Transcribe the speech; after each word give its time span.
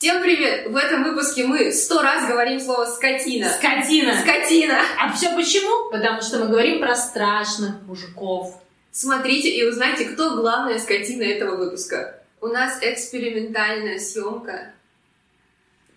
Всем 0.00 0.22
привет! 0.22 0.70
В 0.70 0.76
этом 0.76 1.02
выпуске 1.02 1.44
мы 1.44 1.72
сто 1.72 2.00
раз 2.02 2.28
говорим 2.28 2.60
слово 2.60 2.84
«скотина». 2.84 3.48
Скотина. 3.48 4.16
Скотина! 4.20 4.78
А 4.96 5.12
все 5.12 5.34
почему? 5.34 5.90
Потому 5.90 6.22
что 6.22 6.38
мы 6.38 6.46
говорим 6.46 6.78
про 6.78 6.94
страшных 6.94 7.82
мужиков. 7.82 8.62
Смотрите 8.92 9.48
и 9.48 9.64
узнайте, 9.64 10.04
кто 10.04 10.36
главная 10.36 10.78
скотина 10.78 11.24
этого 11.24 11.56
выпуска. 11.56 12.22
У 12.40 12.46
нас 12.46 12.78
экспериментальная 12.80 13.98
съемка. 13.98 14.72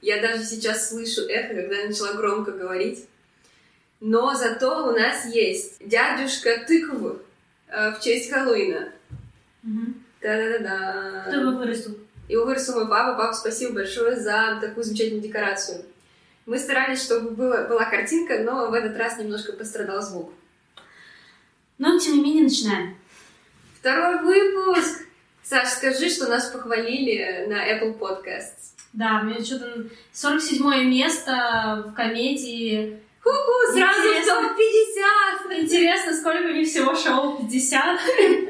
Я 0.01 0.19
даже 0.19 0.45
сейчас 0.45 0.89
слышу 0.89 1.21
эхо, 1.29 1.53
когда 1.53 1.75
я 1.75 1.85
начала 1.85 2.13
громко 2.13 2.53
говорить. 2.53 3.05
Но 3.99 4.33
зато 4.33 4.87
у 4.87 4.93
нас 4.93 5.27
есть 5.27 5.75
дядюшка 5.87 6.65
тыквы 6.65 7.19
э, 7.67 7.91
в 7.91 7.99
честь 7.99 8.31
Хэллоуина. 8.31 8.93
Да-да-да-да. 9.61 11.25
Кто 11.27 11.35
его 11.39 11.51
вырастил? 11.51 11.99
Его 12.31 12.45
вырастил 12.45 12.75
мой 12.75 12.87
папа. 12.87 13.17
Папа, 13.17 13.33
спасибо 13.33 13.73
большое 13.73 14.17
за 14.17 14.57
такую 14.61 14.85
замечательную 14.85 15.21
декорацию. 15.21 15.83
Мы 16.45 16.57
старались, 16.57 17.03
чтобы 17.03 17.31
было, 17.31 17.67
была 17.67 17.83
картинка, 17.83 18.39
но 18.39 18.69
в 18.69 18.73
этот 18.73 18.95
раз 18.95 19.17
немножко 19.17 19.51
пострадал 19.51 20.01
звук. 20.01 20.31
Но, 21.77 21.99
тем 21.99 22.15
не 22.15 22.23
менее, 22.23 22.43
начинаем. 22.43 22.95
Второй 23.77 24.21
выпуск! 24.21 25.01
Саш, 25.43 25.67
скажи, 25.71 26.09
что 26.09 26.29
нас 26.29 26.45
похвалили 26.51 27.47
на 27.49 27.69
Apple 27.69 27.99
Podcasts. 27.99 28.75
Да, 28.93 29.21
мне 29.23 29.43
что-то 29.43 29.87
47 30.13 30.85
место 30.85 31.83
в 31.87 31.93
комедии. 31.93 33.01
Ху-ху, 33.23 33.73
сразу 33.73 33.99
Интересно. 33.99 34.33
в 34.33 34.47
топ-50! 34.47 35.61
Интересно, 35.61 36.13
сколько 36.13 36.45
у 36.47 36.53
них 36.53 36.67
всего 36.67 36.95
шоу? 36.95 37.37
50? 37.37 37.99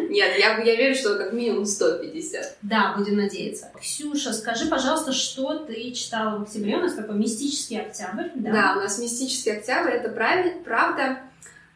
Нет, 0.09 0.37
я, 0.37 0.57
я 0.61 0.75
верю, 0.75 0.95
что 0.95 1.15
как 1.15 1.33
минимум 1.33 1.65
150. 1.65 2.57
Да, 2.61 2.93
будем 2.97 3.17
надеяться. 3.17 3.69
Ксюша, 3.79 4.33
скажи, 4.33 4.67
пожалуйста, 4.67 5.11
что 5.11 5.55
ты 5.55 5.91
читала 5.91 6.39
в 6.39 6.43
октябре? 6.43 6.77
У 6.77 6.81
нас 6.81 6.93
такой 6.93 7.15
мистический 7.15 7.81
октябрь. 7.81 8.29
Да, 8.35 8.75
у 8.77 8.81
нас 8.81 8.97
мистический 8.99 9.51
октябрь, 9.51 9.91
это 9.91 10.09
правильно, 10.09 10.53
правда. 10.63 11.19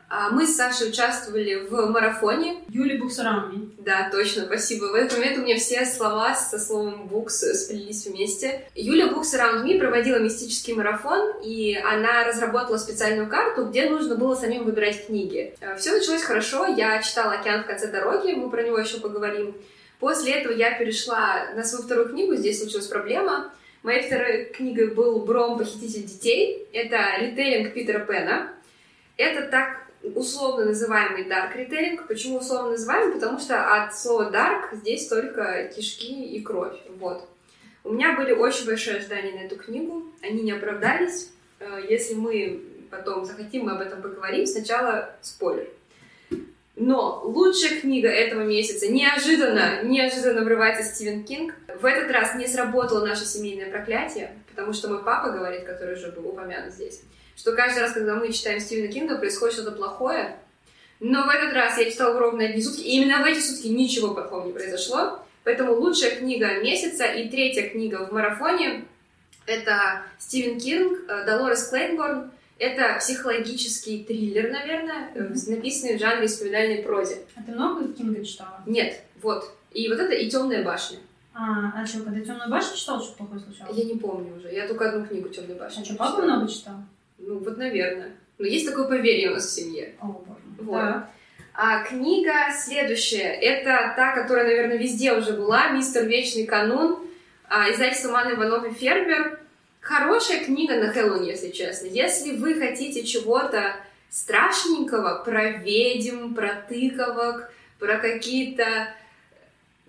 А, 0.07 0.29
Мы 0.29 0.45
с 0.45 0.55
Сашей 0.55 0.89
участвовали 0.89 1.67
в 1.67 1.87
марафоне. 1.87 2.57
Юли 2.69 2.97
Буксурами. 2.97 3.71
Да, 3.79 4.09
точно, 4.11 4.45
спасибо. 4.45 4.85
В 4.85 4.93
этот 4.93 5.17
момент 5.17 5.37
у 5.37 5.41
меня 5.41 5.57
все 5.57 5.85
слова 5.85 6.35
со 6.35 6.59
словом 6.59 7.07
«букс» 7.07 7.39
сплелись 7.39 8.05
вместе. 8.05 8.67
Юля 8.75 9.07
Books 9.07 9.33
Around 9.35 9.63
Me 9.63 9.79
проводила 9.79 10.17
мистический 10.17 10.73
марафон, 10.73 11.41
и 11.43 11.75
она 11.75 12.23
разработала 12.23 12.77
специальную 12.77 13.27
карту, 13.27 13.65
где 13.65 13.89
нужно 13.89 14.15
было 14.15 14.35
самим 14.35 14.63
выбирать 14.63 15.07
книги. 15.07 15.55
Все 15.77 15.91
началось 15.91 16.23
хорошо, 16.23 16.65
я 16.65 17.01
читала 17.01 17.33
«Океан 17.33 17.63
в 17.63 17.67
конце 17.67 17.87
дороги», 17.87 18.33
мы 18.33 18.49
про 18.49 18.63
него 18.63 18.77
еще 18.77 18.99
поговорим. 18.99 19.55
После 19.99 20.33
этого 20.33 20.53
я 20.53 20.77
перешла 20.77 21.47
на 21.55 21.63
свою 21.63 21.83
вторую 21.83 22.09
книгу, 22.09 22.35
здесь 22.35 22.59
случилась 22.59 22.87
проблема. 22.87 23.51
Моей 23.83 24.07
второй 24.07 24.45
книгой 24.45 24.87
был 24.87 25.19
«Бром. 25.19 25.57
Похититель 25.57 26.03
детей». 26.03 26.67
Это 26.73 26.97
ритейлинг 27.19 27.73
Питера 27.73 27.99
Пэна. 27.99 28.51
Это 29.17 29.43
так 29.43 29.84
условно 30.13 30.65
называемый 30.65 31.23
dark 31.23 31.55
ритейлинг. 31.55 32.07
Почему 32.07 32.37
условно 32.37 32.71
называемый? 32.71 33.15
Потому 33.15 33.39
что 33.39 33.83
от 33.83 33.97
слова 33.97 34.31
dark 34.31 34.75
здесь 34.75 35.07
только 35.07 35.71
кишки 35.75 36.25
и 36.25 36.41
кровь. 36.41 36.77
Вот. 36.99 37.27
У 37.83 37.91
меня 37.91 38.13
были 38.13 38.31
очень 38.31 38.65
большие 38.65 38.97
ожидания 38.97 39.33
на 39.33 39.45
эту 39.45 39.57
книгу. 39.57 40.03
Они 40.21 40.41
не 40.41 40.51
оправдались. 40.51 41.31
Э, 41.59 41.81
Если 41.87 42.15
мы 42.15 42.61
потом 42.89 43.25
захотим, 43.25 43.65
мы 43.65 43.73
об 43.73 43.81
этом 43.81 44.01
поговорим. 44.01 44.45
Сначала 44.45 45.15
спойлер. 45.21 45.67
Но 46.75 47.21
лучшая 47.23 47.79
книга 47.79 48.09
этого 48.09 48.41
месяца 48.41 48.91
неожиданно, 48.91 49.83
неожиданно 49.83 50.43
врывается 50.43 50.83
Стивен 50.83 51.23
Кинг. 51.23 51.53
В 51.79 51.85
этот 51.85 52.11
раз 52.11 52.35
не 52.35 52.47
сработало 52.47 53.05
наше 53.05 53.23
семейное 53.25 53.71
проклятие, 53.71 54.33
потому 54.49 54.73
что 54.73 54.89
мой 54.89 55.01
папа 55.03 55.29
говорит, 55.29 55.63
который 55.63 55.95
уже 55.95 56.11
был 56.11 56.27
упомянут 56.27 56.73
здесь, 56.73 57.01
что 57.35 57.53
каждый 57.53 57.79
раз, 57.79 57.93
когда 57.93 58.15
мы 58.15 58.31
читаем 58.31 58.59
Стивена 58.59 58.91
Кинга, 58.91 59.17
происходит 59.17 59.55
что-то 59.55 59.71
плохое. 59.71 60.37
Но 60.99 61.25
в 61.25 61.29
этот 61.29 61.53
раз 61.53 61.77
я 61.77 61.91
читала 61.91 62.17
ровно 62.17 62.45
одни 62.45 62.61
сутки, 62.61 62.81
и 62.81 62.97
именно 62.97 63.21
в 63.21 63.25
эти 63.25 63.39
сутки 63.39 63.67
ничего 63.67 64.13
плохого 64.13 64.45
не 64.47 64.53
произошло. 64.53 65.19
Поэтому 65.43 65.73
лучшая 65.73 66.15
книга 66.15 66.59
месяца 66.61 67.05
и 67.05 67.29
третья 67.29 67.69
книга 67.69 68.07
в 68.07 68.11
марафоне— 68.11 68.85
это 69.45 70.01
Стивен 70.17 70.59
Кинг, 70.59 71.07
э, 71.07 71.25
Долорес 71.25 71.67
Клейнборн. 71.67 72.31
Это 72.57 72.95
психологический 72.99 74.03
триллер, 74.05 74.49
наверное, 74.49 75.11
э, 75.13 75.33
написанный 75.47 75.97
в 75.97 75.99
жанре 75.99 76.25
исповедальной 76.25 76.81
прозе. 76.81 77.17
А 77.35 77.43
ты 77.43 77.51
много 77.51 77.93
Кинга 77.93 78.23
читала? 78.23 78.63
Нет, 78.65 79.01
вот. 79.21 79.51
И 79.71 79.89
вот 79.89 79.99
это 79.99 80.13
и 80.13 80.29
«Темная 80.29 80.63
башня». 80.63 80.99
А, 81.33 81.73
а 81.75 81.85
что, 81.85 81.99
когда 81.99 82.21
Темную 82.21 82.49
башню 82.49 82.77
читал, 82.77 83.03
что 83.03 83.17
плохое 83.17 83.41
случалось? 83.41 83.77
Я 83.77 83.83
не 83.83 83.99
помню 83.99 84.37
уже. 84.37 84.51
Я 84.51 84.67
только 84.67 84.89
одну 84.89 85.05
книгу 85.05 85.27
«Темной 85.27 85.57
башни». 85.57 85.81
А 85.81 85.85
что, 85.85 85.95
папа 85.95 86.21
много 86.21 86.47
читал? 86.47 86.75
Ну, 87.17 87.39
вот, 87.39 87.57
наверное. 87.57 88.11
Но 88.37 88.45
есть 88.45 88.67
такое 88.67 88.87
поверье 88.87 89.31
у 89.31 89.33
нас 89.35 89.45
в 89.45 89.51
семье. 89.51 89.95
О. 90.01 90.23
Вот. 90.59 90.81
Так. 90.81 91.09
А 91.53 91.83
книга 91.83 92.33
следующая. 92.53 93.31
Это 93.33 93.93
та, 93.95 94.13
которая, 94.13 94.45
наверное, 94.45 94.77
везде 94.77 95.13
уже 95.13 95.33
была. 95.33 95.69
«Мистер 95.69 96.05
Вечный 96.05 96.45
канун». 96.45 96.99
А, 97.47 97.71
издательство 97.71 98.11
Ман 98.11 98.33
Иванов 98.33 98.65
и 98.65 98.73
Фербер. 98.73 99.39
Хорошая 99.79 100.43
книга 100.43 100.75
на 100.75 100.91
Хэллоуин, 100.91 101.23
если 101.23 101.51
честно. 101.51 101.85
Если 101.87 102.35
вы 102.35 102.55
хотите 102.55 103.05
чего-то 103.05 103.75
страшненького 104.09 105.23
про 105.23 105.51
ведьм, 105.51 106.33
про 106.33 106.65
тыковок, 106.67 107.51
про 107.79 107.97
какие-то 107.99 108.65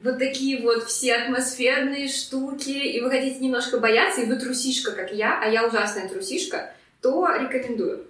вот 0.03 0.19
такие 0.19 0.61
вот 0.61 0.85
все 0.85 1.15
атмосферные 1.15 2.09
штуки, 2.09 2.71
и 2.71 3.01
вы 3.01 3.11
хотите 3.11 3.39
немножко 3.41 3.79
бояться, 3.79 4.21
и 4.21 4.27
вы 4.27 4.37
трусишка, 4.37 4.93
как 4.93 5.13
я, 5.13 5.41
а 5.43 5.49
я 5.49 5.67
ужасная 5.67 6.09
трусишка, 6.09 6.75
то 7.01 7.29
рекомендую. 7.39 8.05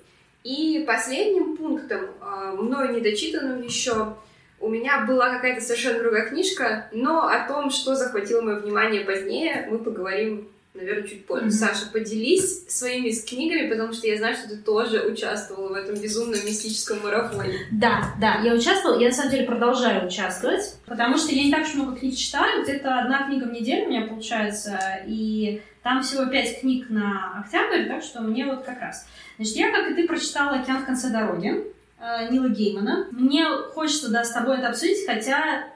И 0.44 0.84
последним 0.86 1.56
пунктом, 1.56 2.02
э, 2.20 2.52
мною 2.56 2.94
недочитанным 2.94 3.62
еще, 3.62 4.14
у 4.60 4.69
меня 4.69 5.04
была 5.06 5.30
какая-то 5.30 5.60
совершенно 5.60 5.98
другая 5.98 6.28
книжка, 6.28 6.88
но 6.92 7.26
о 7.26 7.46
том, 7.48 7.70
что 7.70 7.94
захватило 7.94 8.41
мое 8.41 8.56
внимание 8.56 9.04
позднее, 9.04 9.66
мы 9.70 9.78
поговорим, 9.78 10.48
наверное, 10.72 11.06
чуть 11.06 11.26
позже. 11.26 11.46
Мгм. 11.46 11.52
Саша, 11.52 11.91
поделись 11.92 12.64
своими 12.69 13.10
с 13.10 13.25
книгами, 13.25 13.69
потому 13.69 13.92
что 13.92 14.06
я 14.06 14.16
знаю, 14.16 14.36
что 14.36 14.48
ты 14.48 14.56
тоже 14.56 15.00
участвовала 15.00 15.69
в 15.69 15.72
этом 15.72 15.96
безумном 15.96 16.38
мистическом 16.46 17.00
марафоне. 17.02 17.66
Да, 17.72 18.14
да, 18.20 18.41
я 18.44 18.54
участвовала, 18.54 18.98
я 19.00 19.08
на 19.08 19.14
самом 19.14 19.32
деле 19.32 19.46
продолжаю 19.46 20.06
участвовать, 20.06 20.76
потому 20.86 21.19
что 21.19 21.32
я 21.32 21.44
не 21.44 21.50
так 21.50 21.62
уж 21.62 21.75
много 21.75 21.96
книг 21.96 22.16
читаю, 22.16 22.62
где-то 22.62 23.00
одна 23.00 23.26
книга 23.26 23.44
в 23.44 23.52
неделю 23.52 23.86
у 23.86 23.91
меня 23.91 24.06
получается, 24.06 24.78
и 25.06 25.60
там 25.86 26.02
всего 26.02 26.26
пять 26.26 26.58
книг 26.58 26.91
на 26.91 27.38
октябрь, 27.38 27.86
так 27.86 28.02
что 28.02 28.20
мне 28.20 28.44
вот 28.44 28.64
как 28.64 28.80
раз. 28.80 29.06
Значит, 29.36 29.54
я, 29.54 29.70
как 29.70 29.88
и 29.88 29.94
ты, 29.94 30.08
прочитала 30.08 30.56
«Океан 30.56 30.82
в 30.82 30.84
конце 30.84 31.10
дороги» 31.10 31.62
э, 32.00 32.28
Нила 32.32 32.48
Геймана. 32.48 33.06
Мне 33.12 33.47
хочется, 33.72 34.10
да, 34.10 34.25
с 34.25 34.32
тобой 34.32 34.58
это 34.58 34.70
обсудить, 34.70 35.06
хотя 35.06 35.69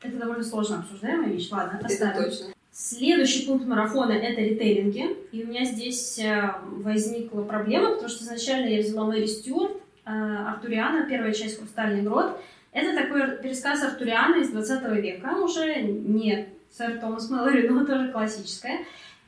это 0.00 0.16
довольно 0.16 0.42
сложно 0.42 0.78
обсуждаемая 0.78 1.28
вещь. 1.28 1.50
Ладно, 1.50 1.76
Это 1.76 1.84
оставим. 1.84 2.24
точно. 2.24 2.46
Следующий 2.72 3.44
пункт 3.44 3.66
марафона— 3.66 4.12
это 4.14 4.40
ритейлинги. 4.40 5.14
И 5.32 5.44
у 5.44 5.48
меня 5.48 5.66
здесь 5.66 6.18
э, 6.18 6.50
возникла 6.62 7.42
проблема, 7.42 7.90
потому 7.90 8.08
что 8.08 8.24
изначально 8.24 8.68
я 8.68 8.80
взяла 8.80 9.04
Мэри 9.04 9.26
Стюарт, 9.26 9.72
э, 10.06 10.10
Артуриана, 10.10 11.06
первая 11.06 11.34
часть 11.34 11.58
«Хрустальный 11.58 12.00
грот». 12.00 12.40
Это 12.72 12.96
такой 12.96 13.36
пересказ 13.42 13.82
Артуриана 13.82 14.36
из 14.36 14.48
20 14.48 14.82
века, 15.02 15.36
уже 15.36 15.82
не 15.82 16.48
сэр 16.70 16.98
Томас 17.00 17.28
Мэлори, 17.28 17.68
но 17.68 17.84
тоже 17.84 18.10
классическая. 18.12 18.78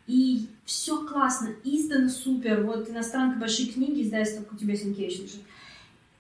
И 0.06 0.48
все 0.64 1.06
классно, 1.06 1.50
издано 1.64 2.08
супер. 2.08 2.64
Вот 2.64 2.88
иностранка 2.88 3.38
большие 3.38 3.72
книги, 3.72 4.02
издательство 4.02 4.44
у 4.50 4.56
тебя 4.56 4.76
Сенкевич. 4.76 5.20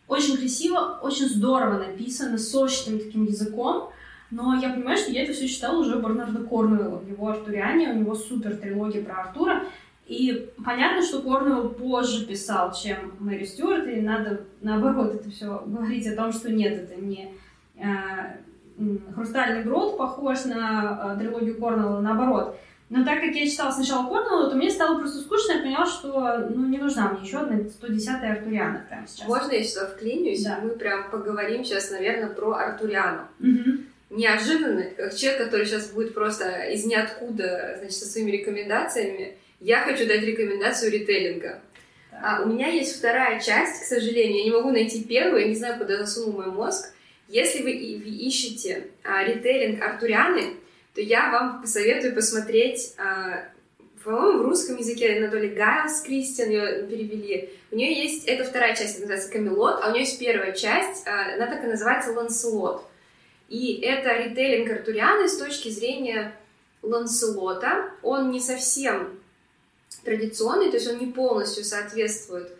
Очень 0.06 0.36
красиво, 0.36 0.98
очень 1.02 1.28
здорово 1.28 1.78
написано, 1.78 2.38
сочным 2.38 2.98
таким 2.98 3.24
языком. 3.24 3.90
Но 4.30 4.54
я 4.54 4.70
понимаю, 4.70 4.96
что 4.96 5.10
я 5.10 5.24
это 5.24 5.32
все 5.32 5.48
читала 5.48 5.80
уже 5.80 6.00
Бернарда 6.00 6.44
Корнуэлла 6.44 6.98
в 6.98 7.08
его 7.08 7.28
Артуриане, 7.28 7.90
у 7.90 7.96
него 7.96 8.14
супер 8.14 8.56
трилогия 8.56 9.04
про 9.04 9.22
Артура. 9.22 9.64
И 10.06 10.50
понятно, 10.64 11.02
что 11.02 11.22
Корнуэлл 11.22 11.70
позже 11.70 12.26
писал, 12.26 12.72
чем 12.72 13.14
Мэри 13.20 13.44
Стюарт, 13.44 13.86
и 13.88 14.00
надо 14.00 14.42
наоборот 14.60 15.14
это 15.14 15.30
все 15.30 15.62
говорить 15.66 16.06
о 16.06 16.16
том, 16.16 16.32
что 16.32 16.50
нет, 16.50 16.72
это 16.74 17.00
не 17.00 17.32
э, 17.76 17.84
Хрустальный 19.14 19.62
грот 19.62 19.98
похож 19.98 20.44
на 20.46 21.14
э, 21.14 21.20
трилогию 21.20 21.58
Корнуэлла, 21.58 22.00
наоборот. 22.00 22.56
Но 22.90 23.04
так 23.04 23.20
как 23.20 23.34
я 23.36 23.48
читала 23.48 23.70
сначала 23.70 24.08
Корнуэлла, 24.08 24.50
то 24.50 24.56
мне 24.56 24.68
стало 24.68 24.98
просто 24.98 25.20
скучно, 25.20 25.52
я 25.52 25.62
поняла, 25.62 25.86
что 25.86 26.48
ну, 26.50 26.66
не 26.66 26.76
нужна 26.76 27.12
мне 27.12 27.26
еще 27.26 27.38
одна 27.38 27.58
110-я 27.58 28.32
Артуриана 28.32 28.84
прямо 28.88 29.06
сейчас. 29.06 29.28
Можно 29.28 29.52
я 29.52 29.62
сюда 29.62 29.86
вклинюсь? 29.86 30.42
Да. 30.42 30.58
Мы 30.60 30.70
прям 30.70 31.08
поговорим 31.08 31.64
сейчас, 31.64 31.92
наверное, 31.92 32.30
про 32.30 32.54
Артуриану. 32.54 33.28
Мгм. 33.38 33.86
Неожиданно, 34.10 34.86
как 34.96 35.14
человек, 35.14 35.44
который 35.44 35.66
сейчас 35.66 35.90
будет 35.90 36.14
просто 36.14 36.64
из 36.64 36.84
ниоткуда, 36.84 37.76
значит, 37.78 37.96
со 37.96 38.06
своими 38.06 38.32
рекомендациями, 38.32 39.36
я 39.60 39.82
хочу 39.82 40.08
дать 40.08 40.22
рекомендацию 40.22 40.90
ритейлинга. 40.90 41.60
А, 42.10 42.42
у 42.42 42.48
меня 42.48 42.66
есть 42.66 42.96
вторая 42.98 43.38
часть, 43.40 43.82
к 43.82 43.84
сожалению, 43.84 44.38
я 44.38 44.44
не 44.44 44.50
могу 44.50 44.72
найти 44.72 45.04
первую, 45.04 45.42
я 45.42 45.48
не 45.48 45.54
знаю, 45.54 45.78
куда 45.78 45.96
засунул 45.98 46.32
мой 46.32 46.46
мозг. 46.46 46.92
Если 47.28 47.62
вы 47.62 47.70
ищете 47.70 48.88
а, 49.04 49.22
ритейлинг 49.22 49.80
Артурианы, 49.80 50.54
то 50.94 51.00
я 51.00 51.30
вам 51.30 51.62
посоветую 51.62 52.14
посмотреть 52.14 52.94
а, 52.98 53.50
по-моему, 54.02 54.42
в 54.42 54.46
русском 54.46 54.76
языке 54.76 55.18
Анатолий 55.18 55.50
Гайлс 55.50 56.00
Кристиан 56.00 56.48
ее 56.48 56.86
перевели. 56.86 57.50
У 57.70 57.76
нее 57.76 58.02
есть, 58.02 58.24
это 58.24 58.44
вторая 58.44 58.74
часть, 58.74 58.98
называется 58.98 59.30
Камелот, 59.30 59.80
а 59.82 59.88
у 59.88 59.92
нее 59.92 60.04
есть 60.04 60.18
первая 60.18 60.52
часть, 60.52 61.06
а, 61.06 61.34
она 61.34 61.46
так 61.46 61.62
и 61.64 61.66
называется 61.66 62.12
Ланселот. 62.12 62.84
И 63.48 63.80
это 63.80 64.16
ритейлинг 64.16 64.70
Артурианы 64.70 65.28
с 65.28 65.36
точки 65.36 65.68
зрения 65.68 66.34
Ланселота. 66.82 67.90
Он 68.02 68.30
не 68.30 68.40
совсем 68.40 69.20
традиционный, 70.04 70.70
то 70.70 70.76
есть 70.76 70.88
он 70.88 70.98
не 70.98 71.12
полностью 71.12 71.64
соответствует 71.64 72.52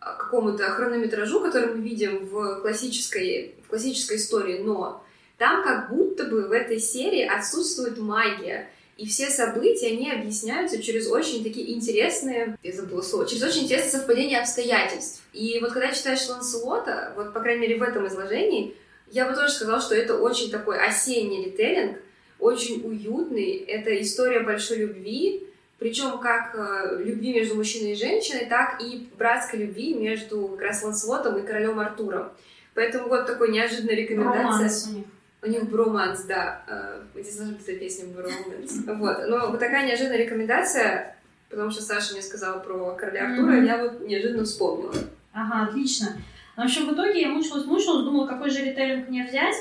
а, 0.00 0.14
какому-то 0.14 0.64
хронометражу, 0.70 1.40
который 1.40 1.74
мы 1.74 1.82
видим 1.82 2.26
в 2.26 2.62
классической, 2.62 3.54
в 3.66 3.68
классической 3.68 4.16
истории, 4.16 4.62
но 4.62 5.04
там 5.38 5.62
как 5.62 5.90
будто 5.90 6.24
бы 6.24 6.48
в 6.48 6.52
этой 6.52 6.78
серии 6.78 7.26
отсутствует 7.26 7.98
магия. 7.98 8.68
И 8.96 9.06
все 9.06 9.26
события, 9.26 9.88
они 9.88 10.10
объясняются 10.10 10.82
через 10.82 11.06
очень 11.06 11.44
такие 11.44 11.74
интересные, 11.74 12.56
я 12.62 12.72
забыла 12.72 13.02
слово, 13.02 13.26
через 13.26 13.42
очень 13.42 13.64
интересное 13.64 14.00
совпадение 14.00 14.40
обстоятельств. 14.40 15.22
И 15.34 15.58
вот 15.60 15.72
когда 15.72 15.92
читаешь 15.92 16.26
Ланселота, 16.26 17.12
вот, 17.14 17.34
по 17.34 17.40
крайней 17.40 17.60
мере, 17.60 17.76
в 17.76 17.82
этом 17.82 18.06
изложении, 18.06 18.74
я 19.10 19.28
бы 19.28 19.34
тоже 19.34 19.52
сказала, 19.52 19.82
что 19.82 19.94
это 19.94 20.16
очень 20.16 20.50
такой 20.50 20.78
осенний 20.78 21.44
ритейлинг, 21.44 21.98
очень 22.38 22.82
уютный. 22.86 23.56
Это 23.58 24.00
история 24.00 24.40
большой 24.40 24.78
любви, 24.78 25.46
причем 25.78 26.18
как 26.18 26.54
э, 26.54 27.02
любви 27.02 27.34
между 27.34 27.54
мужчиной 27.54 27.92
и 27.92 27.96
женщиной, 27.96 28.46
так 28.46 28.80
и 28.80 29.08
братской 29.18 29.60
любви 29.60 29.92
между 29.92 30.48
как 30.48 30.62
раз 30.62 30.82
Ланселотом 30.82 31.38
и 31.38 31.46
королем 31.46 31.78
Артуром. 31.78 32.32
Поэтому 32.74 33.08
вот 33.08 33.26
такой 33.26 33.50
неожиданная 33.50 33.94
рекомендация. 33.94 34.42
Романс 34.42 34.88
у 34.90 34.96
них. 34.96 35.04
У 35.42 35.48
них 35.48 35.68
броманс, 35.68 36.24
да. 36.24 36.62
Э, 36.66 37.20
здесь 37.20 37.36
должна 37.36 37.56
быть 37.56 37.66
песня 37.78 38.06
броманс. 38.08 38.72
Вот. 38.86 39.28
Но 39.28 39.50
вот 39.50 39.60
такая 39.60 39.86
неожиданная 39.86 40.24
рекомендация, 40.24 41.16
потому 41.48 41.70
что 41.70 41.82
Саша 41.82 42.14
мне 42.14 42.22
сказала 42.22 42.58
про 42.58 42.94
короля 42.94 43.30
Артура, 43.30 43.52
mm-hmm. 43.52 43.66
я 43.66 43.82
вот 43.82 44.00
неожиданно 44.00 44.44
вспомнила. 44.44 44.94
Ага, 45.32 45.68
отлично. 45.68 46.16
В 46.56 46.60
общем, 46.60 46.88
в 46.88 46.94
итоге 46.94 47.20
я 47.20 47.28
мучилась, 47.28 47.66
мучилась, 47.66 48.04
думала, 48.04 48.26
какой 48.26 48.50
же 48.50 48.64
ритейлинг 48.64 49.08
мне 49.08 49.26
взять. 49.26 49.54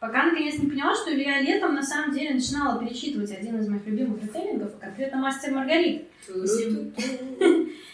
Пока 0.00 0.24
наконец 0.24 0.58
не 0.58 0.68
поняла, 0.68 0.94
что 0.94 1.14
Илья 1.14 1.42
летом 1.42 1.74
на 1.74 1.82
самом 1.82 2.14
деле 2.14 2.34
начинала 2.34 2.82
перечитывать 2.82 3.30
один 3.32 3.60
из 3.60 3.68
моих 3.68 3.86
любимых 3.86 4.22
ритейлингов, 4.22 4.70
а 4.80 4.86
конкретно 4.86 5.18
«Мастер 5.18 5.52
Маргарит». 5.52 6.08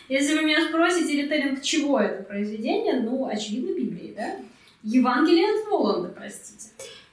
Если 0.09 0.39
вы 0.39 0.43
меня 0.45 0.69
спросите, 0.69 1.23
ритейлинг 1.23 1.63
чего 1.63 2.01
это 2.01 2.23
произведение, 2.23 3.01
ну, 3.01 3.27
очевидно, 3.27 3.77
Библии, 3.77 4.15
да? 4.17 4.37
Евангелие 4.85 5.47
от 5.53 5.69
Воланда, 5.69 6.09
простите. 6.17 6.69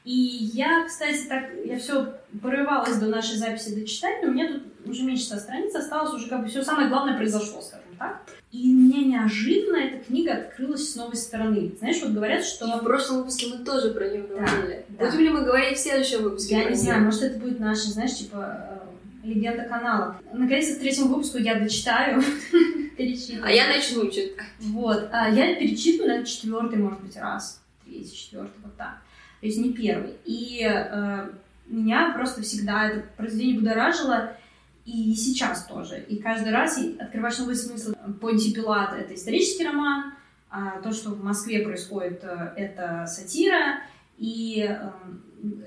И 0.05 0.11
я, 0.11 0.85
кстати, 0.85 1.25
так, 1.29 1.45
я 1.63 1.79
все 1.79 2.13
порывалась 2.41 2.97
до 2.97 3.07
нашей 3.07 3.37
записи 3.37 3.73
дочитать, 3.73 4.21
но 4.21 4.29
у 4.29 4.31
меня 4.33 4.51
тут 4.51 4.63
уже 4.85 5.03
меньше 5.03 5.23
100 5.23 5.37
страниц 5.37 5.75
осталось, 5.75 6.13
уже 6.13 6.27
как 6.27 6.43
бы 6.43 6.49
все 6.49 6.61
самое 6.61 6.89
главное 6.89 7.15
произошло, 7.15 7.61
скажем 7.61 7.87
так. 7.97 8.21
И 8.51 8.67
мне 8.71 9.05
неожиданно 9.05 9.77
эта 9.77 10.03
книга 10.03 10.33
открылась 10.33 10.91
с 10.91 10.95
новой 10.95 11.15
стороны. 11.15 11.71
Знаешь, 11.79 12.01
вот 12.03 12.11
говорят, 12.11 12.43
что... 12.43 12.67
И 12.67 12.79
в 12.79 12.83
прошлом 12.83 13.19
выпуске 13.19 13.47
мы 13.47 13.63
тоже 13.63 13.91
про 13.91 14.09
нее 14.09 14.23
говорили. 14.23 14.85
Да, 14.89 15.05
Будем 15.05 15.17
да. 15.17 15.23
ли 15.23 15.29
мы 15.29 15.41
говорить 15.45 15.77
в 15.77 15.81
следующем 15.81 16.23
выпуске? 16.23 16.57
Я 16.57 16.69
не 16.69 16.75
знаю, 16.75 17.05
может 17.05 17.23
это 17.23 17.39
будет 17.39 17.59
наша, 17.59 17.89
знаешь, 17.89 18.13
типа 18.15 18.83
э, 19.23 19.27
легенда 19.27 19.63
канала. 19.63 20.19
Наконец-то 20.33 20.75
к 20.75 20.79
третьему 20.79 21.15
выпуску 21.15 21.37
я 21.37 21.55
дочитаю, 21.55 22.21
перечитываю. 22.97 23.45
А 23.45 23.51
я 23.51 23.67
начну 23.67 24.11
читать. 24.11 24.45
Вот. 24.59 25.07
А 25.11 25.29
я 25.29 25.55
перечитываю, 25.55 26.09
наверное, 26.09 26.27
четвертый, 26.27 26.77
может 26.77 27.01
быть, 27.01 27.15
раз. 27.15 27.63
Третий, 27.85 28.15
четвертый, 28.15 28.59
вот 28.63 28.75
так 28.75 29.02
то 29.43 29.47
есть 29.47 29.59
не 29.59 29.73
первый. 29.73 30.13
И 30.23 30.61
э, 30.63 31.29
меня 31.67 32.13
просто 32.15 32.41
всегда 32.41 32.87
это 32.87 33.05
произведение 33.17 33.59
будоражило, 33.59 34.37
и 34.85 35.13
сейчас 35.15 35.65
тоже. 35.65 35.99
И 36.07 36.15
каждый 36.15 36.53
раз 36.53 36.79
открываешь 36.97 37.37
новый 37.39 37.57
смысл. 37.57 37.93
Понти 38.21 38.53
Пилат— 38.53 38.93
это 38.97 39.13
исторический 39.13 39.65
роман, 39.65 40.13
а 40.49 40.79
то, 40.79 40.93
что 40.93 41.09
в 41.09 41.21
Москве 41.21 41.59
происходит, 41.59 42.23
э, 42.23 42.53
это 42.55 43.05
сатира, 43.05 43.81
и 44.17 44.65
э, 44.65 44.91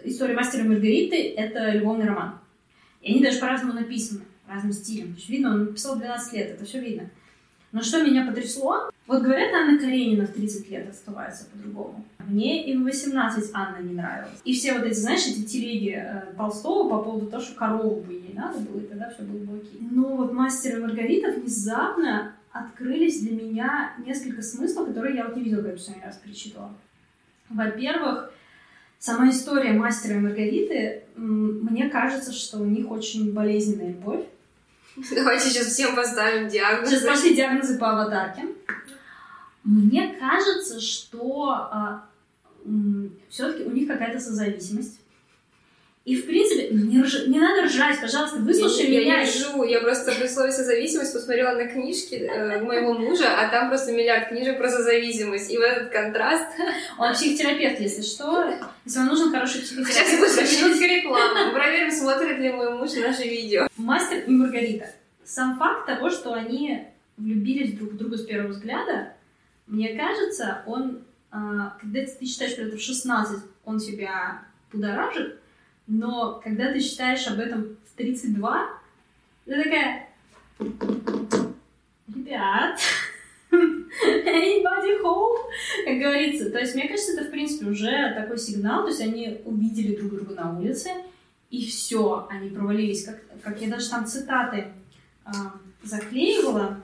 история 0.05 0.33
мастера 0.33 0.65
Маргариты— 0.65 1.35
это 1.37 1.73
любовный 1.73 2.07
роман. 2.07 2.39
И 3.03 3.13
они 3.13 3.23
даже 3.23 3.39
по-разному 3.39 3.75
написаны, 3.75 4.23
разным 4.49 4.73
стилем. 4.73 5.09
То 5.09 5.17
есть 5.17 5.29
видно, 5.29 5.53
он 5.53 5.65
написал 5.67 5.99
12 5.99 6.33
лет, 6.33 6.51
это 6.53 6.65
все 6.65 6.81
видно. 6.81 7.11
Но 7.73 7.83
что 7.83 8.03
меня 8.03 8.27
потрясло, 8.27 8.91
вот 9.07 9.23
говорят, 9.23 9.53
Анна 9.55 9.79
Каренина 9.79 10.27
в 10.27 10.33
30 10.33 10.71
лет 10.71 10.89
оставается 10.91 11.47
по-другому. 11.47 12.05
Мне 12.27 12.67
и 12.67 12.77
в 12.77 12.83
18 12.83 13.51
Анна 13.55 13.83
не 13.83 13.95
нравилась. 13.95 14.41
И 14.45 14.53
все 14.53 14.75
вот 14.75 14.85
эти, 14.85 14.99
знаешь, 14.99 15.27
эти 15.27 15.43
телеги 15.43 15.97
э, 15.97 16.35
Толстого 16.37 16.89
по 16.89 17.03
поводу 17.03 17.27
того, 17.27 17.43
что 17.43 17.55
корову 17.55 18.01
бы 18.01 18.13
ей 18.15 18.33
надо 18.35 18.59
было, 18.59 18.81
и 18.81 18.87
тогда 18.87 19.11
все 19.11 19.23
было 19.23 19.39
бы 19.45 19.59
окей. 19.59 19.87
Но 19.91 20.17
вот 20.17 20.33
«Мастер 20.33 20.79
и 20.79 20.83
Маргарита» 20.83 21.31
внезапно 21.31 22.33
открылись 22.51 23.21
для 23.21 23.33
меня 23.33 23.93
несколько 24.05 24.43
смыслов, 24.43 24.89
которые 24.89 25.17
я 25.17 25.27
вот 25.27 25.37
не 25.37 25.45
видела, 25.45 25.61
когда 25.61 25.77
последний 25.77 26.05
раз 26.05 26.17
перечитывала. 26.17 26.75
Во-первых, 27.49 28.33
сама 28.99 29.31
история 29.31 29.73
«Мастера 29.73 30.15
и 30.15 30.21
Маргариты», 30.21 31.05
мне 31.17 31.89
кажется, 31.89 32.33
что 32.33 32.59
у 32.59 32.65
них 32.65 32.91
очень 32.91 33.33
болезненная 33.33 33.93
любовь. 33.93 34.25
Давайте 35.15 35.51
сейчас 35.51 35.67
всем 35.67 35.95
поставим 35.95 36.49
диагноз. 36.49 36.89
Сейчас 36.89 37.05
пошли 37.05 37.35
диагнозы 37.35 37.79
по 37.79 37.91
аватарке. 37.91 38.45
Мне 39.63 40.15
кажется, 40.19 40.81
что 40.81 41.51
а, 41.51 42.09
все-таки 43.29 43.65
у 43.65 43.71
них 43.71 43.89
какая-то 43.89 44.21
созависимость. 44.21 45.01
И, 46.07 46.15
в 46.15 46.25
принципе, 46.25 46.69
не, 46.71 47.03
рж... 47.03 47.27
не 47.27 47.41
надо 47.41 47.65
ржать, 47.65 48.01
пожалуйста, 48.01 48.39
выслушай 48.39 48.87
я, 48.87 49.01
меня. 49.01 49.19
Я 49.19 49.25
не 49.25 49.29
ржу, 49.29 49.65
я 49.65 49.81
просто 49.81 50.13
при 50.13 50.29
слове 50.29 50.53
созависимость 50.53 51.13
посмотрела 51.13 51.57
на 51.57 51.67
книжки 51.67 52.15
э, 52.15 52.63
моего 52.63 52.95
мужа, 52.95 53.27
а 53.37 53.49
там 53.51 53.69
просто 53.71 53.91
миллиард 53.91 54.29
книжек 54.29 54.57
про 54.57 54.71
созависимость. 54.71 55.51
И 55.51 55.59
вот 55.59 55.67
этот 55.67 55.91
контраст... 55.91 56.47
Он 56.99 57.13
психотерапевт, 57.13 57.81
если 57.81 58.03
что. 58.03 58.55
Если 58.85 58.99
вам 59.01 59.09
нужен 59.09 59.33
хороший 59.33 59.63
психотерапевт. 59.63 60.09
Сейчас 60.09 60.21
будет 60.21 60.63
минутка 60.63 60.87
рекламы. 60.87 61.53
Проверим, 61.53 61.91
смотрит 61.91 62.39
ли 62.39 62.53
мой 62.53 62.73
муж 62.79 62.93
наше 62.95 63.25
видео. 63.25 63.67
Мастер 63.77 64.19
и 64.29 64.31
Маргарита. 64.31 64.89
Сам 65.25 65.59
факт 65.59 65.87
того, 65.87 66.11
что 66.11 66.35
они 66.35 66.85
влюбились 67.17 67.73
друг 67.73 67.95
в 67.95 67.97
друга 67.97 68.17
с 68.17 68.25
первого 68.25 68.53
взгляда, 68.53 69.15
мне 69.67 69.97
кажется, 69.97 70.63
он, 70.67 71.03
а, 71.33 71.77
когда 71.81 72.05
ты 72.05 72.27
считаешь, 72.27 72.53
что 72.53 72.63
это 72.63 72.77
в 72.77 72.81
16, 72.81 73.41
он 73.65 73.81
тебя 73.81 74.43
будоражит, 74.73 75.41
но 75.87 76.41
когда 76.43 76.73
ты 76.73 76.81
считаешь 76.81 77.27
об 77.29 77.39
этом 77.39 77.77
в 77.87 77.97
32, 77.97 78.69
ты 79.45 79.63
такая, 79.63 80.09
ребят, 82.09 82.81
anybody 83.53 85.03
home, 85.03 85.37
как 85.85 85.99
говорится. 85.99 86.51
То 86.51 86.59
есть, 86.59 86.75
мне 86.75 86.89
кажется, 86.89 87.13
это, 87.13 87.25
в 87.25 87.31
принципе, 87.31 87.67
уже 87.67 88.15
такой 88.15 88.39
сигнал, 88.39 88.83
то 88.83 88.89
есть 88.89 89.01
они 89.01 89.41
увидели 89.45 89.97
друг 89.97 90.13
друга 90.15 90.35
на 90.35 90.59
улице, 90.59 90.91
и 91.51 91.65
все, 91.65 92.27
они 92.29 92.51
провалились, 92.51 93.05
как, 93.05 93.23
как 93.43 93.61
я 93.61 93.71
даже 93.71 93.89
там 93.89 94.07
цитаты 94.07 94.73
э, 95.25 95.31
заклеивала, 95.83 96.81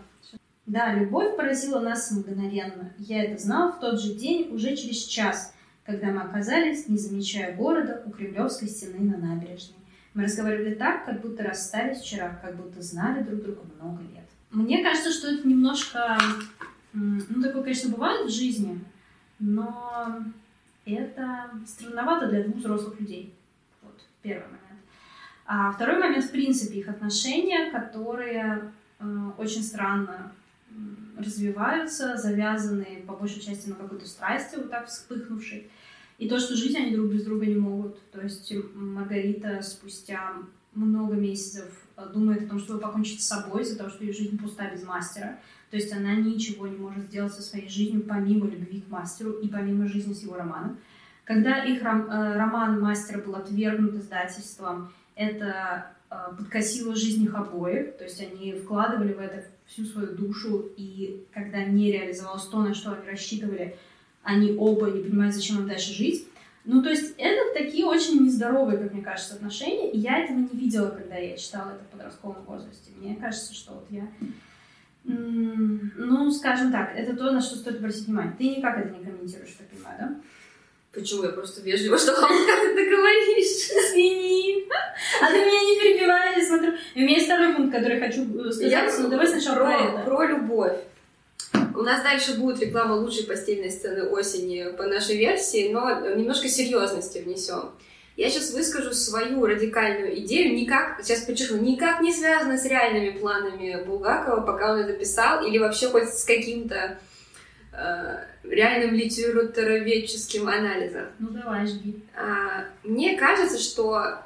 да, 0.66 0.94
любовь 0.94 1.37
поразила 1.37 1.80
нас 1.80 2.11
мгновенно. 2.12 2.92
Я 2.99 3.25
это 3.25 3.42
знал 3.42 3.73
в 3.73 3.80
тот 3.80 4.00
же 4.00 4.14
день, 4.14 4.49
уже 4.54 4.76
через 4.76 5.04
час, 5.04 5.52
когда 5.92 6.11
мы 6.11 6.22
оказались, 6.22 6.88
не 6.88 6.96
замечая 6.96 7.54
города, 7.54 8.02
у 8.06 8.11
Кремлевской 8.11 8.68
стены 8.68 9.00
на 9.00 9.18
набережной. 9.18 9.76
Мы 10.14 10.25
разговаривали 10.25 10.75
так, 10.75 11.04
как 11.04 11.20
будто 11.20 11.42
расстались 11.42 11.99
вчера, 11.99 12.38
как 12.42 12.56
будто 12.56 12.80
знали 12.80 13.22
друг 13.22 13.42
друга 13.42 13.61
много 13.78 14.02
лет. 14.02 14.25
Мне 14.50 14.82
кажется, 14.82 15.12
что 15.12 15.28
это 15.28 15.46
немножко... 15.46 16.18
Ну, 16.94 17.42
такое, 17.42 17.62
конечно, 17.62 17.90
бывает 17.90 18.26
в 18.26 18.34
жизни, 18.34 18.82
но 19.38 20.25
это 20.84 21.50
странновато 21.66 22.28
для 22.28 22.44
двух 22.44 22.56
взрослых 22.56 23.00
людей. 23.00 23.34
Вот, 23.82 23.94
первый 24.22 24.46
момент. 24.46 24.80
А 25.46 25.72
второй 25.72 25.99
момент, 25.99 26.25
в 26.25 26.30
принципе, 26.30 26.80
их 26.80 26.88
отношения, 26.88 27.70
которые 27.70 28.72
э, 28.99 29.30
очень 29.38 29.62
странно 29.62 30.32
развиваются, 31.18 32.16
завязаны 32.16 33.04
по 33.06 33.14
большей 33.14 33.40
части 33.40 33.68
на 33.68 33.75
какой-то 33.75 34.06
страсти, 34.06 34.56
вот 34.56 34.70
так 34.70 34.87
вспыхнувшей. 34.87 35.70
И 36.22 36.28
то, 36.28 36.38
что 36.38 36.54
жить 36.54 36.76
они 36.76 36.94
друг 36.94 37.10
без 37.10 37.24
друга 37.24 37.46
не 37.46 37.56
могут. 37.56 37.98
То 38.12 38.20
есть 38.20 38.52
Маргарита 38.74 39.60
спустя 39.60 40.34
много 40.72 41.14
месяцев 41.14 41.64
э, 41.96 42.06
думает 42.14 42.44
о 42.44 42.46
том, 42.46 42.60
чтобы 42.60 42.78
покончить 42.78 43.20
с 43.20 43.26
собой 43.26 43.62
из-за 43.62 43.76
того, 43.76 43.90
что 43.90 44.04
ее 44.04 44.12
жизнь 44.12 44.38
пуста 44.38 44.70
без 44.70 44.84
мастера. 44.84 45.40
То 45.72 45.76
есть 45.76 45.92
она 45.92 46.14
ничего 46.14 46.68
не 46.68 46.76
может 46.76 47.06
сделать 47.06 47.32
со 47.32 47.42
своей 47.42 47.68
жизнью 47.68 48.04
помимо 48.08 48.46
любви 48.46 48.82
к 48.82 48.88
мастеру 48.88 49.32
и 49.32 49.48
помимо 49.48 49.88
жизни 49.88 50.12
с 50.12 50.22
его 50.22 50.36
романом. 50.36 50.78
Когда 51.24 51.64
их 51.64 51.82
ром, 51.82 52.08
э, 52.08 52.36
роман 52.36 52.80
мастера 52.80 53.20
был 53.20 53.34
отвергнут 53.34 53.96
издательством, 53.96 54.92
это 55.16 55.90
э, 56.08 56.14
подкосило 56.38 56.94
жизнь 56.94 57.24
их 57.24 57.34
обоих, 57.34 57.96
то 57.96 58.04
есть 58.04 58.20
они 58.20 58.52
вкладывали 58.52 59.12
в 59.12 59.18
это 59.18 59.44
всю 59.66 59.84
свою 59.84 60.14
душу, 60.14 60.70
и 60.76 61.26
когда 61.32 61.64
не 61.64 61.90
реализовалось 61.90 62.46
то, 62.46 62.62
на 62.62 62.74
что 62.74 62.92
они 62.92 63.08
рассчитывали, 63.08 63.76
они 64.22 64.56
оба 64.58 64.90
не 64.90 65.02
понимают, 65.02 65.34
зачем 65.34 65.58
им 65.58 65.68
дальше 65.68 65.92
жить. 65.92 66.28
Ну, 66.64 66.80
то 66.82 66.90
есть 66.90 67.14
это 67.18 67.52
такие 67.54 67.84
очень 67.84 68.24
нездоровые, 68.24 68.78
как 68.78 68.92
мне 68.92 69.02
кажется, 69.02 69.34
отношения, 69.34 69.90
и 69.90 69.98
я 69.98 70.18
этого 70.18 70.38
не 70.38 70.48
видела, 70.52 70.90
когда 70.90 71.16
я 71.16 71.36
читала 71.36 71.70
это 71.70 71.84
в 71.84 71.88
подростковом 71.88 72.44
возрасте. 72.44 72.92
Мне 72.96 73.16
кажется, 73.16 73.52
что 73.52 73.72
вот 73.72 73.86
я... 73.90 74.08
Ну, 75.04 76.30
скажем 76.30 76.70
так, 76.70 76.92
это 76.94 77.16
то, 77.16 77.32
на 77.32 77.40
что 77.40 77.56
стоит 77.56 77.78
обратить 77.78 78.06
внимание. 78.06 78.34
Ты 78.38 78.56
никак 78.56 78.78
это 78.78 78.96
не 78.96 79.04
комментируешь, 79.04 79.56
я 79.58 79.66
понимаю, 79.66 79.98
да? 79.98 80.20
Почему? 80.92 81.24
Я 81.24 81.30
просто 81.30 81.62
вежливо, 81.62 81.98
что 81.98 82.12
как 82.20 82.28
ты 82.28 82.90
говоришь. 82.90 83.70
Извини. 83.70 84.68
А 85.20 85.26
ты 85.26 85.38
меня 85.38 85.60
не 85.60 85.80
перебиваешь, 85.80 86.36
я 86.36 86.46
смотрю. 86.46 86.72
у 86.94 86.98
меня 86.98 87.14
есть 87.14 87.26
второй 87.26 87.54
пункт, 87.54 87.74
который 87.74 87.98
хочу 87.98 88.24
сказать, 88.52 88.70
я 88.70 88.98
но 89.00 89.08
давай 89.08 89.26
сначала 89.26 89.56
про, 89.56 89.64
про 89.64 89.78
это. 89.80 90.04
Про 90.04 90.26
любовь. 90.26 90.78
У 91.75 91.82
нас 91.82 92.02
дальше 92.02 92.38
будет 92.38 92.61
реклама 92.61 92.94
лучшей 92.94 93.26
постельной 93.26 93.70
сцены 93.70 94.08
осени 94.08 94.70
по 94.76 94.84
нашей 94.84 95.16
версии, 95.16 95.72
но 95.72 96.14
немножко 96.14 96.49
серьезности 96.49 97.18
внесем. 97.18 97.70
Я 98.16 98.28
сейчас 98.28 98.52
выскажу 98.52 98.92
свою 98.92 99.44
радикальную 99.46 100.18
идею, 100.20 100.54
никак, 100.54 101.00
сейчас 101.02 101.22
подчеркну, 101.22 101.56
никак 101.62 102.02
не 102.02 102.12
связанную 102.12 102.58
с 102.58 102.66
реальными 102.66 103.18
планами 103.18 103.82
Булгакова, 103.84 104.42
пока 104.42 104.72
он 104.72 104.80
это 104.80 104.92
писал, 104.92 105.44
или 105.44 105.56
вообще 105.58 105.88
хоть 105.88 106.11
с 106.11 106.25
каким-то 106.25 106.99
э, 107.72 108.25
реальным 108.44 108.94
литературоведческим 108.94 110.46
анализом. 110.46 111.06
Ну 111.18 111.28
давай, 111.30 111.66
жги. 111.66 112.02
А, 112.14 112.66
мне 112.82 113.16
кажется, 113.16 113.58
что 113.58 114.18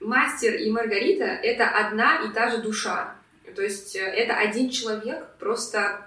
мастер 0.00 0.54
и 0.54 0.70
Маргарита— 0.70 1.24
это 1.42 1.68
одна 1.68 2.22
и 2.24 2.32
та 2.32 2.48
же 2.50 2.62
душа. 2.62 3.14
То 3.54 3.62
есть 3.62 3.94
э, 3.94 4.00
это 4.00 4.34
один 4.36 4.70
человек, 4.70 5.22
просто 5.38 6.00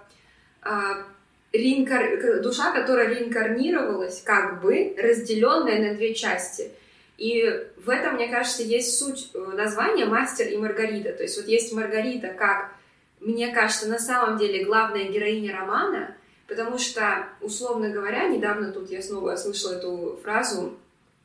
реинкар... 1.54 2.42
душа, 2.42 2.72
которая 2.72 3.10
реинкарнировалась, 3.10 4.22
как 4.22 4.62
бы 4.62 4.96
разделенная 4.98 5.90
на 5.90 5.96
две 5.96 6.14
части. 6.14 6.72
И 7.18 7.44
в 7.78 7.90
этом, 7.90 8.16
мне 8.16 8.28
кажется, 8.28 8.62
есть 8.62 8.98
суть 9.00 9.32
э, 9.34 9.40
названия 9.40 10.06
«Мастер 10.06 10.48
и 10.48 10.58
Маргарита». 10.58 11.14
То 11.14 11.24
есть 11.24 11.38
вот 11.38 11.48
есть 11.48 11.74
Маргарита 11.74 12.28
как, 12.28 12.72
мне 13.20 13.52
кажется, 13.52 13.88
на 13.88 13.98
самом 13.98 14.38
деле 14.38 14.66
главная 14.66 15.06
героиня 15.06 15.58
романа, 15.58 16.16
потому 16.48 16.78
что, 16.78 17.26
условно 17.42 17.90
говоря, 17.90 18.28
недавно 18.28 18.72
тут 18.72 18.92
я 18.92 19.02
снова 19.02 19.36
слышала 19.36 19.74
эту 19.74 20.20
фразу, 20.24 20.78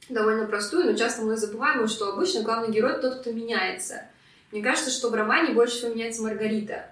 довольно 0.09 0.47
простую, 0.47 0.87
но 0.87 0.95
часто 0.95 1.23
мы 1.23 1.37
забываем, 1.37 1.87
что 1.89 2.09
обычно 2.09 2.43
главный 2.43 2.73
герой 2.75 3.01
тот, 3.01 3.21
кто 3.21 3.31
меняется. 3.31 4.03
Мне 4.51 4.63
кажется, 4.63 4.91
что 4.91 5.11
в 5.11 5.15
романе 5.15 5.55
больше 5.55 5.77
всего 5.77 5.95
меняется 5.95 6.23
Маргарита. 6.23 6.87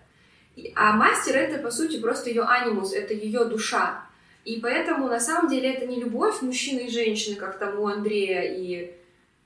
А 0.74 0.92
мастер— 0.92 1.36
это, 1.36 1.58
по 1.58 1.70
сути, 1.70 2.00
просто 2.00 2.30
ее 2.30 2.42
анимус, 2.42 2.92
это 2.92 3.14
ее 3.14 3.44
душа. 3.44 4.02
И 4.44 4.60
поэтому, 4.60 5.08
на 5.08 5.20
самом 5.20 5.50
деле, 5.50 5.72
это 5.72 5.86
не 5.86 6.00
любовь 6.00 6.40
мужчины 6.42 6.80
и 6.80 6.90
женщины, 6.90 7.36
как 7.36 7.58
там 7.58 7.78
у 7.78 7.86
Андрея 7.86 8.42
и 8.42 8.92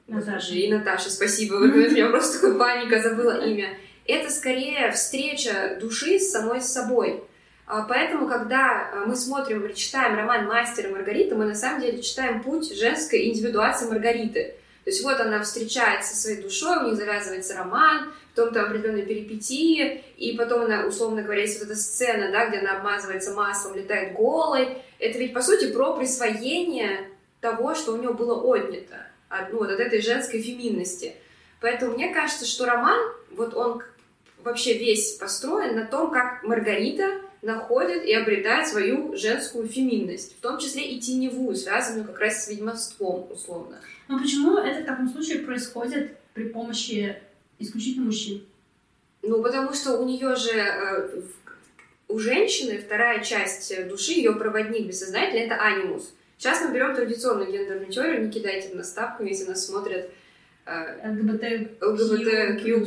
Наташи. 0.06 0.54
И 0.54 0.73
Наташа, 0.73 1.11
спасибо. 1.11 1.54
Вы 1.54 1.68
у 1.68 1.90
меня 1.90 2.09
просто 2.09 2.40
такая 2.40 2.59
паника, 2.59 3.02
забыла 3.02 3.44
имя. 3.44 3.76
Это 4.06 4.30
скорее 4.30 4.90
встреча 4.92 5.78
души 5.80 6.18
с 6.18 6.30
самой 6.30 6.61
собой. 6.61 7.23
А, 7.66 7.83
поэтому, 7.83 8.28
когда 8.28 8.90
а, 8.92 9.04
мы 9.06 9.16
смотрим 9.16 9.64
или 9.64 9.73
читаем 9.73 10.16
роман 10.16 10.47
«Мастер 10.47 10.88
и 10.88 10.92
Маргарита», 10.92 11.35
мы 11.35 11.47
на 11.47 11.54
самом 11.54 11.80
деле 11.80 12.02
читаем 12.02 12.42
путь 12.42 12.76
женской 12.76 13.28
индивидуации 13.28 13.88
Маргариты. 13.88 14.54
То 14.85 14.90
есть 14.90 15.02
вот 15.02 15.18
она 15.18 15.42
встречается 15.42 16.14
со 16.14 16.23
своей 16.23 16.42
душой, 16.42 16.76
у 16.85 16.88
них 16.88 16.97
завязывается 16.97 17.54
роман, 17.54 18.12
потом 18.34 18.52
там 18.52 18.66
определенные 18.66 19.04
перипетии, 19.04 20.02
и 20.16 20.36
потом 20.36 20.62
она, 20.62 20.86
условно 20.86 21.22
говоря, 21.22 21.42
есть 21.42 21.60
вот 21.60 21.70
эта 21.70 21.78
сцена, 21.78 22.30
да, 22.32 22.48
где 22.48 22.58
она 22.58 22.78
обмазывается 22.78 23.32
маслом, 23.32 23.76
летает 23.76 24.14
голой. 24.14 24.78
Это 24.98 25.18
ведь, 25.18 25.32
по 25.32 25.40
сути, 25.40 25.72
про 25.72 25.94
присвоение 25.94 27.10
того, 27.40 27.74
что 27.74 27.92
у 27.92 27.96
нее 27.96 28.12
было 28.12 28.40
отнято, 28.42 29.06
от, 29.28 29.52
ну, 29.52 29.58
вот 29.58 29.70
от 29.70 29.78
этой 29.78 30.00
женской 30.00 30.40
феминности. 30.40 31.14
Поэтому 31.60 31.94
мне 31.94 32.12
кажется, 32.12 32.46
что 32.46 32.66
роман, 32.66 32.98
вот 33.30 33.54
он 33.54 33.82
вообще 34.42 34.76
весь 34.76 35.12
построен 35.12 35.76
на 35.76 35.86
том, 35.86 36.10
как 36.10 36.42
Маргарита 36.42 37.20
находит 37.42 38.04
и 38.04 38.12
обретает 38.14 38.66
свою 38.66 39.16
женскую 39.16 39.68
феминность, 39.68 40.36
в 40.38 40.40
том 40.40 40.58
числе 40.58 40.84
и 40.84 41.00
теневую, 41.00 41.54
связанную 41.54 42.06
как 42.06 42.18
раз 42.18 42.44
с 42.44 42.48
ведьмовством, 42.48 43.26
условно. 43.30 43.80
Но 44.08 44.18
почему 44.18 44.58
это 44.58 44.82
в 44.82 44.86
таком 44.86 45.08
случае 45.08 45.40
происходит 45.40 46.16
при 46.32 46.48
помощи 46.48 47.16
исключительно 47.58 48.06
мужчин? 48.06 48.44
Ну, 49.23 49.42
потому 49.42 49.73
что 49.73 49.99
у 49.99 50.06
нее 50.06 50.37
же, 50.37 50.52
э, 50.52 51.20
у 52.08 52.18
женщины 52.18 52.78
вторая 52.78 53.23
часть 53.25 53.88
души, 53.88 54.12
ее 54.12 54.32
проводник 54.32 54.87
бессознательный, 54.87 55.46
это 55.46 55.56
анимус. 55.56 56.14
Сейчас 56.37 56.62
мы 56.62 56.75
берем 56.75 56.94
традиционную 56.94 57.50
гендерную 57.50 57.90
теорию, 57.90 58.26
не 58.26 58.30
кидайте 58.30 58.75
на 58.75 58.84
ставку, 58.84 59.25
если 59.25 59.49
нас 59.49 59.66
смотрят 59.66 60.11
э, 60.66 61.08
ЛГБТ, 61.08 61.82
ЛГБТQ+, 61.82 62.87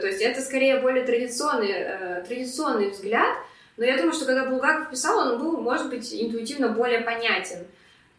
то 0.00 0.06
есть 0.06 0.22
это 0.22 0.40
скорее 0.40 0.80
более 0.80 1.04
традиционный, 1.04 1.72
э, 1.72 2.24
традиционный 2.26 2.90
взгляд, 2.90 3.36
но 3.76 3.84
я 3.84 3.96
думаю, 3.96 4.12
что 4.12 4.26
когда 4.26 4.46
Булгаков 4.46 4.90
писал, 4.90 5.32
он 5.32 5.38
был, 5.40 5.60
может 5.60 5.88
быть, 5.88 6.14
интуитивно 6.14 6.68
более 6.68 7.00
понятен. 7.00 7.66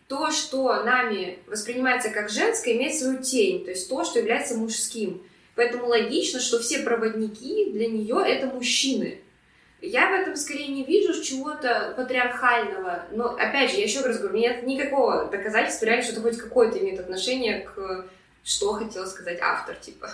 То, 0.07 0.29
что 0.29 0.83
нами 0.83 1.39
воспринимается 1.47 2.09
как 2.09 2.29
женское, 2.29 2.75
имеет 2.75 2.95
свою 2.95 3.23
тень, 3.23 3.63
то 3.63 3.71
есть 3.71 3.89
то, 3.89 4.03
что 4.03 4.19
является 4.19 4.57
мужским. 4.57 5.23
Поэтому 5.55 5.87
логично, 5.87 6.39
что 6.39 6.59
все 6.59 6.79
проводники 6.79 7.71
для 7.71 7.87
нее 7.87 8.17
это 8.25 8.47
мужчины. 8.47 9.21
Я 9.81 10.09
в 10.09 10.13
этом 10.13 10.35
скорее 10.35 10.67
не 10.67 10.83
вижу 10.83 11.21
чего-то 11.21 11.93
патриархального. 11.95 13.05
Но, 13.11 13.35
опять 13.35 13.71
же, 13.71 13.77
я 13.77 13.83
еще 13.83 14.01
раз 14.01 14.19
говорю, 14.19 14.37
нет 14.37 14.63
никакого 14.63 15.25
доказательства 15.25 15.85
реально, 15.85 16.03
что 16.03 16.13
это 16.13 16.21
хоть 16.21 16.37
какое-то 16.37 16.79
имеет 16.79 16.99
отношение 16.99 17.61
к 17.61 18.05
что 18.45 18.73
хотел 18.73 19.05
сказать 19.07 19.39
автор, 19.41 19.75
типа. 19.75 20.09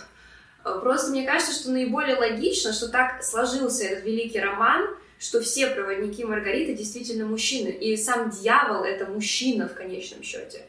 Просто 0.64 1.12
мне 1.12 1.26
кажется, 1.26 1.54
что 1.54 1.70
наиболее 1.70 2.16
логично, 2.16 2.72
что 2.72 2.88
так 2.88 3.24
сложился 3.24 3.84
этот 3.84 4.06
великий 4.06 4.40
роман, 4.40 4.88
что 5.20 5.42
все 5.42 5.68
проводники 5.68 6.24
Маргариты 6.24 6.74
действительно 6.74 7.26
мужчины, 7.26 7.70
и 7.70 7.98
сам 7.98 8.30
дьявол— 8.30 8.84
это 8.86 9.06
мужчина 9.06 9.68
в 9.68 9.74
конечном 9.74 10.24
счете. 10.24 10.62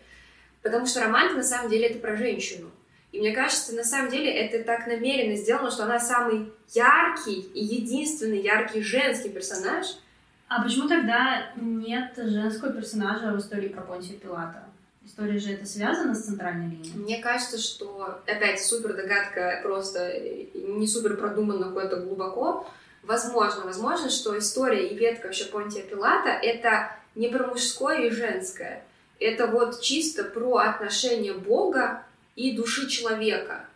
Потому 0.62 0.87
что 0.87 1.00
романтика 1.00 1.38
на 1.38 1.45
самом 1.45 1.71
деле 1.71 1.87
это 1.87 1.99
про 1.99 2.17
женщину. 2.17 2.71
И 3.12 3.21
мне 3.21 3.33
кажется, 3.33 3.75
на 3.75 3.85
самом 3.85 4.11
деле 4.11 4.33
это 4.33 4.64
так 4.64 4.87
намеренно 4.87 5.37
сделано, 5.37 5.71
что 5.71 5.85
она 5.85 6.00
самый 6.00 6.52
яркий 6.73 7.40
и 7.40 7.62
единственный 7.62 8.40
яркий 8.40 8.83
женский 8.83 9.28
персонаж. 9.28 9.87
А 10.49 10.62
почему 10.62 10.88
тогда 10.88 11.52
нет 11.57 12.12
женского 12.16 12.73
персонажа 12.73 13.33
в 13.33 13.38
истории 13.38 13.69
про 13.69 13.83
Понтия 13.83 14.19
Пилата? 14.19 14.64
История 15.04 15.38
же 15.38 15.52
это 15.52 15.66
связана 15.66 16.14
с 16.14 16.25
центральной 16.25 16.71
линией? 16.71 16.97
Мне 16.97 17.23
кажется, 17.23 17.59
что 17.59 18.21
опять 18.26 18.62
супер 18.62 18.95
догадка, 18.95 19.61
просто 19.62 20.12
не 20.54 20.87
супер 20.87 21.16
продуманно 21.16 21.71
куда-то 21.71 21.97
глубоко, 21.97 22.66
Возможно, 23.02 23.64
возможно, 23.64 24.11
что 24.11 24.38
история 24.38 24.87
и 24.88 24.95
ветка 24.95 25.26
вообще 25.26 25.47
Понтия 25.47 25.83
Пилата— 25.83 26.28
это 26.42 26.97
не 27.16 27.28
про 27.28 27.49
мужское 27.49 28.07
и 28.07 28.11
женское. 28.11 28.85
Это 29.19 29.49
вот 29.49 29.81
чисто 29.81 30.25
про 30.25 30.59
отношение 30.59 31.35
Бога 31.35 32.04
и 32.36 32.52
души 32.52 32.88
человека. 32.88 33.66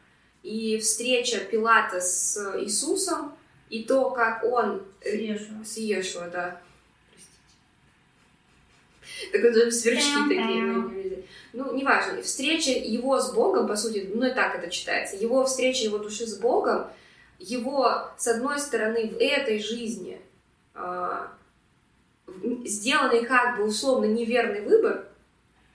И 0.42 0.78
встреча 0.78 1.40
Пилата 1.40 2.00
с 2.00 2.36
Иисусом, 2.60 3.34
и 3.68 3.82
то, 3.82 4.10
как 4.10 4.44
он... 4.44 4.82
С 5.02 5.06
Иешуа. 5.06 5.64
С 5.64 5.76
Иешуа, 5.76 6.28
да. 6.28 6.60
Простите. 7.10 7.32
Так 9.32 9.42
вот, 9.42 9.74
сверчки 9.74 10.28
такие. 10.28 11.24
Ну, 11.52 11.74
неважно. 11.74 12.22
Встреча 12.22 12.70
его 12.70 13.18
с 13.20 13.32
Богом, 13.32 13.66
по 13.66 13.76
сути, 13.76 14.10
ну 14.14 14.26
и 14.26 14.34
так 14.34 14.54
это 14.54 14.70
читается. 14.70 15.16
Его 15.16 15.44
встреча 15.46 15.84
его 15.84 15.98
души 15.98 16.26
с 16.26 16.38
Богом— 16.38 16.86
его, 17.38 18.10
с 18.16 18.26
одной 18.28 18.58
стороны, 18.58 19.08
в 19.08 19.20
этой 19.20 19.58
жизни 19.58 20.20
э, 20.74 21.26
сделанный 22.64 23.24
как 23.24 23.58
бы 23.58 23.64
условно 23.64 24.06
неверный 24.06 24.62
выбор, 24.62 25.06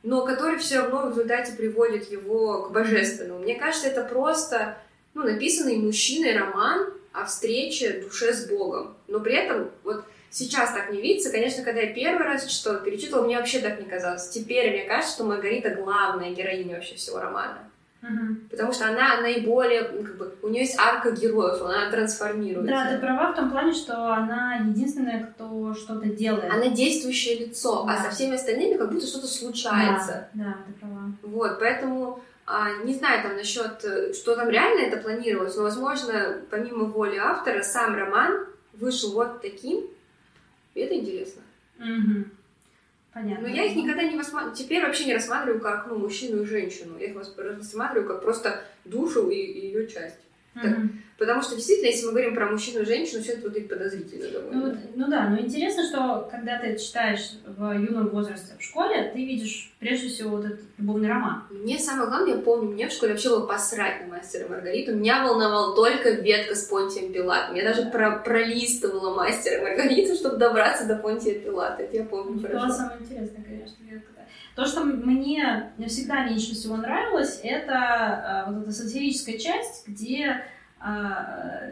но 0.03 0.25
который 0.25 0.57
все 0.57 0.79
равно 0.79 1.03
в 1.03 1.09
результате 1.09 1.53
приводит 1.53 2.11
его 2.11 2.63
к 2.63 2.71
божественному. 2.71 3.39
Мне 3.39 3.55
кажется, 3.55 3.87
это 3.87 4.03
просто 4.03 4.77
ну, 5.13 5.23
написанный 5.23 5.77
мужчиной 5.77 6.37
роман 6.37 6.93
о 7.13 7.25
встрече 7.25 8.01
душе 8.01 8.33
с 8.33 8.47
Богом. 8.47 8.95
Но 9.07 9.19
при 9.19 9.33
этом 9.33 9.71
вот 9.83 10.05
сейчас 10.29 10.71
так 10.73 10.91
не 10.91 11.01
видится. 11.01 11.31
Конечно, 11.31 11.63
когда 11.63 11.81
я 11.81 11.93
первый 11.93 12.25
раз 12.25 12.45
читала, 12.45 12.79
перечитывала, 12.79 13.25
мне 13.25 13.37
вообще 13.37 13.59
так 13.59 13.79
не 13.79 13.85
казалось. 13.85 14.29
Теперь 14.29 14.71
мне 14.71 14.83
кажется, 14.83 15.15
что 15.15 15.23
Маргарита 15.25 15.71
главная 15.71 16.31
героиня 16.31 16.75
вообще 16.75 16.95
всего 16.95 17.19
романа. 17.19 17.70
Угу. 18.03 18.35
Потому 18.49 18.73
что 18.73 18.87
она 18.87 19.21
наиболее, 19.21 19.89
ну, 19.93 20.03
как 20.03 20.17
бы, 20.17 20.35
у 20.41 20.49
нее 20.49 20.61
есть 20.61 20.77
арка 20.79 21.11
героев, 21.11 21.61
она 21.61 21.91
трансформируется. 21.91 22.71
Да, 22.71 22.91
ты 22.91 22.97
права 22.97 23.31
в 23.31 23.35
том 23.35 23.51
плане, 23.51 23.73
что 23.73 24.11
она 24.11 24.55
единственная, 24.55 25.23
кто 25.25 25.73
что-то 25.75 26.07
делает. 26.07 26.51
Она 26.51 26.69
действующее 26.69 27.45
лицо, 27.45 27.83
а 27.83 27.87
да. 27.87 27.93
а 27.93 28.03
со 28.03 28.09
всеми 28.09 28.35
остальными 28.35 28.77
как 28.77 28.91
будто 28.91 29.05
что-то 29.05 29.27
случается. 29.27 30.29
Да, 30.33 30.43
да, 30.43 30.57
ты 30.65 30.73
права. 30.79 31.11
Вот, 31.21 31.59
поэтому 31.59 32.19
а, 32.47 32.83
не 32.83 32.95
знаю 32.95 33.21
там 33.21 33.35
насчет, 33.37 33.83
э, 33.83 34.13
что 34.13 34.35
там 34.35 34.49
реально 34.49 34.87
это 34.87 34.97
планировалось, 34.97 35.55
но, 35.55 35.63
возможно, 35.63 36.41
помимо 36.49 36.85
воли 36.85 37.17
автора, 37.17 37.61
сам 37.61 37.95
роман 37.95 38.47
вышел 38.73 39.13
вот 39.13 39.41
таким. 39.41 39.85
И 40.73 40.79
это 40.79 40.95
интересно. 40.95 41.41
Угу. 41.79 42.25
Понятно. 43.13 43.47
Но 43.47 43.53
я 43.53 43.65
их 43.65 43.75
никогда 43.75 44.03
не 44.03 44.17
рассматриваю, 44.17 44.55
теперь 44.55 44.81
вообще 44.81 45.05
не 45.05 45.13
рассматриваю 45.13 45.59
как 45.59 45.87
ну, 45.87 45.97
мужчину 45.97 46.43
и 46.43 46.45
женщину. 46.45 46.97
Я 46.97 47.07
их 47.07 47.15
рассматриваю 47.15 48.07
как 48.07 48.21
просто 48.21 48.63
душу 48.85 49.29
и, 49.29 49.35
и 49.35 49.67
ее 49.67 49.87
часть. 49.87 50.19
Мгм. 50.53 51.03
Потому 51.21 51.43
что 51.43 51.55
действительно, 51.55 51.85
если 51.89 52.05
мы 52.07 52.13
говорим 52.13 52.33
про 52.33 52.49
мужчину 52.49 52.81
и 52.81 52.85
женщину, 52.85 53.21
все 53.21 53.33
это 53.33 53.43
выглядит 53.43 53.69
подозрительно 53.69 54.25
Ну, 54.25 54.31
довольно. 54.33 54.61
вот, 54.71 54.77
ну 54.95 55.07
да, 55.07 55.29
но 55.29 55.37
интересно, 55.39 55.83
что 55.83 56.27
когда 56.31 56.57
ты 56.57 56.65
это 56.69 56.83
читаешь 56.83 57.33
в 57.45 57.73
юном 57.73 58.07
возрасте 58.09 58.53
в 58.57 58.63
школе, 58.63 59.11
ты 59.13 59.23
видишь 59.23 59.71
прежде 59.79 60.09
всего 60.09 60.37
вот 60.37 60.45
этот 60.45 60.61
любовный 60.79 61.09
роман. 61.09 61.43
Мне 61.51 61.77
самое 61.77 62.09
главное, 62.09 62.37
я 62.37 62.41
помню, 62.41 62.71
мне 62.71 62.87
в 62.89 62.91
школе 62.91 63.11
вообще 63.11 63.29
было 63.29 63.45
посрать 63.45 64.01
на 64.01 64.15
мастера 64.17 64.47
Маргариту. 64.49 64.95
Меня 64.95 65.23
волновал 65.23 65.75
только 65.75 66.09
ветка 66.09 66.55
с 66.55 66.63
Понтием 66.63 67.13
Пилатом. 67.13 67.53
Я 67.55 67.65
даже 67.65 67.85
про 67.91 68.17
пролистывала 68.17 69.13
мастера 69.13 69.61
Маргариту, 69.61 70.15
чтобы 70.15 70.37
добраться 70.37 70.87
до 70.87 70.95
Понтия 70.95 71.39
Пилата. 71.39 71.83
Это 71.83 71.97
я 71.97 72.03
помню 72.03 72.39
Это 72.39 72.47
хорошо. 72.47 72.65
было 72.65 72.73
самое 72.75 72.99
интересное, 72.99 73.43
конечно. 73.43 73.75
ветка. 73.83 74.11
То, 74.55 74.65
что 74.65 74.81
мне 74.83 75.71
всегда 75.87 76.25
меньше 76.25 76.55
всего 76.55 76.77
нравилось, 76.77 77.39
это 77.43 78.45
э, 78.47 78.51
вот 78.51 78.63
эта 78.63 78.71
сатирическая 78.71 79.37
часть, 79.37 79.87
где 79.87 80.43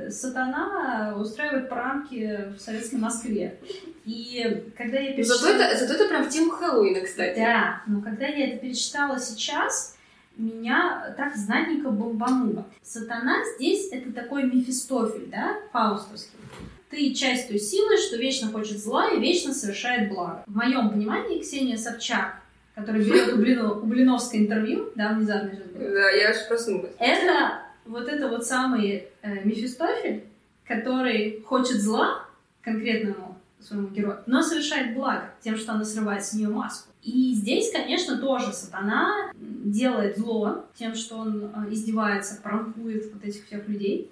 сатана 0.09 1.15
устраивает 1.17 1.69
пранки 1.69 2.45
в 2.55 2.59
советской 2.61 2.95
Москве. 2.95 3.57
И 4.05 4.71
когда 4.77 4.97
я 4.99 5.15
Ну, 5.17 5.23
Зато 5.23 5.47
перечитала- 5.47 5.61
это, 5.63 5.77
зато 5.79 5.93
это 5.95 6.07
прям 6.09 6.23
в 6.23 6.29
тему 6.29 6.51
Хэллоуина, 6.51 7.01
кстати. 7.01 7.37
Да, 7.39 7.81
но 7.87 8.01
когда 8.01 8.25
я 8.27 8.49
это 8.49 8.57
перечитала 8.57 9.19
сейчас, 9.19 9.95
меня 10.37 11.13
так 11.17 11.35
знатненько 11.35 11.89
бомбануло. 11.89 12.65
Сатана 12.81 13.35
здесь 13.55 13.89
это 13.91 14.11
такой 14.13 14.43
Мефистофель, 14.43 15.27
да, 15.29 15.55
фаустовский. 15.71 16.37
Ты 16.89 17.13
часть 17.13 17.49
той 17.49 17.59
силы, 17.59 17.97
что 17.97 18.17
вечно 18.17 18.49
хочет 18.51 18.79
зла 18.79 19.09
и 19.11 19.19
вечно 19.19 19.53
совершает 19.53 20.09
благо. 20.09 20.43
В 20.47 20.55
моем 20.55 20.89
понимании 20.89 21.39
Ксения 21.39 21.77
Собчак, 21.77 22.37
которая 22.73 23.03
берет 23.03 23.33
у, 23.33 23.37
Блино- 23.37 23.73
у 23.79 23.85
Блиновской 23.85 24.39
интервью, 24.39 24.91
да, 24.95 25.09
внезапно 25.13 25.49
было, 25.51 25.89
Да, 25.91 26.09
я 26.09 26.29
аж 26.29 26.47
проснулась. 26.47 26.91
это 26.97 27.59
вот 27.89 28.08
это 28.08 28.29
вот 28.29 28.46
самый 28.46 29.08
э, 29.22 29.43
Мефистофель, 29.43 30.24
который 30.65 31.41
хочет 31.41 31.81
зла 31.81 32.25
конкретному 32.62 33.38
своему 33.60 33.88
герою, 33.88 34.19
но 34.27 34.41
совершает 34.41 34.93
благо 34.93 35.31
тем, 35.41 35.58
что 35.58 35.74
она 35.74 35.84
срывает 35.84 36.24
с 36.24 36.34
нее 36.34 36.48
маску. 36.48 36.89
И 37.01 37.34
здесь, 37.34 37.72
конечно, 37.72 38.17
тоже 38.17 38.53
сатана 38.53 39.31
делает 39.36 40.17
зло 40.17 40.65
тем, 40.75 40.96
что 40.96 41.17
он 41.17 41.46
э, 41.46 41.74
издевается, 41.74 42.39
пранкует 42.41 43.12
вот 43.12 43.24
этих 43.24 43.46
всех 43.46 43.67
людей, 43.67 44.12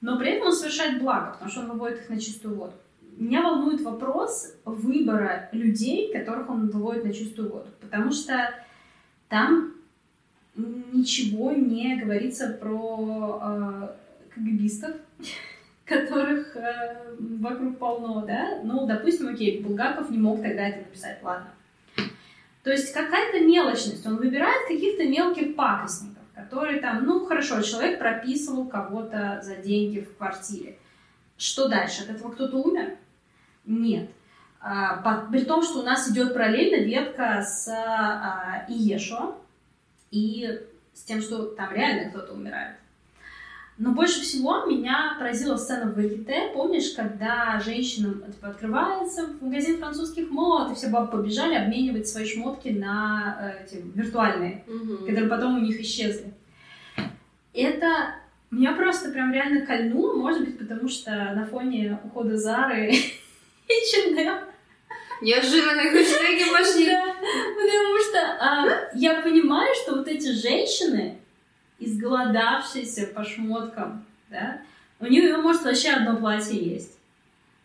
но 0.00 0.18
при 0.18 0.32
этом 0.32 0.48
он 0.48 0.52
совершает 0.54 1.00
благо, 1.00 1.32
потому 1.32 1.50
что 1.50 1.60
он 1.60 1.72
выводит 1.72 2.00
их 2.00 2.08
на 2.08 2.18
чистую 2.18 2.56
воду. 2.56 2.72
Меня 3.16 3.42
волнует 3.42 3.82
вопрос 3.82 4.54
выбора 4.64 5.50
людей, 5.52 6.10
которых 6.10 6.48
он 6.48 6.70
выводит 6.70 7.04
на 7.04 7.12
чистую 7.12 7.50
воду, 7.50 7.68
потому 7.82 8.12
что 8.12 8.54
там 9.28 9.74
ничего 10.92 11.52
не 11.52 11.96
говорится 11.96 12.56
про 12.60 13.40
э, 13.42 13.88
КГБистов, 14.34 14.96
которых 15.84 16.56
э, 16.56 17.16
вокруг 17.18 17.78
полно, 17.78 18.24
да? 18.26 18.60
Ну, 18.64 18.86
допустим, 18.86 19.28
окей, 19.28 19.60
Булгаков 19.62 20.10
не 20.10 20.18
мог 20.18 20.42
тогда 20.42 20.68
это 20.68 20.78
написать, 20.78 21.18
ладно. 21.22 21.50
То 22.62 22.70
есть 22.70 22.92
какая-то 22.92 23.40
мелочность, 23.40 24.06
он 24.06 24.16
выбирает 24.16 24.68
каких-то 24.68 25.04
мелких 25.08 25.56
пакостников, 25.56 26.22
которые 26.34 26.80
там, 26.80 27.04
ну, 27.04 27.24
хорошо, 27.24 27.62
человек 27.62 27.98
прописывал 27.98 28.66
кого-то 28.66 29.40
за 29.42 29.56
деньги 29.56 30.00
в 30.00 30.16
квартире. 30.16 30.76
Что 31.38 31.68
дальше? 31.68 32.02
От 32.02 32.10
этого 32.10 32.32
кто-то 32.32 32.58
умер? 32.58 32.96
Нет. 33.64 34.10
А, 34.60 35.26
при 35.32 35.44
том, 35.44 35.62
что 35.62 35.80
у 35.80 35.82
нас 35.82 36.10
идет 36.10 36.34
параллельно 36.34 36.84
ветка 36.84 37.42
с 37.42 37.66
а, 37.68 38.66
Иешуа, 38.68 39.36
и 40.10 40.60
с 40.92 41.02
тем, 41.04 41.20
что 41.22 41.46
там 41.46 41.72
реально 41.72 42.10
кто-то 42.10 42.32
умирает. 42.32 42.76
Но 43.78 43.92
больше 43.92 44.20
всего 44.20 44.66
меня 44.66 45.16
поразила 45.18 45.56
сцена 45.56 45.90
в 45.90 45.94
Варьете. 45.94 46.50
Помнишь, 46.52 46.90
когда 46.94 47.58
женщинам 47.64 48.22
типа, 48.30 48.48
открывается 48.48 49.28
магазин 49.40 49.78
французских 49.78 50.28
мод, 50.30 50.70
и 50.70 50.74
все 50.74 50.88
бабы 50.88 51.10
побежали 51.10 51.54
обменивать 51.54 52.06
свои 52.06 52.26
шмотки 52.26 52.68
на 52.68 53.54
э, 53.58 53.64
эти 53.64 53.82
виртуальные, 53.94 54.64
Мгм. 54.66 54.98
которые 55.06 55.28
потом 55.30 55.56
у 55.56 55.60
них 55.60 55.80
исчезли. 55.80 56.34
Это 57.54 58.14
меня 58.50 58.74
просто 58.74 59.10
прям 59.12 59.32
реально 59.32 59.64
кольнуло, 59.64 60.14
может 60.14 60.44
быть, 60.44 60.58
потому 60.58 60.86
что 60.88 61.10
на 61.10 61.46
фоне 61.46 61.98
ухода 62.04 62.36
Зары 62.36 62.90
и 62.92 63.72
H&M 63.72 64.40
Неожиданные 65.20 65.90
хэштеги 65.90 66.50
пошли. 66.50 66.86
да, 66.86 67.04
потому 67.04 67.98
что 67.98 68.18
а, 68.40 68.90
я 68.94 69.20
понимаю, 69.20 69.74
что 69.82 69.96
вот 69.96 70.08
эти 70.08 70.32
женщины, 70.32 71.18
изголодавшиеся 71.78 73.08
по 73.08 73.24
шмоткам, 73.24 74.04
да, 74.28 74.60
у 74.98 75.06
нее 75.06 75.36
может 75.36 75.62
вообще 75.62 75.90
одно 75.90 76.16
платье 76.16 76.56
есть. 76.56 76.99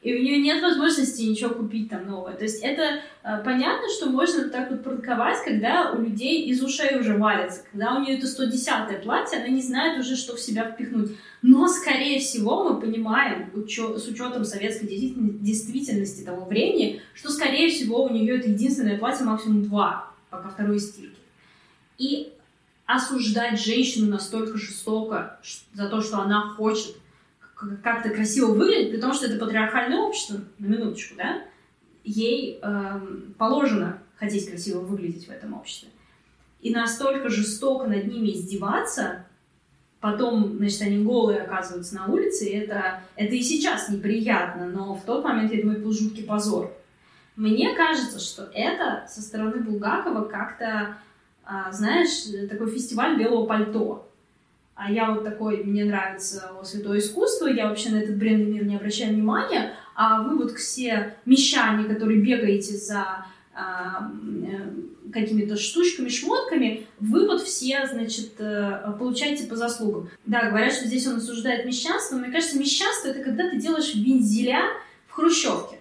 И 0.06 0.14
у 0.14 0.22
нее 0.22 0.38
нет 0.38 0.62
возможности 0.62 1.24
ничего 1.24 1.50
купить 1.56 1.90
там 1.90 2.06
новое. 2.06 2.34
То 2.34 2.44
есть 2.44 2.62
это 2.62 3.00
а, 3.24 3.38
понятно, 3.40 3.90
что 3.90 4.06
можно 4.06 4.50
так 4.50 4.70
вот 4.70 4.84
продавать, 4.84 5.44
когда 5.44 5.94
у 5.94 6.00
людей 6.00 6.44
из 6.44 6.62
ушей 6.62 7.00
уже 7.00 7.18
валится. 7.18 7.64
Когда 7.72 7.96
у 7.96 8.04
нее 8.04 8.20
это 8.20 8.28
110 8.28 9.02
платье, 9.02 9.40
она 9.40 9.48
не 9.48 9.64
знает 9.64 10.00
уже, 10.00 10.16
что 10.16 10.36
в 10.36 10.40
себя 10.40 10.70
впихнуть. 10.70 11.14
Но, 11.42 11.68
скорее 11.68 12.20
всего, 12.20 12.70
мы 12.70 12.80
понимаем, 12.80 13.50
учё- 13.56 13.98
с 13.98 14.08
учетом 14.08 14.46
советской 14.46 14.86
действительно- 14.86 15.40
действительности 15.40 16.24
того 16.24 16.46
времени, 16.46 17.02
что, 17.16 17.32
скорее 17.32 17.70
всего, 17.72 18.04
у 18.04 18.10
нее 18.14 18.38
это 18.38 18.48
единственное 18.50 19.00
платье, 19.00 19.26
максимум 19.26 19.64
два, 19.64 20.12
пока 20.30 20.50
второй 20.50 20.80
стирки. 20.80 21.18
И 21.98 22.32
осуждать 22.86 23.60
женщину 23.60 24.12
настолько 24.12 24.56
жестоко 24.60 25.40
за 25.74 25.90
то, 25.90 26.02
что 26.02 26.20
она 26.20 26.42
хочет 26.50 26.96
как-то 27.56 28.10
красиво 28.10 28.54
выглядеть, 28.54 28.92
при 28.92 29.00
том, 29.00 29.14
что 29.14 29.28
это 29.28 29.38
патриархальное 29.38 30.00
общество, 30.00 30.42
на 30.60 30.66
минуточку, 30.66 31.16
да, 31.16 31.44
ей 32.04 32.60
эм, 32.62 33.34
положено 33.38 34.00
хотеть 34.18 34.50
красиво 34.50 34.80
выглядеть 34.80 35.28
в 35.28 35.32
этом 35.32 35.54
обществе. 35.54 35.90
И 36.62 36.74
настолько 36.74 37.30
жестоко 37.30 37.88
над 37.88 38.08
ними 38.08 38.34
издеваться, 38.34 39.26
потом, 40.00 40.58
значит, 40.58 40.82
они 40.82 41.04
голые 41.04 41.42
оказываются 41.42 41.96
на 41.96 42.08
улице, 42.08 42.46
и 42.46 42.58
это, 42.58 43.02
это 43.16 43.36
и 43.36 43.42
сейчас 43.42 43.90
неприятно, 43.90 44.68
но 44.68 44.96
в 44.96 45.04
тот 45.04 45.24
момент, 45.24 45.52
я 45.52 45.62
думаю, 45.62 45.82
был 45.82 45.92
жуткий 45.92 46.24
позор. 46.24 46.72
Мне 47.36 47.76
кажется, 47.76 48.20
что 48.20 48.50
это 48.54 49.06
со 49.10 49.22
стороны 49.22 49.62
Булгакова 49.62 50.26
как-то, 50.26 50.98
а, 51.44 51.72
знаешь, 51.72 52.50
такой 52.50 52.72
фестиваль 52.72 53.18
белого 53.18 53.46
пальто. 53.46 54.10
А 54.76 54.92
я 54.92 55.12
вот 55.12 55.24
такой, 55.24 55.64
мне 55.64 55.86
нравится 55.86 56.52
о, 56.60 56.64
святое 56.66 57.00
искусство, 57.00 57.48
я 57.48 57.70
вообще 57.70 57.90
на 57.92 57.98
этот 57.98 58.18
бренный 58.18 58.46
мир 58.46 58.66
не 58.66 58.76
обращаю 58.76 59.14
внимания, 59.14 59.74
а 59.96 60.22
вы 60.22 60.38
вот 60.38 60.52
все 60.52 61.16
мещане, 61.26 61.86
которые 61.86 62.20
бегаете 62.20 62.74
за 62.74 63.26
а, 63.54 64.12
какими-то 65.14 65.56
штучками, 65.56 66.10
шмотками, 66.10 66.88
вы 67.00 67.26
вот 67.26 67.42
все, 67.42 67.88
значит, 67.88 68.34
э, 68.40 68.94
получаете 69.00 69.46
по 69.46 69.56
заслугам. 69.56 70.10
Да, 70.26 70.50
говорят, 70.50 70.74
что 70.74 70.88
здесь 70.88 71.08
он 71.08 71.18
осуждает 71.18 71.66
мещанство, 71.66 72.16
но 72.16 72.24
мне 72.24 72.32
кажется, 72.32 72.60
мещанство— 72.60 73.08
это 73.10 73.24
когда 73.24 73.50
ты 73.50 73.58
делаешь 73.58 73.96
вензеля 73.96 74.62
в 75.08 75.14
хрущевке. 75.14 75.80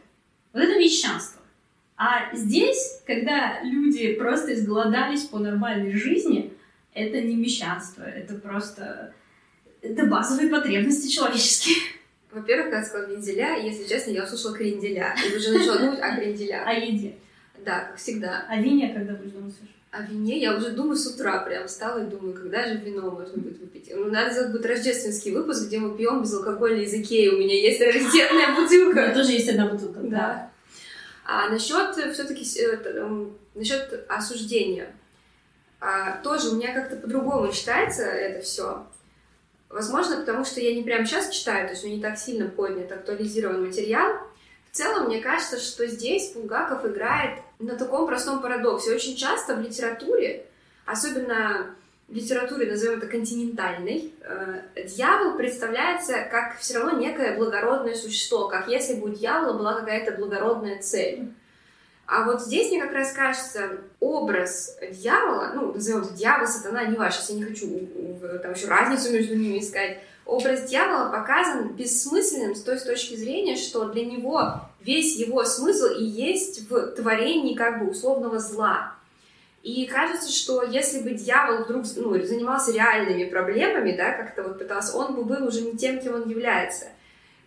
Вот 0.53 0.63
это 0.63 0.79
мещанство. 0.79 1.41
А 1.97 2.35
здесь, 2.35 3.03
когда 3.07 3.61
люди 3.65 4.15
просто 4.15 4.55
изголодались 4.55 5.23
по 5.23 5.39
нормальной 5.39 5.93
жизни, 5.93 6.53
это 6.95 7.21
не 7.21 7.37
мещанство, 7.37 8.03
это 8.03 8.35
просто... 8.35 9.13
Это 9.83 10.07
базовые 10.07 10.49
потребности 10.49 11.09
человеческие. 11.09 11.77
Во-первых, 12.33 12.71
когда 12.71 12.85
сказала 12.85 13.11
вензеля, 13.11 13.59
если 13.59 13.85
честно, 13.85 14.13
я 14.13 14.25
услышала 14.25 14.57
кренделя. 14.57 15.15
И 15.25 15.37
уже 15.37 15.53
начала 15.53 15.79
думать 15.79 16.01
о 16.01 16.17
кренделях. 16.17 16.63
О 16.67 16.73
еде. 16.73 17.17
Да, 17.65 17.81
как 17.81 17.97
всегда. 17.97 18.47
О 18.49 18.57
вине, 18.57 18.93
когда 18.95 19.15
будешь 19.15 19.33
думать. 19.33 19.55
О 19.91 20.03
вине 20.03 20.41
я 20.41 20.57
уже 20.57 20.71
думаю 20.71 20.97
с 20.97 21.07
утра, 21.07 21.41
прям 21.41 21.69
встала 21.69 22.03
и 22.05 22.11
думаю, 22.11 22.35
когда 22.35 22.67
же 22.67 22.79
вино 22.79 23.11
можно 23.11 23.37
будет 23.37 23.61
выпить. 23.61 23.93
Ну, 23.95 24.11
надо 24.11 24.33
сделать 24.33 24.51
будет 24.51 24.67
рождественский 24.67 25.33
выпуск, 25.33 25.67
где 25.67 25.79
мы 25.79 25.97
пьем 25.97 26.23
безалкогольный 26.23 26.85
из 26.85 26.95
Икеи. 26.95 27.29
У 27.29 27.39
меня 27.39 27.55
есть 27.55 27.81
раритетная 27.81 28.29
У 28.31 28.35
меня 28.35 28.61
бутылка. 28.61 29.15
тоже 29.15 29.33
есть 29.33 29.49
одна 29.49 29.69
бутылка. 29.69 30.01
Да. 30.01 30.51
А 31.25 31.49
насчет 31.49 31.95
все-таки 32.13 32.45
насчет 33.55 34.05
осуждения. 34.09 34.95
А, 35.87 36.17
тоже 36.23 36.49
у 36.49 36.55
меня 36.55 36.73
как-то 36.73 36.97
по-другому 36.97 37.53
считается 37.53 38.05
это 38.05 38.43
все. 38.43 38.87
Возможно, 39.69 40.17
потому 40.17 40.47
что 40.47 40.59
я 40.61 40.75
не 40.75 40.83
прямо 40.83 41.05
сейчас 41.05 41.29
читаю, 41.29 41.67
то 41.67 41.75
есть 41.75 41.85
у 41.85 41.87
меня 41.87 41.97
не 41.99 42.03
так 42.03 42.17
сильно 42.17 42.49
поднят, 42.49 42.91
актуализирован 42.91 43.67
материал. 43.67 44.15
В 44.73 44.75
целом, 44.75 45.09
мне 45.09 45.21
кажется, 45.21 45.59
что 45.59 45.87
здесь 45.87 46.33
Булгаков 46.33 46.87
играет 46.87 47.41
на 47.59 47.77
таком 47.77 48.07
простом 48.07 48.41
парадоксе. 48.41 48.95
Очень 48.95 49.15
часто 49.15 49.57
в 49.57 49.61
литературе, 49.61 50.47
особенно 50.87 51.77
в 52.09 52.15
литературе, 52.15 52.71
назовем 52.71 52.97
это 52.97 53.07
континентальной, 53.07 54.15
э, 54.23 54.85
дьявол 54.87 55.37
представляется 55.37 56.15
как 56.31 56.57
все 56.61 56.79
равно 56.79 56.99
некое 56.99 57.37
благородное 57.37 57.95
существо, 57.95 58.49
как 58.49 58.69
если 58.69 58.95
бы 58.95 59.11
у 59.11 59.15
дьявола 59.15 59.53
была 59.59 59.75
какая-то 59.75 60.13
благородная 60.13 60.81
цель. 60.81 61.29
А 62.07 62.25
вот 62.25 62.43
здесь 62.43 62.71
мне 62.71 62.81
как 62.83 62.93
раз 62.93 63.13
кажется 63.13 63.79
образ 63.99 64.77
дьявола, 64.91 65.53
ну, 65.55 65.73
назовем 65.73 66.03
это 66.03 66.13
дьявол, 66.13 66.47
сатана, 66.47 66.85
не 66.85 66.97
ваш, 66.97 67.19
я 67.29 67.35
не 67.37 67.43
хочу 67.43 67.67
там 68.43 68.53
еще 68.53 68.67
разницу 68.67 69.11
между 69.13 69.35
ними 69.35 69.59
искать. 69.59 69.99
Образ 70.27 70.65
дьявола 70.65 71.11
показан 71.11 71.69
бессмысленным 71.75 72.55
с 72.55 72.63
той 72.63 72.79
с 72.79 72.85
точки 72.85 73.15
зрения, 73.15 73.57
что 73.57 73.89
для 73.89 74.05
него 74.05 74.61
весь 74.81 75.17
его 75.17 75.45
смысл 75.45 75.87
и 75.99 76.05
есть 76.05 76.69
в 76.69 76.93
творении 76.93 77.55
как 77.55 77.81
бы 77.81 77.91
условного 77.91 78.39
зла. 78.39 78.95
И 79.63 79.87
кажется, 79.87 80.31
что 80.31 80.63
если 80.63 81.01
бы 81.01 81.13
дьявол 81.13 81.65
вдруг 81.65 81.85
ну, 81.97 82.23
занимался 82.23 82.71
реальными 82.73 83.25
проблемами, 83.25 83.97
да, 83.97 84.13
как-то 84.13 84.43
вот 84.43 84.59
пытался, 84.59 84.97
он 84.97 85.15
бы 85.15 85.25
был 85.25 85.47
уже 85.47 85.63
не 85.63 85.73
тем, 85.77 86.01
кем 86.01 86.15
он 86.15 86.29
является. 86.29 86.87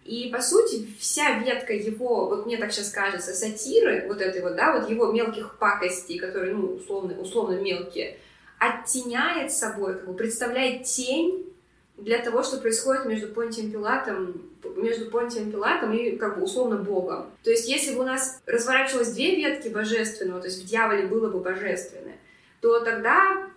И, 0.07 0.29
по 0.29 0.41
сути, 0.41 0.87
вся 0.99 1.39
ветка 1.39 1.73
его, 1.73 2.27
вот 2.29 2.45
мне 2.45 2.55
так 2.57 2.71
сейчас 2.71 2.91
кажется, 2.91 3.33
сатиры, 3.33 4.07
вот 4.07 4.21
этой 4.21 4.41
вот, 4.41 4.55
да, 4.55 4.79
вот 4.79 4.89
его 4.89 5.11
мелких 5.11 5.57
пакостей, 5.57 6.17
которые, 6.17 6.55
ну, 6.55 6.75
условно, 6.75 7.19
условно 7.19 7.59
мелкие, 7.59 8.17
оттеняет 8.57 9.51
собой, 9.51 9.95
как 9.95 10.07
бы 10.07 10.13
представляет 10.13 10.83
тень 10.85 11.53
для 11.97 12.19
того, 12.19 12.41
что 12.43 12.57
происходит 12.57 13.05
между 13.05 13.27
Понтием 13.27 13.69
Пилатом, 13.69 14.41
между 14.77 15.11
Понтием 15.11 15.51
Пилатом 15.51 15.91
и, 15.91 16.15
как 16.15 16.37
бы, 16.37 16.45
условно, 16.45 16.77
Богом. 16.77 17.25
То 17.43 17.51
есть, 17.51 17.67
если 17.67 17.93
бы 17.93 18.01
у 18.01 18.05
нас 18.05 18.41
разворачивалось 18.45 19.11
две 19.11 19.35
ветки 19.35 19.67
божественного, 19.67 20.39
то 20.39 20.47
есть 20.47 20.63
в 20.63 20.65
дьяволе 20.65 21.05
было 21.05 21.29
бы 21.29 21.41
божественное, 21.41 22.15
то 22.61 22.79
тогда 22.79 23.49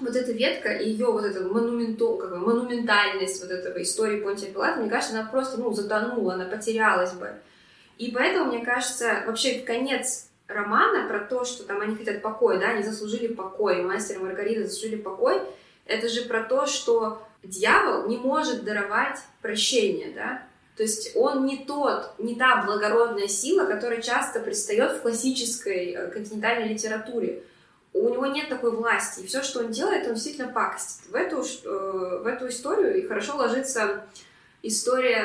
вот 0.00 0.16
эта 0.16 0.32
ветка, 0.32 0.78
ее 0.78 1.06
вот 1.06 1.24
эта 1.24 1.42
монументу, 1.42 2.16
как 2.16 2.30
бы, 2.30 2.36
монументальность 2.38 3.42
вот 3.42 3.50
этого 3.50 3.82
истории 3.82 4.20
Понтия 4.20 4.50
Пилата, 4.50 4.80
мне 4.80 4.90
кажется, 4.90 5.18
она 5.18 5.28
просто, 5.28 5.58
ну, 5.58 5.72
затонула, 5.72 6.34
она 6.34 6.44
потерялась 6.44 7.12
бы. 7.12 7.32
И 7.98 8.12
поэтому, 8.12 8.52
мне 8.52 8.64
кажется, 8.64 9.24
вообще 9.26 9.60
конец 9.60 10.28
романа 10.46 11.08
про 11.08 11.20
то, 11.20 11.44
что 11.44 11.64
там 11.64 11.80
они 11.80 11.96
хотят 11.96 12.22
покой, 12.22 12.58
да, 12.58 12.70
они 12.70 12.82
заслужили 12.82 13.28
покой, 13.28 13.82
мастер 13.82 14.16
и 14.16 14.22
Маргарита 14.22 14.66
заслужили 14.66 14.96
покой, 14.96 15.40
это 15.84 16.08
же 16.08 16.22
про 16.22 16.42
то, 16.44 16.66
что 16.66 17.22
дьявол 17.42 18.08
не 18.08 18.16
может 18.16 18.64
даровать 18.64 19.18
прощение, 19.42 20.12
да, 20.14 20.42
то 20.78 20.84
есть 20.84 21.16
он 21.16 21.44
не 21.44 21.64
тот, 21.64 22.12
не 22.18 22.36
та 22.36 22.62
благородная 22.62 23.26
сила, 23.26 23.66
которая 23.66 24.00
часто 24.00 24.38
предстает 24.38 24.92
в 24.92 25.02
классической 25.02 25.90
э, 25.90 26.06
континентальной 26.06 26.68
литературе. 26.68 27.42
У 27.92 28.08
него 28.10 28.26
нет 28.26 28.48
такой 28.48 28.70
власти, 28.70 29.20
и 29.20 29.26
все, 29.26 29.42
что 29.42 29.60
он 29.60 29.70
делает, 29.70 30.06
он 30.06 30.14
действительно 30.14 30.48
пакостит. 30.48 31.10
В 31.10 31.14
эту, 31.14 31.42
э, 31.42 32.20
в 32.22 32.26
эту 32.26 32.48
историю 32.48 32.96
и 32.96 33.06
хорошо 33.06 33.36
ложится 33.36 34.04
история 34.62 35.22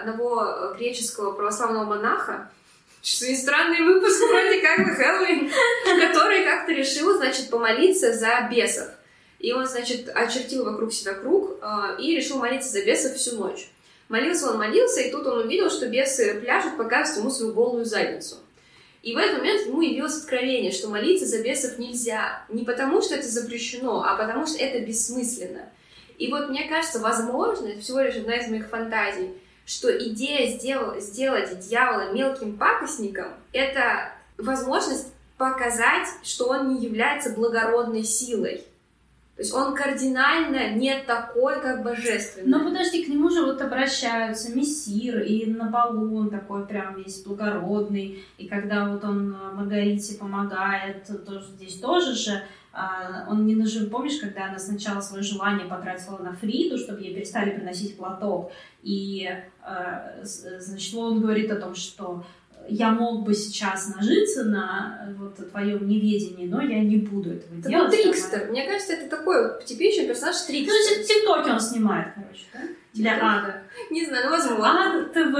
одного 0.00 0.74
греческого 0.76 1.32
православного 1.32 1.84
монаха, 1.84 2.50
что 3.02 3.26
и 3.26 3.34
странный 3.34 3.82
выпуск 3.82 4.20
вроде 4.20 4.60
как 4.60 4.84
бы 4.84 4.94
Хэллоуин, 4.94 5.50
который 6.00 6.44
как-то 6.44 6.72
решил, 6.72 7.16
значит, 7.16 7.48
помолиться 7.48 8.12
за 8.12 8.48
бесов. 8.50 8.88
И 9.38 9.52
он, 9.52 9.66
значит, 9.66 10.10
очертил 10.14 10.64
вокруг 10.64 10.92
себя 10.92 11.14
круг 11.14 11.58
э, 11.62 12.00
и 12.00 12.16
решил 12.16 12.38
молиться 12.38 12.68
за 12.68 12.84
бесов 12.84 13.14
всю 13.14 13.36
ночь. 13.36 13.70
Молился 14.10 14.50
он, 14.50 14.58
молился, 14.58 15.00
и 15.00 15.10
тут 15.10 15.26
он 15.26 15.46
увидел, 15.46 15.70
что 15.70 15.86
бесы 15.86 16.40
пляшут, 16.40 16.76
показывают 16.76 17.20
ему 17.20 17.30
свою 17.30 17.54
голую 17.54 17.84
задницу. 17.84 18.36
И 19.02 19.14
в 19.14 19.18
этот 19.18 19.38
момент 19.38 19.66
ему 19.66 19.80
явилось 19.80 20.18
откровение, 20.18 20.72
что 20.72 20.88
молиться 20.88 21.26
за 21.26 21.42
бесов 21.42 21.78
нельзя. 21.78 22.44
Не 22.48 22.64
потому, 22.64 23.00
что 23.00 23.14
это 23.14 23.26
запрещено, 23.26 24.02
а 24.04 24.16
потому, 24.16 24.46
что 24.46 24.58
это 24.58 24.80
бессмысленно. 24.80 25.70
И 26.18 26.30
вот 26.30 26.50
мне 26.50 26.68
кажется, 26.68 26.98
возможно, 26.98 27.68
это 27.68 27.80
всего 27.80 28.00
лишь 28.00 28.16
одна 28.16 28.36
из 28.36 28.48
моих 28.48 28.68
фантазий, 28.68 29.30
что 29.64 29.88
идея 29.90 30.54
сделать, 30.58 31.02
сделать 31.02 31.58
дьявола 31.60 32.12
мелким 32.12 32.58
пакостником— 32.58 33.28
это 33.52 34.12
возможность 34.36 35.06
показать, 35.38 36.08
что 36.22 36.48
он 36.48 36.74
не 36.74 36.84
является 36.84 37.30
благородной 37.30 38.04
силой. 38.04 38.64
То 39.40 39.44
есть 39.44 39.54
он 39.54 39.74
кардинально 39.74 40.74
не 40.74 40.94
такой, 41.04 41.62
как 41.62 41.82
божественный. 41.82 42.46
Но 42.46 42.62
подожди, 42.62 43.02
к 43.02 43.08
нему 43.08 43.30
же 43.30 43.42
вот 43.42 43.62
обращаются 43.62 44.54
мессир, 44.54 45.22
и 45.22 45.46
на 45.46 45.70
балу 45.70 46.14
он 46.14 46.28
такой 46.28 46.66
прям 46.66 46.96
весь 46.96 47.22
благородный, 47.22 48.22
и 48.36 48.46
когда 48.46 48.86
вот 48.90 49.02
он 49.02 49.34
э, 49.34 49.54
Маргарите 49.54 50.18
помогает, 50.18 51.06
то 51.06 51.40
здесь 51.40 51.80
тоже 51.80 52.14
же 52.14 52.42
а, 52.74 53.24
он 53.30 53.46
не 53.46 53.54
нажим, 53.54 53.88
помнишь, 53.88 54.18
когда 54.20 54.44
она 54.44 54.58
сначала 54.58 55.00
свое 55.00 55.22
желание 55.22 55.66
потратила 55.66 56.18
на 56.18 56.34
Фриду, 56.34 56.76
чтобы 56.76 57.00
ей 57.00 57.14
перестали 57.14 57.52
приносить 57.52 57.96
платок, 57.96 58.52
и, 58.82 59.26
э, 59.66 60.22
значит, 60.22 60.94
он 60.94 61.22
говорит 61.22 61.50
о 61.50 61.56
том, 61.56 61.74
что 61.74 62.26
я 62.68 62.90
мог 62.90 63.24
бы 63.24 63.34
сейчас 63.34 63.94
нажиться 63.94 64.44
на 64.44 65.06
э, 65.06 65.12
вот 65.14 65.50
твоем 65.50 65.88
неведении, 65.88 66.46
но 66.46 66.62
я 66.62 66.80
не 66.80 66.98
буду 66.98 67.32
этого 67.32 67.58
это 67.58 67.68
делать. 67.68 67.94
Это 67.94 68.02
Трикстер. 68.02 68.50
Мне 68.50 68.64
кажется, 68.66 68.92
это 68.94 69.08
такой 69.08 69.62
типичный 69.64 70.06
персонаж 70.06 70.40
Трикстер. 70.42 70.74
Ну, 70.98 71.04
тиктоки 71.04 71.50
он 71.50 71.60
снимает, 71.60 72.14
короче, 72.14 72.44
да? 72.52 72.60
Для 72.92 73.12
ада. 73.22 73.62
Не 73.90 74.04
знаю, 74.04 74.24
ну 74.26 74.30
возможно. 74.30 75.00
Ад 75.00 75.12
ТВ. 75.12 75.36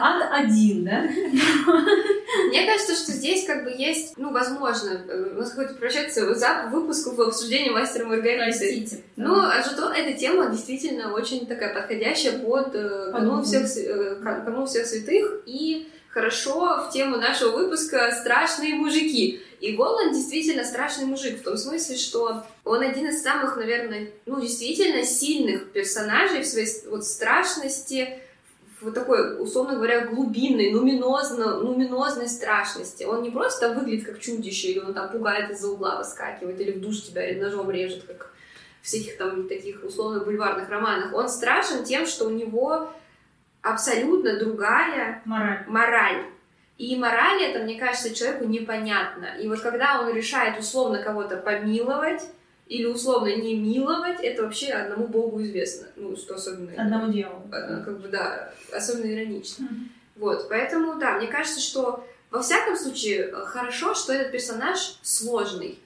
Ад 0.00 0.30
один, 0.30 0.84
да? 0.84 1.02
Мне 2.48 2.66
кажется, 2.66 2.94
что 2.94 3.12
здесь 3.12 3.46
как 3.46 3.64
бы 3.64 3.70
есть, 3.70 4.14
ну, 4.16 4.32
возможно, 4.32 4.90
э, 5.08 5.32
у 5.34 5.40
нас 5.40 5.50
какой-то 5.50 5.74
превращается 5.74 6.34
за 6.34 6.68
выпуск 6.70 7.12
в 7.12 7.20
обсуждение 7.20 7.72
мастера 7.72 8.06
Маргариты. 8.06 9.04
Ну, 9.16 9.34
а 9.40 9.62
что 9.62 9.92
эта 9.92 10.16
тема 10.16 10.50
действительно 10.50 11.12
очень 11.12 11.46
такая 11.46 11.74
подходящая 11.74 12.38
под 12.38 12.74
э, 12.74 13.10
канун 13.12 13.42
всех 13.42 13.66
святых 14.86 15.42
и 15.46 15.88
хорошо 16.14 16.86
в 16.88 16.92
тему 16.92 17.16
нашего 17.16 17.56
выпуска 17.56 18.12
«Страшные 18.12 18.74
мужики». 18.74 19.42
И 19.60 19.72
Голланд 19.72 20.14
действительно 20.14 20.62
страшный 20.62 21.06
мужик, 21.06 21.40
в 21.40 21.42
том 21.42 21.56
смысле, 21.56 21.96
что 21.96 22.44
он 22.64 22.82
один 22.82 23.08
из 23.08 23.22
самых, 23.22 23.56
наверное, 23.56 24.10
ну, 24.24 24.40
действительно 24.40 25.04
сильных 25.04 25.72
персонажей 25.72 26.42
в 26.42 26.46
своей 26.46 26.68
вот 26.88 27.04
страшности, 27.04 28.20
в 28.80 28.92
такой, 28.92 29.42
условно 29.42 29.76
говоря, 29.76 30.06
глубинной, 30.06 30.70
нуминозно, 30.70 31.58
нуминозной 31.58 32.28
страшности. 32.28 33.04
Он 33.04 33.22
не 33.22 33.30
просто 33.30 33.72
выглядит 33.72 34.06
как 34.06 34.20
чудище, 34.20 34.68
или 34.68 34.78
он 34.78 34.94
там 34.94 35.10
пугает 35.10 35.50
из-за 35.50 35.68
угла 35.68 35.96
выскакивает, 35.96 36.60
или 36.60 36.72
в 36.72 36.80
душ 36.80 37.02
тебя 37.02 37.28
или 37.28 37.40
ножом 37.40 37.70
режет, 37.70 38.04
как 38.04 38.30
в 38.82 38.86
всяких 38.86 39.16
там 39.16 39.48
таких 39.48 39.82
условно 39.82 40.20
бульварных 40.20 40.68
романах. 40.68 41.12
Он 41.14 41.28
страшен 41.28 41.84
тем, 41.84 42.06
что 42.06 42.26
у 42.26 42.30
него 42.30 42.92
абсолютно 43.64 44.38
другая 44.38 45.22
мораль. 45.24 45.64
мораль. 45.66 46.26
И 46.76 46.96
мораль 46.96 47.42
это, 47.42 47.60
мне 47.64 47.78
кажется, 47.78 48.14
человеку 48.14 48.44
непонятно. 48.44 49.26
И 49.40 49.48
вот 49.48 49.60
когда 49.60 50.00
он 50.00 50.14
решает 50.14 50.58
условно 50.58 51.02
кого-то 51.02 51.38
помиловать 51.38 52.22
или 52.66 52.86
условно 52.86 53.34
не 53.34 53.56
миловать, 53.56 54.20
это 54.20 54.42
вообще 54.42 54.72
одному 54.72 55.06
Богу 55.06 55.42
известно. 55.42 55.88
Ну, 55.96 56.16
что 56.16 56.34
особенно... 56.34 56.72
Одному 56.80 57.12
дьяволу. 57.12 57.48
Как 57.50 58.00
бы, 58.00 58.08
да, 58.08 58.52
особенно 58.72 59.12
иронично. 59.12 59.64
Mm-hmm. 59.64 59.88
Вот, 60.16 60.48
поэтому, 60.48 60.98
да, 60.98 61.16
мне 61.18 61.26
кажется, 61.26 61.60
что 61.60 62.06
во 62.30 62.42
всяком 62.42 62.76
случае 62.76 63.32
хорошо, 63.32 63.94
что 63.94 64.12
этот 64.12 64.32
персонаж 64.32 64.98
сложный. 65.02 65.78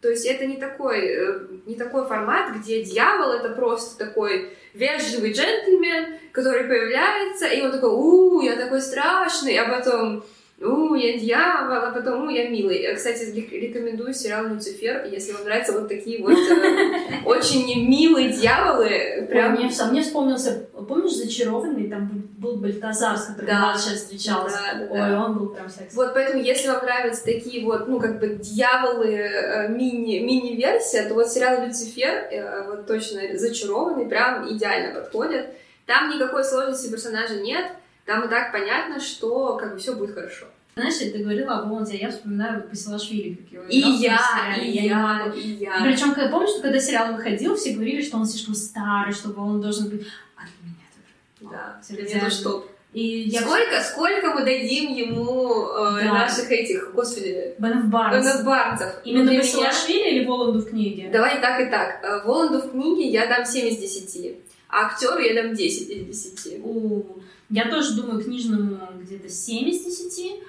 То 0.00 0.08
есть 0.10 0.26
это 0.26 0.46
не 0.46 0.56
такой, 0.56 1.06
э, 1.06 1.40
не 1.66 1.74
такой 1.74 2.06
формат, 2.06 2.54
где 2.56 2.82
дьявол 2.82 3.32
это 3.32 3.50
просто 3.50 3.98
такой 3.98 4.56
вежливый 4.76 5.32
джентльмен, 5.32 6.18
который 6.32 6.64
появляется, 6.64 7.46
и 7.46 7.62
он 7.62 7.72
такой, 7.72 7.90
у, 7.90 8.40
я 8.42 8.56
такой 8.56 8.80
страшный, 8.80 9.56
а 9.58 9.68
потом 9.68 10.24
у, 10.58 10.94
я 10.94 11.18
дьявол, 11.18 11.86
а 11.86 11.90
потом, 11.92 12.26
у, 12.26 12.30
я 12.30 12.48
милый. 12.48 12.94
Кстати, 12.94 13.24
рекомендую 13.24 14.14
сериал 14.14 14.46
«Люцифер», 14.46 15.04
если 15.04 15.32
вам 15.32 15.44
нравятся 15.44 15.72
вот 15.72 15.86
такие 15.86 16.22
вот 16.22 16.32
э, 16.32 17.24
очень 17.26 17.86
милые 17.86 18.32
дьяволы. 18.32 19.26
Прям... 19.28 19.52
Мне, 19.52 19.70
мне 19.90 20.02
вспомнился, 20.02 20.66
помнишь 20.88 21.12
«Зачарованный», 21.12 21.90
там 21.90 22.26
был 22.38 22.56
Бальтазар, 22.56 23.18
с 23.18 23.26
которым 23.26 23.48
да. 23.48 23.74
сейчас 23.76 24.00
встречался. 24.00 24.56
Да, 24.56 24.78
да, 24.78 24.92
Ой, 24.92 24.98
да. 24.98 25.24
он 25.24 25.38
был 25.38 25.48
прям 25.48 25.68
секси. 25.68 25.94
Вот 25.94 26.14
поэтому, 26.14 26.42
если 26.42 26.68
вам 26.68 26.82
нравятся 26.82 27.22
такие 27.24 27.62
вот, 27.62 27.86
ну, 27.86 28.00
как 28.00 28.18
бы 28.18 28.28
дьяволы 28.28 29.08
э, 29.08 29.68
мини, 29.68 30.20
мини-версия, 30.20 31.06
то 31.06 31.12
вот 31.12 31.28
сериал 31.28 31.66
«Люцифер», 31.66 32.28
э, 32.30 32.70
вот 32.70 32.86
точно 32.86 33.20
«Зачарованный», 33.34 34.06
прям 34.06 34.48
идеально 34.50 35.00
подходит. 35.00 35.48
Там 35.84 36.10
никакой 36.10 36.44
сложности 36.44 36.90
персонажа 36.90 37.40
нет, 37.40 37.66
там 38.06 38.24
и 38.24 38.28
так 38.28 38.52
понятно, 38.52 39.00
что 39.00 39.56
как 39.56 39.74
бы 39.74 39.78
все 39.78 39.94
будет 39.94 40.14
хорошо. 40.14 40.46
Знаешь, 40.76 40.96
ты 40.98 41.18
говорила 41.22 41.54
о 41.54 41.62
Волонте, 41.64 41.96
я 41.96 42.10
вспоминаю 42.10 42.60
вот 42.60 42.68
Басилашвили, 42.68 43.34
как 43.34 43.50
его 43.50 43.64
И 43.64 43.78
я, 43.78 44.56
и 44.60 44.70
я, 44.70 44.82
я, 44.82 45.32
и 45.34 45.48
я. 45.54 45.80
Причем, 45.82 46.14
когда, 46.14 46.30
помнишь, 46.30 46.50
что 46.50 46.60
когда 46.60 46.78
сериал 46.78 47.14
выходил, 47.14 47.56
все 47.56 47.72
говорили, 47.72 48.02
что 48.02 48.18
он 48.18 48.26
слишком 48.26 48.54
старый, 48.54 49.14
чтобы 49.14 49.42
он 49.42 49.60
должен 49.60 49.88
быть... 49.88 50.06
А 50.36 50.42
для 50.42 50.68
меня 50.68 50.86
тоже. 50.92 51.50
Да, 51.50 51.80
для 51.88 52.02
меня 52.02 52.20
тоже 52.20 52.42
топ. 52.42 52.70
И 52.92 53.28
я... 53.28 53.40
Сколько, 53.40 53.80
сколько 53.80 54.34
мы 54.34 54.44
дадим 54.44 54.92
ему 54.92 55.66
э, 55.66 56.04
да. 56.04 56.12
наших 56.12 56.50
этих, 56.50 56.92
господи... 56.94 57.54
Барнс. 57.58 58.26
Бенов 58.26 58.44
Барнсов. 58.44 59.00
Именно 59.04 59.32
ну, 59.32 59.38
Басилашвили 59.38 59.98
меня... 59.98 60.08
или 60.10 60.24
Воланду 60.26 60.60
в 60.60 60.68
книге? 60.68 61.08
Давай 61.10 61.40
так 61.40 61.60
и 61.60 61.70
так. 61.70 62.00
Э, 62.02 62.26
Воланду 62.26 62.60
в 62.60 62.70
книге 62.70 63.08
я 63.08 63.26
дам 63.26 63.46
7 63.46 63.66
из 63.66 63.78
10, 63.78 64.36
а 64.68 64.86
актеру 64.86 65.18
я 65.20 65.42
дам 65.42 65.54
10 65.54 65.88
из 65.88 66.22
10. 66.34 66.60
У, 66.62 67.15
я 67.50 67.70
тоже 67.70 67.94
думаю, 67.94 68.22
книжному 68.22 68.78
где-то 69.00 69.28
7 69.28 69.68
из 69.68 69.84
10, 69.84 70.42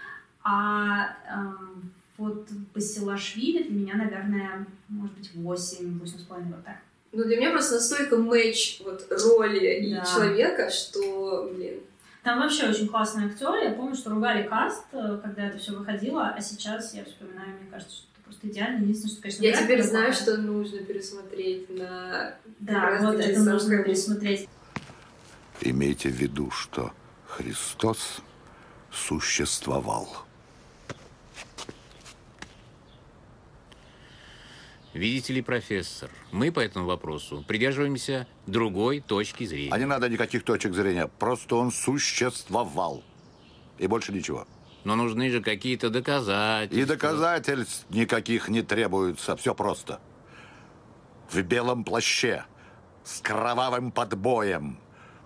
А 0.43 1.15
эм, 1.29 1.91
вот 2.17 2.47
Басилашвили 2.73 3.63
для 3.63 3.79
меня, 3.79 3.95
наверное, 3.95 4.65
может 4.89 5.15
быть, 5.17 5.31
8, 5.35 5.99
8,5 5.99 6.25
вот 6.27 6.65
так. 6.65 6.77
Ну, 7.11 7.23
для 7.23 7.37
меня 7.37 7.51
просто 7.51 7.75
настолько 7.75 8.17
матч 8.17 8.81
вот 8.83 9.07
роли 9.09 9.81
и 9.81 9.89
человека, 10.05 10.69
что, 10.69 11.51
блин, 11.53 11.79
там 12.23 12.39
вообще 12.39 12.67
очень 12.67 12.89
классные 12.89 13.27
актеры. 13.27 13.63
Я 13.63 13.71
помню, 13.71 13.95
что 13.95 14.09
ругали 14.09 14.45
каст, 14.47 14.83
э, 14.91 15.19
когда 15.23 15.47
это 15.47 15.57
все 15.57 15.71
выходило, 15.71 16.27
а 16.27 16.41
сейчас 16.41 16.93
я 16.93 17.05
вспоминаю, 17.05 17.51
мне 17.51 17.69
кажется, 17.71 17.95
что 17.95 18.05
это 18.13 18.23
просто 18.25 18.47
идеально. 18.49 18.83
Единственное, 18.83 19.11
что, 19.13 19.21
конечно, 19.21 19.43
Я 19.43 19.53
теперь 19.53 19.83
знаю, 19.83 20.11
что 20.13 20.35
нужно 20.35 20.79
пересмотреть 20.79 21.69
на... 21.69 22.35
Да, 22.59 22.99
вот 23.01 23.19
это 23.19 23.39
нужно 23.39 23.81
пересмотреть. 23.81 24.49
Имейте 25.61 26.09
в 26.09 26.13
виду, 26.13 26.51
что 26.51 26.91
Христос 27.27 28.21
существовал. 28.91 30.27
Видите 34.93 35.33
ли, 35.33 35.41
профессор, 35.43 36.09
мы 36.31 36.51
по 36.51 36.59
этому 36.59 36.87
вопросу 36.87 37.43
придерживаемся 37.47 38.27
другой 38.47 38.99
точки 38.99 39.45
зрения. 39.45 39.71
А 39.71 39.77
не 39.77 39.85
надо 39.85 40.09
никаких 40.09 40.43
точек 40.43 40.73
зрения, 40.73 41.07
просто 41.07 41.55
он 41.55 41.71
существовал. 41.71 43.03
И 43.77 43.85
больше 43.85 44.11
ничего. 44.11 44.47
Но 44.85 44.95
нужны 44.95 45.29
же 45.29 45.43
какие-то 45.43 45.91
доказательства. 45.91 46.79
И 46.79 46.85
доказательств 46.85 47.85
никаких 47.89 48.49
не 48.49 48.63
требуется, 48.63 49.35
все 49.35 49.53
просто. 49.53 49.99
В 51.29 51.39
белом 51.41 51.83
плаще, 51.83 52.45
с 53.03 53.19
кровавым 53.21 53.91
подбоем, 53.91 54.79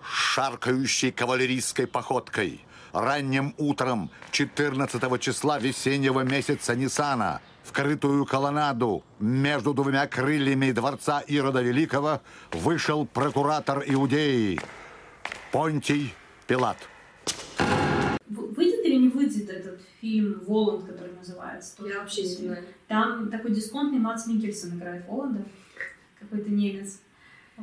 шаркающей 0.04 1.12
кавалерийской 1.12 1.86
походкой, 1.86 2.64
ранним 2.92 3.54
утром 3.58 4.10
14 4.30 5.20
числа 5.20 5.58
весеннего 5.58 6.20
месяца 6.20 6.74
Нисана– 6.74 7.40
в 7.62 7.72
крытую 7.72 8.26
колоннаду 8.26 9.04
между 9.20 9.72
двумя 9.72 10.06
крыльями 10.06 10.72
дворца 10.72 11.20
Ирода 11.20 11.62
Великого 11.62 12.20
вышел 12.52 13.06
прокуратор 13.06 13.84
Иудеи 13.86 14.60
Понтий 15.52 16.14
Пилат. 16.46 16.76
Выйдет 18.28 18.84
или 18.84 18.96
не 18.96 19.08
выйдет 19.08 19.48
этот 19.48 19.80
фильм 20.00 20.42
«Воланд», 20.46 20.86
который 20.86 21.12
называется? 21.14 21.74
Я 21.86 22.00
вообще 22.00 22.22
не 22.22 22.34
знаю. 22.34 22.64
Там 22.88 23.30
такой 23.30 23.52
дисконтный 23.52 23.98
Мац 23.98 24.26
Микельсон 24.26 24.76
играет 24.76 25.06
Воланда, 25.06 25.44
какой-то 26.18 26.50
немец. 26.50 26.98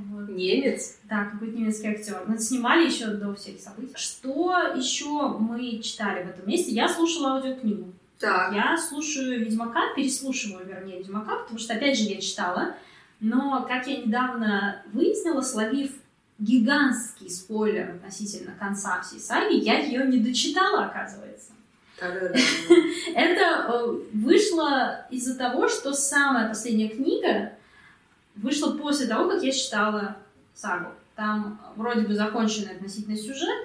Вот. 0.07 0.29
Немец? 0.29 0.99
Да, 1.03 1.25
какой-то 1.25 1.57
немецкий 1.57 1.87
актер. 1.87 2.23
Мы 2.27 2.37
снимали 2.37 2.85
еще 2.85 3.07
до 3.07 3.33
всех 3.35 3.59
событий. 3.59 3.93
Что 3.95 4.73
еще 4.75 5.37
мы 5.39 5.79
читали 5.81 6.23
в 6.23 6.29
этом 6.29 6.47
месте? 6.47 6.71
Я 6.71 6.87
слушала 6.87 7.35
аудиокнигу. 7.35 7.93
Так. 8.19 8.53
Я 8.53 8.77
слушаю 8.77 9.39
Ведьмака, 9.39 9.93
переслушиваю, 9.95 10.65
вернее, 10.65 10.99
Ведьмака, 10.99 11.37
потому 11.37 11.57
что, 11.57 11.73
опять 11.73 11.97
же, 11.97 12.03
я 12.03 12.19
читала. 12.19 12.75
Но, 13.19 13.65
как 13.67 13.87
я 13.87 13.97
недавно 13.97 14.83
выяснила, 14.93 15.41
словив 15.41 15.91
гигантский 16.37 17.29
спойлер 17.29 17.91
относительно 17.91 18.53
конца 18.57 19.01
всей 19.01 19.19
саги, 19.19 19.55
я 19.55 19.79
ее 19.79 20.05
не 20.07 20.19
дочитала, 20.19 20.85
оказывается. 20.85 21.51
Это 22.01 23.65
э, 23.67 23.99
вышло 24.13 25.05
из-за 25.11 25.37
того, 25.37 25.67
что 25.67 25.91
самая 25.93 26.47
последняя 26.47 26.87
книга 26.87 27.51
вышла 28.41 28.71
после 28.71 29.07
того, 29.07 29.29
как 29.29 29.43
я 29.43 29.51
читала 29.51 30.17
сагу. 30.53 30.89
Там 31.15 31.59
вроде 31.75 32.01
бы 32.01 32.13
законченный 32.13 32.75
относительно 32.75 33.17
сюжет, 33.17 33.57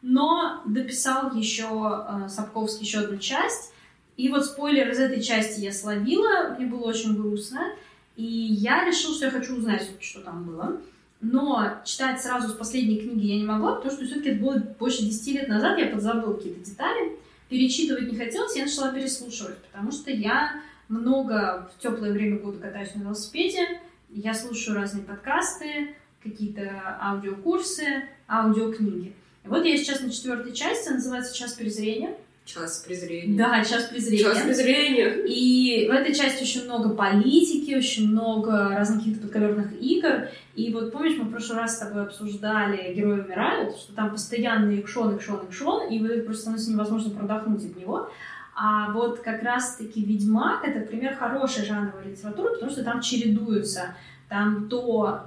но 0.00 0.62
дописал 0.66 1.34
еще 1.34 2.06
э, 2.08 2.28
Сапковский 2.28 2.86
еще 2.86 3.00
одну 3.00 3.18
часть, 3.18 3.72
и 4.16 4.28
вот 4.28 4.44
спойлер 4.44 4.90
из 4.90 4.98
этой 4.98 5.22
части 5.22 5.60
я 5.60 5.72
словила, 5.72 6.54
мне 6.56 6.66
было 6.66 6.84
очень 6.84 7.16
грустно, 7.16 7.72
и 8.16 8.24
я 8.24 8.84
решила, 8.84 9.14
что 9.14 9.26
я 9.26 9.30
хочу 9.30 9.56
узнать, 9.56 9.90
что 10.00 10.20
там 10.20 10.44
было. 10.44 10.80
Но 11.20 11.80
читать 11.84 12.20
сразу 12.20 12.48
с 12.48 12.52
последней 12.52 12.98
книги 12.98 13.26
я 13.26 13.36
не 13.36 13.44
могла, 13.44 13.76
потому 13.76 13.94
что 13.94 14.04
все-таки 14.04 14.30
это 14.30 14.44
было 14.44 14.58
больше 14.78 15.04
10 15.04 15.26
лет 15.28 15.48
назад, 15.48 15.78
я 15.78 15.86
подзабыла 15.86 16.34
какие-то 16.34 16.68
детали. 16.68 17.16
Перечитывать 17.48 18.10
не 18.10 18.18
хотелось, 18.18 18.56
я 18.56 18.64
начала 18.64 18.92
переслушивать, 18.92 19.58
потому 19.58 19.92
что 19.92 20.10
я 20.10 20.60
много 20.88 21.70
в 21.74 21.82
теплое 21.82 22.12
время 22.12 22.38
года 22.38 22.58
катаюсь 22.58 22.94
на 22.94 23.02
велосипеде, 23.02 23.80
я 24.14 24.34
слушаю 24.34 24.76
разные 24.76 25.04
подкасты, 25.04 25.94
какие-то 26.22 26.98
аудиокурсы, 27.00 28.08
аудиокниги. 28.28 29.14
И 29.44 29.48
вот 29.48 29.64
я 29.64 29.76
сейчас 29.76 30.00
на 30.00 30.10
четвертой 30.10 30.52
части, 30.52 30.90
называется 30.90 31.34
«Час 31.36 31.54
презрения». 31.54 32.16
Час 32.44 32.84
презрения. 32.84 33.38
Да, 33.38 33.64
час 33.64 33.84
презрения. 33.84 34.24
Час 34.24 34.42
презрения. 34.42 35.24
И 35.26 35.88
в 35.88 35.92
этой 35.92 36.12
части 36.12 36.42
очень 36.42 36.64
много 36.64 36.90
политики, 36.90 37.72
очень 37.74 38.08
много 38.10 38.70
разных 38.70 38.98
каких-то 38.98 39.22
подковерных 39.22 39.80
игр. 39.80 40.28
И 40.56 40.72
вот 40.72 40.90
помнишь, 40.90 41.16
мы 41.16 41.26
в 41.26 41.30
прошлый 41.30 41.60
раз 41.60 41.76
с 41.76 41.78
тобой 41.78 42.02
обсуждали 42.02 42.92
«Герои 42.94 43.20
умирают», 43.20 43.76
что 43.76 43.94
там 43.94 44.10
постоянно 44.10 44.72
экшон, 44.72 45.14
экшон, 45.14 45.46
экшон, 45.48 45.88
и 45.88 46.00
вы 46.00 46.20
просто 46.22 46.42
становится 46.42 46.72
невозможно 46.72 47.16
продохнуть 47.16 47.64
от 47.64 47.76
него. 47.76 48.10
А 48.54 48.92
вот 48.92 49.20
как 49.20 49.42
раз-таки 49.42 50.04
«Ведьмак»— 50.04 50.64
это 50.66 50.80
пример 50.86 51.14
хорошей 51.14 51.64
жанровой 51.64 52.10
литературы, 52.10 52.54
потому 52.54 52.70
что 52.70 52.84
там 52.84 53.00
чередуются 53.00 53.94
там 54.28 54.68
то 54.68 55.26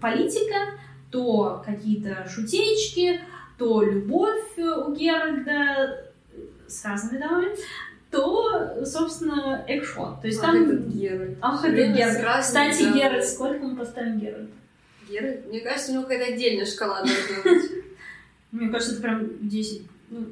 политика, 0.00 0.56
то 1.10 1.62
какие-то 1.64 2.28
шутеечки, 2.28 3.20
то 3.58 3.82
любовь 3.82 4.58
у 4.58 4.92
Геральда, 4.92 6.06
с 6.66 6.84
разными 6.84 7.20
дамами, 7.20 7.48
то, 8.10 8.84
собственно, 8.84 9.64
экшон. 9.66 10.20
То 10.20 10.26
есть 10.26 10.40
а 10.40 10.46
там... 10.46 10.62
этот 10.62 10.86
Геральт. 10.86 11.38
Ах, 11.40 11.64
это 11.64 11.92
Геральт. 11.92 12.40
Кстати, 12.40 12.82
дамами. 12.82 12.98
Геральт, 12.98 13.24
сколько 13.26 13.66
мы 13.66 13.76
поставим? 13.76 14.18
Геральт? 14.18 15.46
Мне 15.48 15.60
кажется, 15.60 15.90
у 15.90 15.94
него 15.94 16.04
какая-то 16.04 16.32
отдельная 16.32 16.66
шкала 16.66 17.02
должна 17.02 17.42
быть. 17.44 17.70
Мне 18.52 18.68
кажется, 18.68 18.94
это 18.94 19.02
прям 19.02 19.48
10. 19.48 19.82
Ну, 20.10 20.26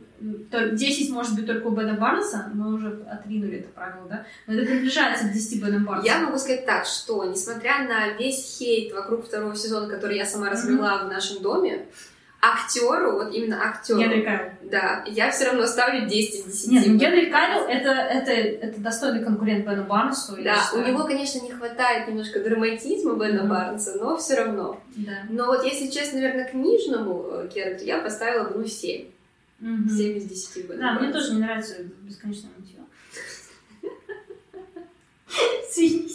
10 0.50 1.10
может 1.10 1.36
быть 1.36 1.46
только 1.46 1.68
у 1.68 1.70
Бена 1.70 1.94
Барнса, 1.94 2.50
мы 2.52 2.74
уже 2.74 3.06
отринули 3.08 3.60
это 3.60 3.68
правило, 3.68 4.08
да? 4.08 4.26
Но 4.48 4.54
это 4.54 4.66
приближается 4.66 5.28
к 5.28 5.32
10 5.32 5.64
Бена 5.64 5.78
Барнса. 5.78 6.04
Я 6.04 6.18
могу 6.18 6.36
сказать 6.36 6.66
так, 6.66 6.84
что, 6.84 7.24
несмотря 7.24 7.86
на 7.86 8.08
весь 8.18 8.58
хейт 8.58 8.92
вокруг 8.92 9.24
второго 9.24 9.54
сезона, 9.54 9.88
который 9.88 10.16
я 10.16 10.26
сама 10.26 10.50
развела 10.50 10.94
mm-hmm. 10.94 11.06
в 11.06 11.12
нашем 11.12 11.42
доме, 11.42 11.86
актеру, 12.40 13.12
вот 13.12 13.32
именно 13.32 13.62
актеру. 13.62 14.00
Генри 14.00 14.22
Кавилл. 14.22 14.50
Да, 14.62 15.04
я 15.06 15.30
все 15.30 15.46
равно 15.46 15.64
ставлю 15.66 16.08
10 16.08 16.34
из 16.34 16.44
10. 16.44 16.70
Нет, 16.72 16.86
ну 16.88 16.96
Генри 16.96 17.30
Кавилл 17.30 17.68
это, 17.68 17.90
это, 17.90 18.32
это 18.32 18.80
достойный 18.80 19.24
конкурент 19.24 19.64
Бена 19.64 19.84
Барнсу. 19.84 20.36
Да, 20.42 20.58
у 20.74 20.78
него, 20.78 21.04
конечно, 21.04 21.40
не 21.40 21.52
хватает 21.52 22.08
немножко 22.08 22.40
драматизма 22.40 23.14
Бена 23.14 23.42
mm-hmm. 23.42 23.48
Барнса, 23.48 23.96
но 24.00 24.16
все 24.16 24.34
равно. 24.34 24.80
Да. 24.96 25.22
Но 25.28 25.46
вот 25.46 25.64
если 25.64 25.86
честно, 25.86 26.18
наверное, 26.18 26.48
книжному 26.48 27.26
э, 27.30 27.48
Керату 27.54 27.84
я 27.84 27.98
поставила 27.98 28.48
бы, 28.48 28.58
ну, 28.58 28.66
7. 28.66 29.06
Mm-hmm. 29.60 29.88
7 29.88 30.16
из 30.18 30.24
10 30.24 30.68
Бена 30.68 30.78
Да, 30.78 30.84
Барнса. 30.86 31.02
мне 31.04 31.12
тоже 31.12 31.32
не 31.34 31.40
нравится 31.40 31.74
бесконечное 32.02 32.50
нытье. 32.58 32.78
Извините. 35.70 36.14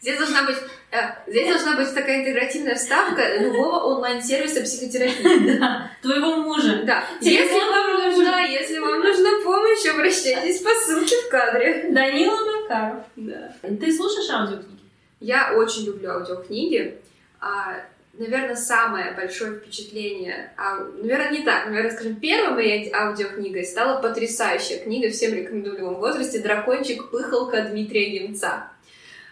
Здесь 0.00 0.16
должна 0.18 0.44
быть, 0.44 0.56
э, 0.92 0.96
здесь 1.26 1.48
должна 1.48 1.76
быть 1.76 1.94
такая 1.94 2.22
интегративная 2.22 2.74
вставка 2.74 3.36
любого 3.36 3.94
онлайн-сервиса 3.94 4.62
психотерапии. 4.62 5.58
Да, 5.58 5.90
твоего 6.00 6.36
мужа. 6.36 6.82
Да. 6.84 7.04
Если 7.20 7.52
вам, 7.52 8.16
нужна, 8.16 8.40
если 8.40 8.78
вам 8.78 9.00
нужна 9.00 9.30
помощь, 9.44 9.86
обращайтесь 9.86 10.60
по 10.62 10.70
ссылке 10.70 11.14
в 11.16 11.28
кадре. 11.28 11.90
Данила 11.92 12.62
Макаров. 12.62 13.04
Да. 13.16 13.54
Ты 13.62 13.94
слушаешь 13.94 14.30
аудиокниги? 14.30 14.80
Я 15.20 15.52
очень 15.54 15.84
люблю 15.84 16.10
аудиокниги. 16.12 16.98
Наверное, 18.12 18.56
самое 18.56 19.12
большое 19.12 19.58
впечатление, 19.58 20.52
а, 20.56 20.78
наверное, 20.78 21.30
не 21.30 21.44
так, 21.44 21.66
наверное, 21.66 21.92
скажем, 21.92 22.16
первой 22.16 22.54
моей 22.54 22.92
аудиокнигой 22.92 23.64
стала 23.64 24.02
потрясающая 24.02 24.78
книга, 24.78 25.10
всем 25.10 25.32
рекомендую 25.32 25.76
в 25.76 25.78
любом 25.78 25.94
возрасте, 25.96 26.40
«Дракончик-пыхалка» 26.40 27.68
Дмитрия 27.70 28.10
Немца. 28.10 28.68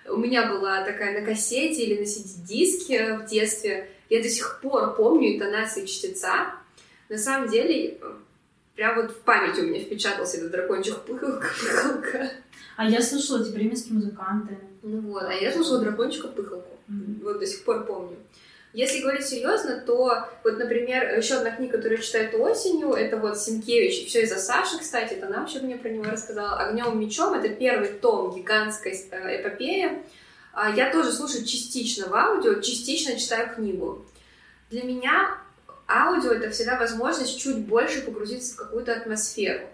У 0.08 0.16
меня 0.16 0.48
была 0.48 0.84
такая 0.84 1.20
на 1.20 1.26
кассете 1.26 1.84
или 1.84 2.00
на 2.00 2.04
CD-диске 2.04 3.18
в 3.18 3.26
детстве. 3.26 3.90
Я 4.08 4.22
до 4.22 4.28
сих 4.28 4.60
пор 4.62 4.94
помню 4.94 5.34
интонации 5.34 5.84
чтеца. 5.84 6.54
На 7.08 7.18
самом 7.18 7.50
деле, 7.50 7.98
прям 8.74 8.96
вот 8.96 9.10
в 9.10 9.20
память 9.20 9.58
у 9.58 9.62
меня 9.62 9.80
впечатался 9.80 10.38
этот 10.38 10.52
дракончик 10.52 11.00
пыхалка. 11.00 12.30
А 12.76 12.88
я 12.88 13.02
слушала 13.02 13.42
эти 13.42 13.52
бременские 13.52 13.94
музыканты. 13.94 14.56
Ну 14.82 15.00
вот, 15.00 15.24
а 15.24 15.34
я 15.34 15.52
слушала 15.52 15.80
дракончика 15.80 16.28
пыхалку. 16.28 16.78
Mm-hmm. 16.88 17.24
Вот 17.24 17.40
до 17.40 17.46
сих 17.46 17.64
пор 17.64 17.84
помню. 17.84 18.16
Если 18.78 19.00
говорить 19.00 19.26
серьезно, 19.26 19.80
то 19.80 20.28
вот, 20.44 20.56
например, 20.56 21.18
еще 21.18 21.34
одна 21.34 21.50
книга, 21.50 21.78
которую 21.78 21.98
я 21.98 22.04
читаю 22.04 22.40
осенью, 22.40 22.92
это 22.92 23.16
вот 23.16 23.36
Синкевич, 23.36 24.06
все 24.06 24.22
из-за 24.22 24.36
Саши, 24.36 24.78
кстати, 24.78 25.14
это 25.14 25.26
нам 25.26 25.46
еще 25.46 25.58
мне 25.58 25.76
про 25.76 25.88
него 25.88 26.04
рассказала, 26.04 26.60
«Огнем 26.60 26.96
мечом», 27.00 27.34
это 27.34 27.48
первый 27.48 27.88
том 27.88 28.32
гигантской 28.32 28.92
э, 28.92 29.40
эпопеи. 29.40 30.04
А, 30.52 30.70
я 30.70 30.92
тоже 30.92 31.10
слушаю 31.10 31.44
частично 31.44 32.06
в 32.06 32.14
аудио, 32.14 32.60
частично 32.60 33.18
читаю 33.18 33.52
книгу. 33.52 34.06
Для 34.70 34.84
меня 34.84 35.38
аудио— 35.88 36.30
это 36.34 36.50
всегда 36.50 36.78
возможность 36.78 37.36
чуть 37.40 37.66
больше 37.66 38.02
погрузиться 38.02 38.54
в 38.54 38.58
какую-то 38.58 38.92
атмосферу. 38.92 39.66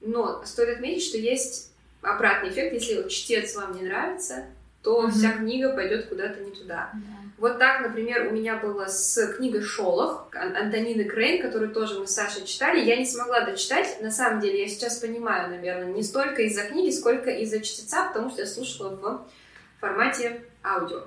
Но 0.00 0.42
стоит 0.46 0.76
отметить, 0.76 1.04
что 1.04 1.18
есть 1.18 1.72
обратный 2.00 2.48
эффект. 2.48 2.72
Если 2.72 3.06
чтец 3.10 3.54
вам 3.54 3.76
не 3.76 3.82
нравится, 3.82 4.46
то 4.82 5.04
mm-hmm. 5.04 5.10
вся 5.10 5.32
книга 5.32 5.74
пойдет 5.74 6.08
куда-то 6.08 6.40
не 6.40 6.52
туда. 6.52 6.90
Да. 6.94 7.19
Вот 7.40 7.58
так, 7.58 7.80
например, 7.80 8.26
у 8.26 8.32
меня 8.32 8.56
было 8.56 8.84
с 8.84 9.32
книгой 9.32 9.62
«Шолох» 9.62 10.28
Антонины 10.34 11.04
Крейн, 11.04 11.40
которую 11.40 11.72
тоже 11.72 11.98
мы 11.98 12.06
с 12.06 12.10
Сашей 12.10 12.44
читали. 12.44 12.84
Я 12.84 12.96
не 12.96 13.06
смогла 13.06 13.40
дочитать. 13.40 13.96
На 14.02 14.10
самом 14.10 14.40
деле, 14.40 14.60
я 14.60 14.68
сейчас 14.68 14.98
понимаю, 14.98 15.48
наверное, 15.48 15.90
не 15.90 16.02
столько 16.02 16.42
из-за 16.42 16.64
книги, 16.64 16.90
сколько 16.90 17.30
из-за 17.30 17.60
чтеца, 17.60 18.08
потому 18.08 18.28
что 18.28 18.42
я 18.42 18.46
слушала 18.46 18.90
в 18.94 19.26
формате 19.80 20.42
аудио. 20.62 21.04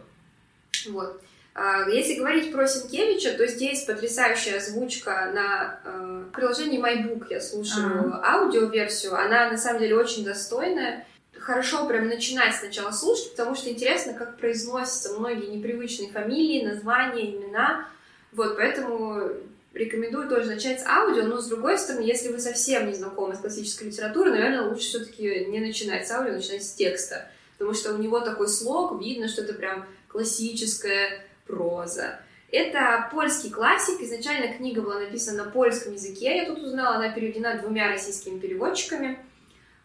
Вот. 0.90 1.22
А, 1.54 1.88
если 1.88 2.16
говорить 2.16 2.52
про 2.52 2.66
Сенкевича, 2.66 3.38
то 3.38 3.46
здесь 3.46 3.84
потрясающая 3.84 4.58
озвучка 4.58 5.32
на 5.36 5.80
э, 5.86 6.24
приложении 6.34 6.82
MyBook. 6.82 7.28
Я 7.30 7.42
слушаю 7.42 8.08
uh-huh. 8.08 8.22
аудиоверсию. 8.24 9.14
Она 9.14 9.52
на 9.52 9.58
самом 9.60 9.82
деле 9.82 9.96
очень 9.96 10.26
достойная. 10.26 11.06
Хорошо 11.44 11.86
прям 11.88 12.08
начинать 12.08 12.56
сначала 12.56 12.92
слушать, 12.92 13.32
потому 13.32 13.54
что 13.54 13.70
интересно, 13.70 14.14
как 14.14 14.38
произносятся 14.38 15.20
многие 15.20 15.48
непривычные 15.48 16.10
фамилии, 16.10 16.66
названия, 16.66 17.32
имена. 17.32 17.86
Вот, 18.32 18.56
поэтому 18.56 19.30
рекомендую 19.74 20.30
тоже 20.30 20.46
начать 20.46 20.80
с 20.80 20.86
аудио, 20.86 21.24
но 21.24 21.42
с 21.42 21.48
другой 21.48 21.78
стороны, 21.78 22.06
если 22.06 22.30
вы 22.30 22.40
совсем 22.40 22.88
не 22.88 22.94
знакомы 22.94 23.36
с 23.36 23.40
классической 23.40 23.90
литературой, 23.90 24.32
наверное, 24.32 24.70
лучше 24.70 24.88
все-таки 24.88 25.44
не 25.50 25.60
начинать 25.60 26.08
с 26.08 26.12
аудио, 26.12 26.32
начинать 26.32 26.64
с 26.64 26.76
текста, 26.76 27.28
потому 27.58 27.74
что 27.74 27.94
у 27.94 27.98
него 27.98 28.22
такой 28.22 28.48
слог, 28.48 29.02
видно, 29.02 29.28
что 29.28 29.42
это 29.42 29.54
прям 29.54 29.86
классическая 30.08 31.26
проза. 31.46 32.22
Это 32.52 33.10
польский 33.12 33.50
классик. 33.50 34.00
Изначально 34.00 34.54
книга 34.54 34.82
была 34.82 35.00
написана 35.00 35.44
на 35.44 35.52
польском 35.52 35.92
языке. 35.92 36.38
Я 36.38 36.46
тут 36.46 36.60
узнала, 36.60 36.96
она 36.96 37.10
переведена 37.10 37.58
двумя 37.58 37.90
российскими 37.90 38.40
переводчиками. 38.40 39.20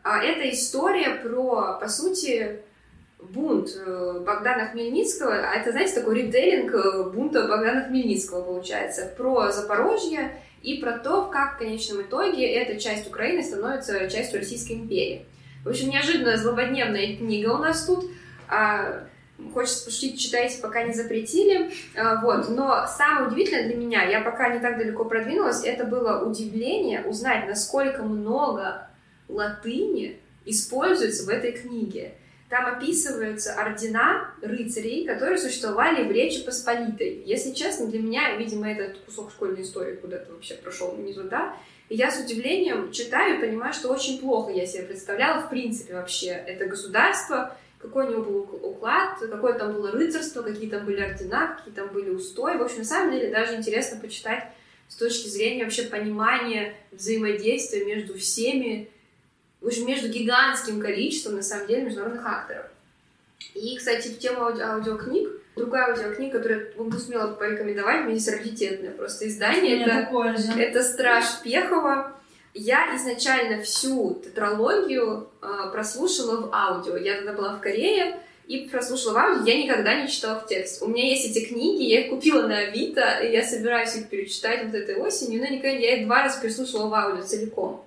А, 0.08 0.22
это 0.22 0.48
история 0.48 1.16
про, 1.16 1.76
по 1.78 1.86
сути, 1.86 2.60
бунт 3.20 3.68
э, 3.76 4.22
Богдана 4.24 4.68
Хмельницкого. 4.68 5.34
А 5.34 5.54
это, 5.54 5.70
знаете, 5.70 5.96
такой 5.96 6.22
ритейлинг 6.22 6.72
э, 6.72 7.10
бунта 7.10 7.46
Богдана 7.46 7.84
Хмельницкого 7.84 8.42
получается. 8.42 9.12
Про 9.18 9.52
Запорожье 9.52 10.40
и 10.62 10.78
про 10.78 10.92
то, 10.92 11.26
как 11.26 11.56
в 11.56 11.58
конечном 11.58 12.00
итоге 12.00 12.46
эта 12.46 12.80
часть 12.80 13.06
Украины 13.06 13.42
становится 13.44 14.08
частью 14.08 14.38
Российской 14.38 14.76
империи. 14.76 15.26
В 15.62 15.68
общем, 15.68 15.90
неожиданно 15.90 16.38
злободневная 16.38 17.14
книга 17.18 17.50
у 17.50 17.58
нас 17.58 17.84
тут. 17.84 18.10
А, 18.48 19.04
Хочется 19.52 19.84
пошутить, 19.84 20.18
читайте, 20.18 20.60
пока 20.62 20.84
не 20.84 20.94
запретили. 20.94 21.70
А, 21.94 22.22
вот. 22.22 22.48
Но 22.48 22.86
самое 22.86 23.28
удивительное 23.28 23.66
для 23.66 23.76
меня, 23.76 24.04
я 24.04 24.22
пока 24.22 24.48
не 24.48 24.58
так 24.58 24.78
далеко 24.78 25.04
продвинулась, 25.04 25.64
это 25.64 25.84
было 25.84 26.24
удивление 26.24 27.02
узнать, 27.02 27.46
насколько 27.46 28.02
много 28.02 28.87
латыни 29.28 30.18
используется 30.44 31.24
в 31.24 31.28
этой 31.28 31.52
книге. 31.52 32.14
Там 32.48 32.64
описываются 32.66 33.54
ордена 33.54 34.32
рыцарей, 34.40 35.06
которые 35.06 35.36
существовали 35.36 36.08
в 36.08 36.10
Речи 36.10 36.42
Посполитой. 36.42 37.22
Если 37.26 37.52
честно, 37.52 37.86
для 37.86 38.00
меня, 38.00 38.36
видимо, 38.36 38.70
этот 38.70 38.98
кусок 39.00 39.30
школьной 39.30 39.62
истории 39.62 39.96
куда-то 39.96 40.32
вообще 40.32 40.54
прошел 40.54 40.96
не 40.96 41.12
туда. 41.12 41.54
И 41.90 41.96
я 41.96 42.10
с 42.10 42.18
удивлением 42.18 42.90
читаю 42.90 43.36
и 43.36 43.40
понимаю, 43.40 43.74
что 43.74 43.92
очень 43.92 44.18
плохо 44.18 44.50
я 44.50 44.66
себе 44.66 44.84
представляла, 44.84 45.42
в 45.42 45.50
принципе, 45.50 45.94
вообще 45.94 46.28
это 46.28 46.66
государство, 46.66 47.54
какой 47.78 48.06
у 48.06 48.10
него 48.10 48.22
был 48.22 48.60
уклад, 48.62 49.18
какое 49.18 49.52
там 49.54 49.74
было 49.74 49.90
рыцарство, 49.90 50.42
какие 50.42 50.68
там 50.68 50.84
были 50.84 51.00
ордена, 51.00 51.56
какие 51.58 51.74
там 51.74 51.88
были 51.92 52.10
устои. 52.10 52.56
В 52.56 52.62
общем, 52.62 52.78
на 52.78 52.84
самом 52.84 53.12
деле 53.12 53.30
даже 53.30 53.54
интересно 53.54 54.00
почитать 54.00 54.44
с 54.88 54.96
точки 54.96 55.28
зрения 55.28 55.64
вообще 55.64 55.84
понимания 55.84 56.74
взаимодействия 56.92 57.84
между 57.84 58.14
всеми, 58.14 58.90
в 59.60 59.66
общем, 59.66 59.86
между 59.86 60.08
гигантским 60.08 60.80
количеством, 60.80 61.36
на 61.36 61.42
самом 61.42 61.66
деле, 61.66 61.82
международных 61.82 62.24
акторов. 62.26 62.66
И, 63.54 63.76
кстати, 63.76 64.08
в 64.08 64.18
тему 64.18 64.40
ауди- 64.48 64.62
аудиокниг, 64.62 65.28
другая 65.56 65.90
аудиокнига, 65.92 66.38
которую 66.38 66.66
я 66.66 66.82
могу 66.82 66.96
смело 66.98 67.32
порекомендовать, 67.32 68.04
мне 68.04 68.16
здесь 68.16 68.34
раритетное 68.34 68.90
просто 68.92 69.26
издание. 69.28 69.82
Это, 69.82 70.08
это 70.58 70.82
«Страж 70.82 71.24
Пехова». 71.42 72.12
Я 72.54 72.96
изначально 72.96 73.62
всю 73.62 74.20
тетралогию 74.24 75.28
э, 75.42 75.70
прослушала 75.72 76.40
в 76.40 76.54
аудио. 76.54 76.96
Я 76.96 77.16
тогда 77.16 77.32
была 77.32 77.54
в 77.54 77.60
Корее 77.60 78.18
и 78.48 78.68
прослушала 78.68 79.12
в 79.12 79.16
аудио. 79.18 79.44
Я 79.44 79.62
никогда 79.62 80.00
не 80.00 80.08
читала 80.08 80.40
в 80.40 80.46
текст. 80.48 80.82
У 80.82 80.88
меня 80.88 81.06
есть 81.06 81.30
эти 81.30 81.44
книги, 81.46 81.84
я 81.84 82.00
их 82.00 82.10
купила 82.10 82.46
на 82.48 82.58
Авито, 82.58 83.20
и 83.22 83.30
я 83.30 83.44
собираюсь 83.44 83.94
их 83.94 84.08
перечитать 84.08 84.64
вот 84.64 84.74
этой 84.74 84.96
осенью, 84.96 85.40
но 85.40 85.46
никогда 85.46 85.68
я 85.68 85.98
их 85.98 86.06
два 86.06 86.22
раза 86.24 86.40
переслушала 86.40 86.88
в 86.88 86.94
аудио 86.94 87.22
целиком. 87.22 87.84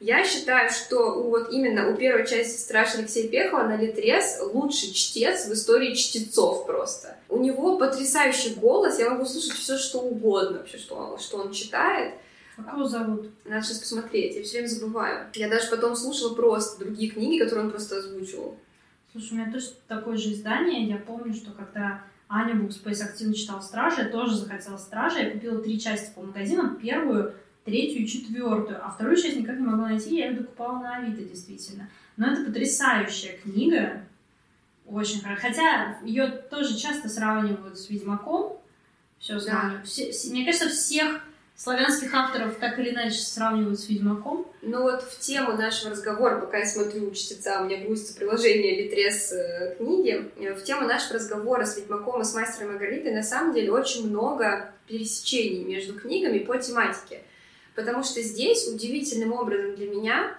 Я 0.00 0.24
считаю, 0.24 0.70
что 0.70 1.14
у, 1.14 1.30
вот 1.30 1.50
именно 1.50 1.90
у 1.90 1.96
первой 1.96 2.24
части 2.24 2.60
«Страж» 2.60 2.94
Алексея 2.94 3.28
Пехова 3.28 3.64
на 3.64 3.76
Литрес 3.76 4.38
лучший 4.52 4.92
чтец 4.92 5.46
в 5.46 5.52
истории 5.52 5.94
чтецов 5.94 6.66
просто. 6.66 7.16
У 7.28 7.38
него 7.38 7.78
потрясающий 7.78 8.54
голос, 8.54 9.00
я 9.00 9.10
могу 9.10 9.26
слушать 9.26 9.52
все, 9.52 9.76
что 9.76 9.98
угодно 9.98 10.58
вообще, 10.58 10.78
что 10.78 10.94
он, 10.94 11.18
что 11.18 11.38
он 11.38 11.52
читает. 11.52 12.14
Как 12.56 12.74
его 12.74 12.86
зовут? 12.86 13.30
Надо 13.44 13.64
сейчас 13.64 13.78
посмотреть, 13.78 14.36
я 14.36 14.42
все 14.44 14.58
время 14.58 14.68
забываю. 14.68 15.26
Я 15.34 15.48
даже 15.48 15.68
потом 15.68 15.96
слушала 15.96 16.34
просто 16.34 16.78
другие 16.84 17.10
книги, 17.10 17.42
которые 17.42 17.66
он 17.66 17.70
просто 17.70 17.98
озвучивал. 17.98 18.56
Слушай, 19.10 19.32
у 19.32 19.34
меня 19.36 19.52
тоже 19.52 19.66
такое 19.88 20.16
же 20.16 20.32
издание. 20.32 20.88
Я 20.88 20.98
помню, 20.98 21.34
что 21.34 21.50
когда 21.50 22.04
Аня 22.28 22.54
Букспейс 22.54 23.00
активно 23.00 23.34
читала 23.34 23.60
«Стражи», 23.60 24.02
я 24.02 24.08
тоже 24.08 24.36
захотела 24.36 24.76
«Стражи». 24.76 25.18
Я 25.18 25.30
купила 25.30 25.60
три 25.60 25.80
части 25.80 26.12
по 26.14 26.20
магазинам. 26.20 26.76
Первую, 26.76 27.34
третью 27.68 28.02
и 28.02 28.06
четвертую. 28.06 28.84
А 28.84 28.90
вторую 28.90 29.16
часть 29.16 29.36
никак 29.36 29.58
не 29.58 29.66
могла 29.66 29.88
найти. 29.88 30.16
Я 30.16 30.28
ее 30.28 30.38
докупала 30.38 30.80
на 30.80 30.96
Авито, 30.96 31.22
действительно. 31.22 31.88
Но 32.16 32.32
это 32.32 32.44
потрясающая 32.44 33.38
книга. 33.38 34.04
Очень 34.86 35.20
хорошая. 35.20 35.50
Хотя 35.50 35.98
ее 36.04 36.28
тоже 36.28 36.76
часто 36.76 37.08
сравнивают 37.08 37.78
с 37.78 37.90
«Ведьмаком». 37.90 38.58
Все 39.18 39.38
сравнивают. 39.38 39.82
Да. 39.82 39.86
Все, 39.86 40.10
все, 40.10 40.30
мне 40.30 40.44
кажется, 40.44 40.68
всех 40.68 41.22
славянских 41.58 42.14
авторов 42.14 42.56
так 42.56 42.78
или 42.78 42.90
иначе 42.90 43.18
сравнивают 43.18 43.80
с 43.80 43.88
Ведьмаком. 43.88 44.46
Ну 44.62 44.82
вот 44.82 45.02
в 45.02 45.18
тему 45.18 45.56
нашего 45.56 45.90
разговора, 45.90 46.40
пока 46.40 46.58
я 46.58 46.66
смотрю 46.66 47.10
чтеца, 47.10 47.60
у 47.60 47.64
меня 47.64 47.84
грузится 47.84 48.14
приложение 48.14 48.84
Литрес 48.84 49.32
э, 49.32 49.74
книги, 49.76 50.30
в 50.54 50.62
тему 50.62 50.86
нашего 50.86 51.14
разговора 51.14 51.66
с 51.66 51.76
Ведьмаком 51.76 52.22
и 52.22 52.24
с 52.24 52.32
Мастером 52.32 52.72
Маргаритой 52.72 53.12
на 53.12 53.24
самом 53.24 53.54
деле 53.54 53.72
очень 53.72 54.08
много 54.08 54.72
пересечений 54.86 55.64
между 55.64 55.98
книгами 55.98 56.38
по 56.38 56.56
тематике. 56.56 57.22
Потому 57.78 58.02
что 58.02 58.20
здесь 58.20 58.66
удивительным 58.66 59.32
образом 59.32 59.76
для 59.76 59.86
меня 59.86 60.34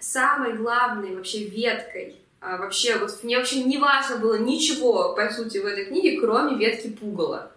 самой 0.00 0.54
главной 0.54 1.14
вообще 1.14 1.44
веткой 1.44 2.16
а, 2.40 2.56
вообще, 2.56 2.96
вот 2.96 3.22
мне 3.22 3.38
вообще 3.38 3.62
не 3.62 3.78
важно 3.78 4.16
было 4.16 4.34
ничего, 4.34 5.14
по 5.14 5.30
сути, 5.30 5.58
в 5.58 5.66
этой 5.66 5.84
книге, 5.84 6.18
кроме 6.18 6.58
ветки 6.58 6.88
пугала. 6.88 7.52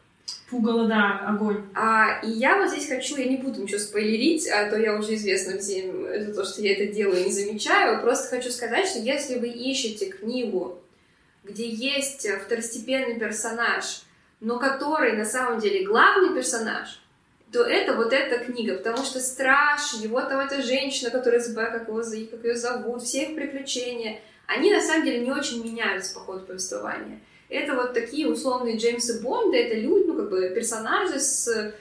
Пугало, 0.51 0.87
да, 0.87 1.25
огонь. 1.27 1.63
А, 1.73 2.21
и 2.23 2.29
я 2.29 2.57
вот 2.57 2.69
здесь 2.69 2.87
хочу, 2.87 3.17
я 3.17 3.25
не 3.25 3.37
буду 3.37 3.63
ничего 3.63 3.79
спойлерить, 3.79 4.47
а 4.47 4.69
то 4.69 4.77
я 4.77 4.95
уже 4.95 5.15
известна 5.15 5.57
всем 5.57 6.05
за 6.25 6.31
то, 6.31 6.45
что 6.45 6.61
я 6.61 6.73
это 6.73 6.93
делаю 6.93 7.21
и 7.21 7.25
не 7.25 7.31
замечаю. 7.31 8.03
Просто 8.03 8.35
хочу 8.35 8.51
сказать, 8.51 8.87
что 8.87 8.99
если 8.99 9.39
вы 9.39 9.47
ищете 9.47 10.11
книгу, 10.11 10.79
где 11.43 11.67
есть 11.67 12.27
второстепенный 12.45 13.19
персонаж, 13.19 14.03
но 14.41 14.59
который 14.59 15.17
на 15.17 15.25
самом 15.25 15.59
деле 15.59 15.87
главный 15.87 16.35
персонаж, 16.35 16.99
то 17.53 17.63
это 17.63 17.95
вот 17.95 18.11
эта 18.11 18.43
книга, 18.43 18.75
потому 18.75 19.05
что 19.05 19.19
страж, 19.19 19.93
его 20.01 20.19
там 20.21 20.39
эта 20.39 20.61
женщина, 20.61 21.11
которая 21.11 21.39
забыла, 21.39 21.67
как, 21.67 21.87
его, 21.87 22.01
как 22.31 22.43
ее 22.43 22.55
зовут, 22.55 23.03
все 23.03 23.25
их 23.25 23.35
приключения, 23.35 24.19
они 24.47 24.71
на 24.71 24.81
самом 24.81 25.05
деле 25.05 25.19
не 25.19 25.31
очень 25.31 25.63
меняются 25.63 26.13
по 26.13 26.19
ходу 26.19 26.45
повествования 26.45 27.21
это 27.53 27.75
вот 27.75 27.93
такие 27.93 28.27
условные 28.27 28.77
Джеймсы 28.77 29.21
Бонды, 29.21 29.57
это 29.57 29.75
люди, 29.75 30.07
ну, 30.07 30.15
как 30.15 30.29
бы 30.29 30.49
персонажи 30.49 31.19
с 31.19 31.73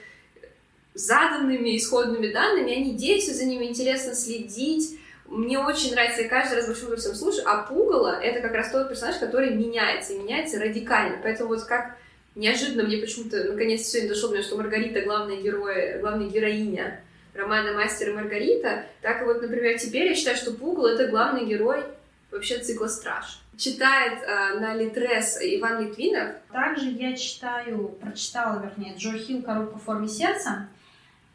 заданными 0.93 1.75
исходными 1.75 2.31
данными, 2.31 2.71
они 2.71 2.93
действуют, 2.95 3.39
за 3.39 3.45
ними 3.45 3.65
интересно 3.65 4.13
следить. 4.13 4.99
Мне 5.25 5.57
очень 5.57 5.93
нравится, 5.93 6.21
я 6.21 6.29
каждый 6.29 6.55
раз 6.55 6.67
большим 6.67 6.83
удовольствием 6.83 7.15
слушаю, 7.15 7.45
а 7.47 7.63
Пугало— 7.63 8.19
это 8.21 8.41
как 8.41 8.53
раз 8.53 8.71
тот 8.71 8.89
персонаж, 8.89 9.17
который 9.17 9.55
меняется, 9.55 10.13
и 10.13 10.19
меняется 10.19 10.59
радикально. 10.59 11.19
Поэтому 11.23 11.49
вот 11.49 11.63
как 11.63 11.97
неожиданно 12.35 12.83
мне 12.83 12.97
почему-то 12.97 13.43
наконец 13.43 13.87
сегодня 13.87 14.09
дошло 14.09 14.29
до 14.29 14.35
меня, 14.35 14.43
что 14.43 14.57
Маргарита 14.57 15.01
главная 15.01 15.41
герой, 15.41 15.99
главная 15.99 16.29
героиня 16.29 17.01
романа 17.33 17.73
«Мастер 17.73 18.09
и 18.09 18.13
Маргарита», 18.13 18.85
так 19.01 19.21
и 19.21 19.25
вот, 19.25 19.41
например, 19.41 19.79
теперь 19.79 20.07
я 20.07 20.15
считаю, 20.15 20.37
что 20.37 20.53
Пугало— 20.53 20.87
это 20.93 21.07
главный 21.07 21.45
герой 21.45 21.83
вообще 22.31 22.59
цикла 22.59 22.87
«Страж» 22.87 23.43
читает 23.57 24.21
э, 24.23 24.59
на 24.59 24.75
Литрес 24.75 25.37
Иван 25.41 25.85
Литвинов. 25.85 26.35
Также 26.51 26.89
я 26.89 27.15
читаю, 27.15 27.89
прочитала, 28.01 28.63
вернее, 28.63 28.95
Джо 28.97 29.17
Хилл 29.17 29.43
«Коробка 29.43 29.77
в 29.77 29.83
форме 29.83 30.07
сердца». 30.07 30.69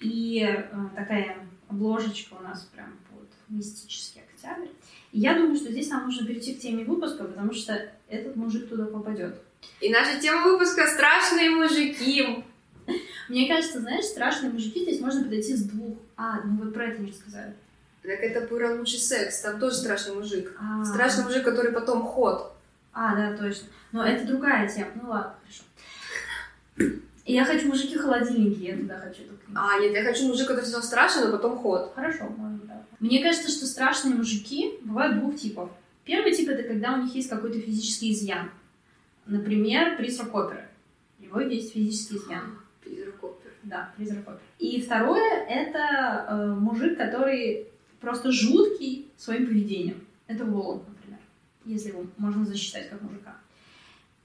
И 0.00 0.44
э, 0.44 0.64
такая 0.94 1.36
обложечка 1.68 2.34
у 2.34 2.42
нас 2.42 2.68
прям 2.74 2.98
вот 3.12 3.28
мистический 3.48 4.22
октябрь. 4.22 4.68
И 5.12 5.20
я 5.20 5.34
думаю, 5.34 5.56
что 5.56 5.70
здесь 5.70 5.88
нам 5.88 6.04
нужно 6.04 6.26
перейти 6.26 6.54
к 6.54 6.60
теме 6.60 6.84
выпуска, 6.84 7.24
потому 7.24 7.52
что 7.52 7.90
этот 8.08 8.36
мужик 8.36 8.68
туда 8.68 8.86
попадет. 8.86 9.36
И 9.80 9.90
наша 9.90 10.20
тема 10.20 10.44
выпуска 10.44 10.86
«Страшные 10.86 11.50
мужики». 11.50 12.44
Мне 13.28 13.46
кажется, 13.46 13.80
знаешь, 13.80 14.04
страшные 14.04 14.50
мужики 14.50 14.82
здесь 14.82 15.00
можно 15.00 15.22
подойти 15.22 15.54
с 15.54 15.62
двух. 15.62 15.98
А, 16.16 16.40
ну 16.42 16.62
вы 16.62 16.70
про 16.70 16.86
это 16.86 17.02
не 17.02 17.10
рассказали. 17.10 17.54
Так 18.02 18.20
это 18.20 18.46
про 18.46 18.74
лучший 18.74 18.98
секс, 18.98 19.40
там 19.40 19.60
тоже 19.60 19.74
страшный 19.74 20.14
мужик. 20.14 20.56
А. 20.58 20.84
Страшный 20.84 21.24
мужик, 21.24 21.44
который 21.44 21.72
потом 21.72 22.02
ход. 22.02 22.54
А, 22.92 23.14
да, 23.14 23.36
точно. 23.36 23.68
Но 23.92 24.06
это 24.06 24.26
другая 24.26 24.68
тема. 24.68 24.90
Ну 24.94 25.10
ладно, 25.10 25.34
хорошо. 25.42 26.98
Я 27.28 27.44
хочу 27.44 27.68
мужики-холодильники, 27.68 28.62
я 28.62 28.76
туда 28.76 28.98
хочу. 28.98 29.20
А, 29.54 29.78
нет, 29.80 29.92
я 29.92 30.02
хочу 30.02 30.26
мужика, 30.26 30.54
который 30.54 30.64
сначала 30.64 30.82
страшный, 30.82 31.26
но 31.26 31.32
потом 31.32 31.58
ход. 31.58 31.92
Хорошо, 31.94 32.24
можно, 32.24 32.58
да. 32.64 32.82
Мне 33.00 33.22
кажется, 33.22 33.50
что 33.50 33.66
страшные 33.66 34.14
мужики 34.14 34.78
бывают 34.82 35.18
двух 35.18 35.36
типов. 35.36 35.70
Первый 36.04 36.34
тип— 36.34 36.48
это 36.50 36.62
когда 36.62 36.94
у 36.94 37.02
них 37.02 37.14
есть 37.14 37.28
какой-то 37.28 37.60
физический 37.60 38.12
изъян. 38.12 38.50
Например, 39.26 39.98
призрак 39.98 40.34
оперы. 40.34 40.64
У 41.18 41.24
него 41.24 41.40
есть 41.40 41.74
физический 41.74 42.16
изъян. 42.16 42.58
Призрак 42.82 43.22
опер. 43.22 43.52
Да, 43.62 43.92
призрак 43.94 44.26
оперы. 44.26 44.40
И 44.58 44.80
второе— 44.80 45.44
это 45.50 46.26
э, 46.30 46.46
мужик, 46.54 46.96
который 46.96 47.66
просто 48.00 48.32
жуткий 48.32 49.10
своим 49.18 49.46
поведением. 49.46 50.06
Это 50.28 50.46
Воланд, 50.46 50.88
например, 50.88 51.20
если 51.66 51.90
его 51.90 52.06
можно 52.16 52.46
засчитать 52.46 52.88
как 52.88 53.02
мужика. 53.02 53.36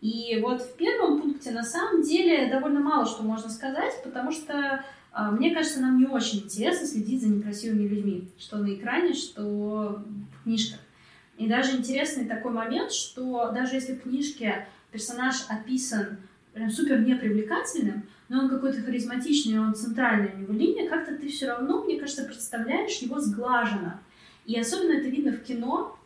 И 0.04 0.38
вот 0.42 0.62
в 0.62 0.76
первом 0.76 1.22
пункте 1.22 1.52
на 1.52 1.64
самом 1.64 2.02
деле 2.02 2.50
довольно 2.52 2.82
мало 2.82 3.06
что 3.06 3.24
можно 3.24 3.50
сказать, 3.50 3.94
потому 4.04 4.34
что 4.34 4.84
а, 5.14 5.32
мне 5.32 5.56
кажется, 5.56 5.80
нам 5.80 5.98
не 5.98 6.06
очень 6.06 6.40
интересно 6.40 6.86
следить 6.86 7.22
за 7.22 7.30
некрасивыми 7.30 7.88
людьми, 7.88 8.28
что 8.38 8.58
на 8.58 8.74
экране, 8.74 9.14
что 9.14 10.04
в 10.04 10.44
книжках. 10.44 10.82
И 11.38 11.48
даже 11.48 11.78
интересный 11.78 12.26
такой 12.26 12.52
момент, 12.52 12.92
что 12.92 13.50
даже 13.54 13.76
если 13.76 13.94
в 13.94 14.02
книжке 14.02 14.68
персонаж 14.92 15.46
описан 15.48 16.18
прям 16.52 16.70
супер 16.70 17.00
непривлекательным, 17.00 18.04
но 18.28 18.40
он 18.40 18.50
какой-то 18.50 18.82
харизматичный, 18.82 19.58
он 19.58 19.74
центральный 19.74 20.34
у 20.34 20.38
него 20.40 20.52
линия, 20.54 20.90
как-то 20.90 21.16
ты 21.16 21.30
все 21.30 21.48
равно, 21.48 21.82
мне 21.86 21.98
кажется, 21.98 22.26
представляешь 22.26 22.98
его 22.98 23.22
сглаженно. 23.22 24.02
И 24.46 24.60
особенно 24.60 24.98
это 24.98 25.08
видно 25.08 25.32
в 25.32 25.44
кино, 25.44 25.98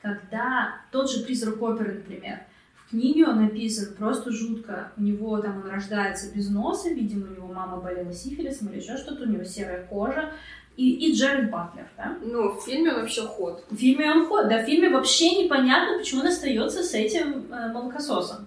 когда 0.00 0.80
тот 0.90 1.10
же 1.10 1.22
призрак 1.22 1.60
оперы, 1.60 1.96
например, 1.96 2.40
в 2.86 2.90
книге 2.90 3.26
он 3.26 3.42
написан 3.42 3.94
просто 3.94 4.30
жутко. 4.30 4.92
У 4.96 5.02
него 5.02 5.38
там 5.38 5.62
он 5.64 5.70
рождается 5.70 6.32
без 6.32 6.48
носа, 6.48 6.88
видимо, 6.90 7.26
у 7.26 7.34
него 7.34 7.48
мама 7.48 7.78
болела 7.78 8.12
сифилисом 8.12 8.68
или 8.68 8.80
еще 8.80 8.96
что-то, 8.96 9.24
у 9.24 9.26
него 9.26 9.44
серая 9.44 9.84
кожа. 9.86 10.32
И, 10.76 11.08
и 11.08 11.14
Джеред 11.14 11.50
Батлер, 11.50 11.88
да? 11.96 12.18
Ну, 12.22 12.50
в 12.50 12.62
фильме 12.62 12.92
он 12.92 13.00
вообще 13.00 13.22
ход. 13.22 13.64
В 13.70 13.76
фильме 13.76 14.10
он 14.10 14.26
ход, 14.26 14.48
да, 14.48 14.62
в 14.62 14.66
фильме 14.66 14.90
вообще 14.90 15.42
непонятно, 15.42 15.98
почему 15.98 16.20
он 16.20 16.26
остается 16.26 16.82
с 16.82 16.92
этим 16.92 17.50
э, 17.50 17.72
молокососом. 17.72 18.46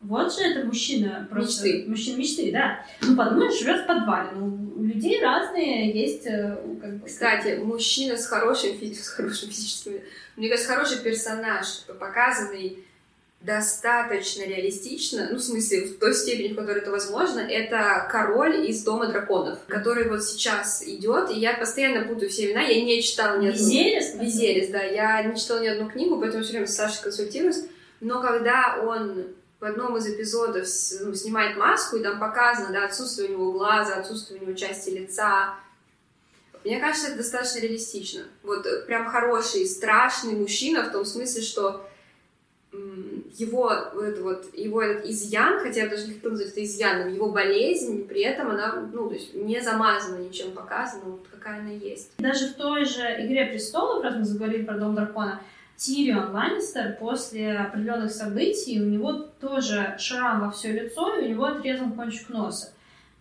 Вот 0.00 0.32
же 0.32 0.42
это 0.42 0.64
мужчина 0.66 1.26
просто... 1.30 1.66
Мечты. 1.66 1.90
Мужчина 1.90 2.18
мечты, 2.18 2.52
да. 2.52 2.78
Ну, 3.02 3.16
подумаешь, 3.16 3.58
живет 3.58 3.82
в 3.82 3.86
подвале. 3.86 4.30
Ну, 4.36 4.72
у 4.76 4.82
людей 4.82 5.20
разные 5.20 5.90
есть, 5.90 6.26
э, 6.26 6.56
как 6.80 6.98
бы... 6.98 7.06
Кстати, 7.06 7.58
мужчина 7.62 8.16
с 8.16 8.26
хорошим, 8.26 8.70
с 8.80 9.08
хорошим 9.08 9.48
физическим... 9.48 9.94
Мне 10.36 10.48
кажется, 10.48 10.72
хороший 10.72 10.98
персонаж, 11.02 11.66
показанный 11.98 12.84
достаточно 13.44 14.42
реалистично, 14.42 15.28
ну, 15.30 15.36
в 15.36 15.42
смысле, 15.42 15.82
в 15.82 15.98
той 15.98 16.14
степени, 16.14 16.54
в 16.54 16.56
которой 16.56 16.78
это 16.78 16.90
возможно, 16.90 17.40
это 17.40 18.08
король 18.10 18.66
из 18.66 18.82
Дома 18.82 19.06
драконов, 19.06 19.58
который 19.68 20.08
вот 20.08 20.24
сейчас 20.24 20.82
идет, 20.82 21.30
и 21.30 21.38
я 21.38 21.54
постоянно 21.54 22.06
путаю 22.06 22.30
все 22.30 22.46
имена, 22.46 22.62
я 22.62 22.82
не 22.82 23.02
читала 23.02 23.38
ни 23.38 23.48
одну... 23.48 23.58
Визерис? 23.58 24.14
Визерис, 24.14 24.70
да, 24.70 24.82
я 24.82 25.22
не 25.24 25.38
читала 25.38 25.60
ни 25.60 25.66
одну 25.66 25.90
книгу, 25.90 26.18
поэтому 26.18 26.42
все 26.42 26.52
время 26.52 26.66
с 26.66 26.74
Сашей 26.74 27.02
консультируюсь, 27.02 27.64
но 28.00 28.22
когда 28.22 28.80
он 28.82 29.26
в 29.60 29.64
одном 29.64 29.98
из 29.98 30.06
эпизодов 30.08 30.66
ну, 31.02 31.14
снимает 31.14 31.58
маску, 31.58 31.96
и 31.96 32.02
там 32.02 32.18
показано, 32.18 32.72
да, 32.72 32.86
отсутствие 32.86 33.28
у 33.28 33.32
него 33.32 33.52
глаза, 33.52 33.96
отсутствие 33.96 34.40
у 34.40 34.44
него 34.44 34.54
части 34.54 34.88
лица, 34.88 35.54
мне 36.64 36.80
кажется, 36.80 37.08
это 37.08 37.18
достаточно 37.18 37.58
реалистично. 37.58 38.22
Вот 38.42 38.66
прям 38.86 39.06
хороший, 39.06 39.66
страшный 39.66 40.32
мужчина 40.32 40.88
в 40.88 40.92
том 40.92 41.04
смысле, 41.04 41.42
что 41.42 41.86
его 43.38 43.70
это 43.70 44.22
вот 44.22 44.54
его 44.54 44.82
этот 44.82 45.06
изъян, 45.06 45.60
хотя 45.60 45.82
я 45.82 45.88
даже 45.88 46.06
не 46.06 46.14
хочу 46.14 46.30
назвать 46.30 46.50
это 46.50 46.64
изъяном, 46.64 47.12
его 47.12 47.30
болезнь, 47.30 48.06
при 48.06 48.22
этом 48.22 48.50
она, 48.50 48.88
ну, 48.92 49.08
то 49.08 49.14
есть 49.14 49.34
не 49.34 49.60
замазана 49.60 50.18
ничем 50.18 50.52
показана, 50.52 51.04
вот 51.04 51.26
какая 51.30 51.60
она 51.60 51.70
есть. 51.70 52.12
Даже 52.18 52.48
в 52.48 52.54
той 52.54 52.84
же 52.84 53.02
«Игре 53.02 53.46
престолов», 53.46 54.04
раз 54.04 54.16
мы 54.16 54.24
заговорили 54.24 54.64
про 54.64 54.78
Дом 54.78 54.94
Дракона, 54.94 55.40
Тирион 55.76 56.32
Ланнистер 56.32 56.96
после 57.00 57.58
определенных 57.58 58.12
событий, 58.12 58.80
у 58.80 58.86
него 58.86 59.12
тоже 59.40 59.96
шрам 59.98 60.40
во 60.40 60.50
все 60.52 60.72
лицо, 60.72 61.16
и 61.16 61.24
у 61.24 61.28
него 61.30 61.44
отрезан 61.46 61.92
кончик 61.92 62.28
носа. 62.28 62.73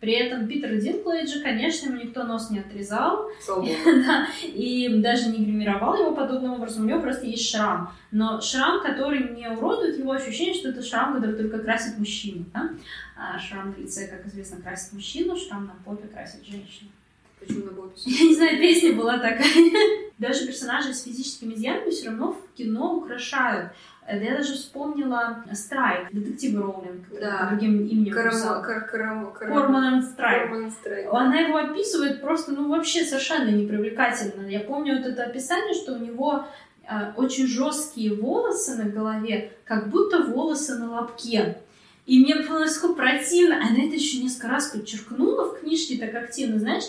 При 0.04 0.12
этом 0.16 0.49
Питер 0.49 0.76
Динклейджа, 0.76 1.39
конечно, 1.39 1.86
ему 1.86 1.95
никто 1.95 2.26
нос 2.26 2.49
не 2.49 2.60
отрезал, 2.60 3.30
да, 3.47 4.28
и 4.43 4.89
даже 5.01 5.30
не 5.30 5.45
гримировал 5.45 5.95
его 5.95 6.14
подобным 6.14 6.56
образом, 6.56 6.84
у 6.84 6.89
него 6.89 6.99
просто 6.99 7.26
есть 7.26 7.49
шрам. 7.49 7.89
Но 8.12 8.41
шрам, 8.41 8.84
который 8.84 9.34
не 9.34 9.47
уродует 9.47 9.97
его 9.97 10.12
ощущение, 10.12 10.56
что 10.56 10.72
это 10.72 10.84
шрам, 10.84 11.14
который 11.14 11.38
только 11.38 11.60
красит 11.60 11.97
мужчину. 11.97 12.43
Да? 12.54 12.72
А 13.16 13.39
шрам 13.39 13.70
на 13.72 13.82
лице, 13.82 14.10
как 14.10 14.28
известно, 14.28 14.62
красит 14.62 14.91
мужчину, 14.91 15.38
шрам 15.38 15.68
на 15.68 15.76
попе 15.86 16.10
красит 16.10 16.43
женщину. 16.45 16.89
Почему 17.39 17.68
на 17.68 17.72
Бобби? 17.72 17.93
Я 18.06 18.26
не 18.26 18.36
знаю, 18.36 18.58
песня 18.58 18.91
была 18.91 19.20
такая. 19.20 19.72
Даже 20.18 20.45
персонажи 20.45 20.93
с 20.93 21.04
физическими 21.04 21.54
изъянами 21.54 21.91
все 21.91 22.08
равно 22.08 22.34
в 22.34 22.58
кино 22.58 22.95
украшают. 22.97 23.72
Э, 24.08 24.24
Я 24.24 24.38
даже 24.38 24.54
вспомнила 24.54 25.43
Страйк, 25.54 26.12
детектив 26.12 26.60
Роулинг, 26.60 27.06
Да. 27.20 27.47
другим 27.49 27.86
именем 27.86 28.14
Карам... 28.14 28.64
Кар... 28.64 28.86
Карам... 28.86 29.32
Карам... 29.34 29.54
Корман 29.56 30.04
Страйк. 30.04 30.49
Корман 30.49 30.72
Страйк. 30.72 31.08
Она 31.12 31.39
его 31.39 31.58
описывает 31.58 32.22
просто, 32.22 32.51
ну, 32.51 32.70
вообще 32.70 33.04
совершенно 33.04 33.49
непривлекательно. 33.49 34.47
Я 34.47 34.60
помню 34.60 34.97
вот 34.97 35.06
это 35.06 35.24
описание, 35.24 35.74
что 35.74 35.93
у 35.93 35.99
него 35.99 36.45
э, 36.89 37.14
очень 37.16 37.47
жесткие 37.47 38.14
волосы 38.16 38.76
на 38.76 38.89
голове, 38.89 39.51
как 39.66 39.89
будто 39.89 40.24
волосы 40.24 40.76
на 40.76 40.91
лобке. 40.99 41.58
И 42.06 42.20
мне 42.20 42.36
было 42.36 42.60
настолько 42.60 42.95
противно. 42.95 43.56
Она 43.56 43.86
это 43.86 43.95
еще 43.95 44.22
несколько 44.22 44.49
раз 44.49 44.68
подчеркнула 44.68 45.45
в 45.54 45.62
книжке 45.62 45.97
так 45.97 46.14
активно, 46.22 46.60
знаешь. 46.60 46.84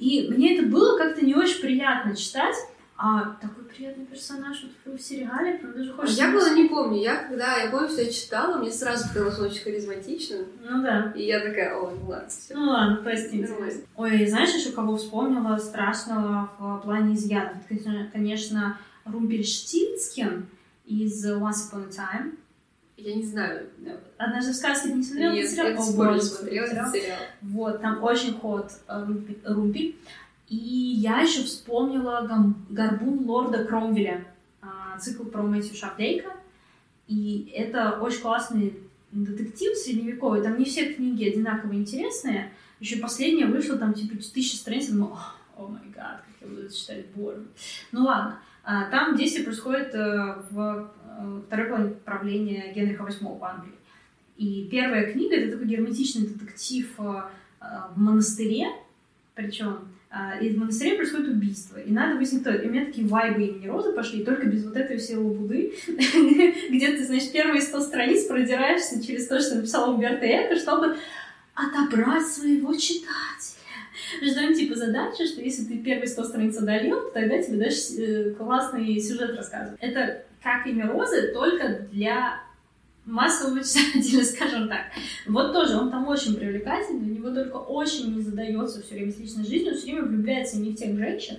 И 0.00 0.28
мне 0.28 0.56
это 0.58 0.66
было 0.66 0.98
как-то 0.98 1.24
не 1.24 1.34
очень 1.34 1.60
приятно 1.60 2.16
читать. 2.16 2.56
А 2.98 3.36
такой 3.42 3.64
приятный 3.64 4.06
персонаж 4.06 4.64
вот 4.86 4.98
в 4.98 5.02
сериале, 5.02 5.58
прям 5.58 5.72
даже 5.74 5.92
хочется... 5.92 6.18
Я 6.18 6.32
было 6.32 6.54
не 6.54 6.66
помню. 6.66 7.02
Я 7.02 7.16
когда, 7.16 7.58
я 7.58 7.70
помню, 7.70 7.88
что 7.88 8.00
я 8.00 8.10
читала, 8.10 8.56
мне 8.56 8.70
сразу 8.72 9.06
показалось 9.08 9.38
очень 9.38 9.64
харизматичным. 9.64 10.46
Ну 10.62 10.82
да. 10.82 11.12
И 11.14 11.24
я 11.26 11.40
такая, 11.40 11.74
о, 11.76 11.90
ну 11.90 12.08
ладно, 12.08 12.28
все. 12.28 12.54
Ну 12.54 12.70
ладно, 12.70 13.00
простите. 13.02 13.48
Нормально. 13.48 13.80
Ой, 13.96 14.26
знаешь, 14.26 14.54
еще 14.54 14.72
кого 14.72 14.96
вспомнила 14.96 15.58
страшного 15.58 16.50
в 16.58 16.80
плане 16.84 17.14
изъянов? 17.14 17.58
Это, 17.68 18.08
конечно- 18.12 18.78
Румпельштильцкин 19.04 20.46
из 20.86 21.26
Once 21.26 21.70
Upon 21.70 21.88
a 21.88 21.90
Time. 21.90 22.38
Я 22.96 23.14
не 23.14 23.24
знаю. 23.24 23.66
Однажды 24.16 24.52
в 24.52 24.56
сказке 24.56 24.92
не 24.92 25.02
смотрела 25.02 25.32
Нет, 25.32 25.50
сериал? 25.50 25.68
я 25.68 25.78
О, 25.78 25.82
спорю, 25.82 26.08
боже, 26.12 26.22
смотрела 26.22 26.66
сериал. 26.66 27.18
Вот, 27.42 27.82
там 27.82 28.02
очень 28.02 28.38
ход 28.38 28.70
э, 28.88 29.04
Румпель. 29.44 29.96
И 30.48 30.56
я 30.56 31.22
еще 31.22 31.42
вспомнила 31.42 32.26
«Горбун 32.70 33.24
лорда 33.26 33.64
Кромвеля», 33.64 34.24
а, 34.62 34.98
цикл 34.98 35.24
про 35.24 35.42
Мэтью 35.42 35.74
Шапдейка. 35.74 36.32
И 37.08 37.52
это 37.54 37.98
очень 38.00 38.20
классный 38.20 38.74
детектив 39.10 39.76
средневековый. 39.76 40.42
Там 40.42 40.58
не 40.58 40.64
все 40.64 40.94
книги 40.94 41.28
одинаково 41.28 41.74
интересные. 41.74 42.52
Еще 42.80 42.98
последняя 42.98 43.46
вышла, 43.46 43.76
там 43.76 43.94
типа 43.94 44.16
тысяча 44.16 44.56
страниц. 44.56 44.88
Ну, 44.90 45.16
о 45.56 45.66
май 45.66 45.82
гад, 45.94 46.22
как 46.26 46.34
я 46.40 46.46
буду 46.46 46.62
это 46.62 46.76
читать, 46.76 47.06
боже. 47.14 47.46
Ну 47.92 48.04
ладно. 48.04 48.38
А, 48.62 48.90
Там 48.90 49.16
действие 49.16 49.44
происходит 49.44 49.94
э, 49.94 50.42
в 50.50 50.90
э, 51.18 51.40
второй 51.46 51.68
половине 51.68 51.94
правления 52.04 52.72
Генриха 52.74 53.04
VIII 53.04 53.38
в 53.38 53.44
Англии. 53.44 53.72
И 54.36 54.68
первая 54.70 55.12
книга— 55.12 55.34
это 55.36 55.52
такой 55.52 55.68
герметичный 55.68 56.26
детектив 56.26 56.92
э, 56.98 57.22
в 57.94 57.98
монастыре, 57.98 58.66
причем 59.34 59.88
и 60.40 60.50
в 60.50 60.58
монастыре 60.58 60.96
происходит 60.96 61.28
убийство, 61.28 61.78
и 61.78 61.90
надо 61.90 62.16
выяснить, 62.16 62.42
кто 62.42 62.50
это. 62.50 62.62
И 62.62 62.68
у 62.68 62.72
меня 62.72 62.86
такие 62.86 63.06
вайбы 63.06 63.44
имени 63.44 63.66
Розы 63.66 63.92
пошли, 63.92 64.24
только 64.24 64.46
без 64.46 64.64
вот 64.64 64.76
этой 64.76 64.96
всей 64.98 65.16
лабуды, 65.16 65.74
где 65.86 66.92
ты, 66.92 67.04
значит, 67.04 67.32
первые 67.32 67.60
100 67.60 67.80
страниц 67.80 68.24
продираешься 68.24 69.04
через 69.04 69.26
то, 69.26 69.40
что 69.40 69.56
написал 69.56 69.90
Умберто 69.90 70.26
Эко, 70.26 70.56
чтобы 70.56 70.96
отобрать 71.54 72.26
своего 72.26 72.74
читателя. 72.74 73.56
Там 74.34 74.54
типа 74.54 74.74
задача, 74.76 75.26
что 75.26 75.42
если 75.42 75.64
ты 75.64 75.78
первые 75.78 76.06
100 76.06 76.24
страниц 76.24 76.56
одолел, 76.56 77.00
то 77.00 77.10
тогда 77.10 77.42
тебе 77.42 77.58
дальше 77.58 77.80
э, 77.98 78.30
классный 78.30 79.00
сюжет 79.00 79.36
рассказывают. 79.36 79.78
Это 79.80 80.24
как 80.42 80.66
имя 80.66 80.86
Розы, 80.86 81.32
только 81.32 81.88
для 81.90 82.40
массового 83.06 83.60
читателя, 83.64 84.24
скажем 84.24 84.68
так. 84.68 84.86
Вот 85.26 85.52
тоже, 85.52 85.76
он 85.76 85.90
там 85.90 86.06
очень 86.08 86.36
привлекательный, 86.36 87.10
у 87.10 87.14
него 87.14 87.30
только 87.30 87.56
очень 87.56 88.14
не 88.14 88.20
задается 88.20 88.82
все 88.82 88.96
время 88.96 89.12
с 89.12 89.18
личной 89.18 89.44
жизнью, 89.44 89.72
он 89.72 89.78
все 89.78 89.92
время 89.92 90.02
влюбляется 90.02 90.58
не 90.58 90.72
в 90.72 90.76
тех 90.76 90.96
женщин, 90.96 91.36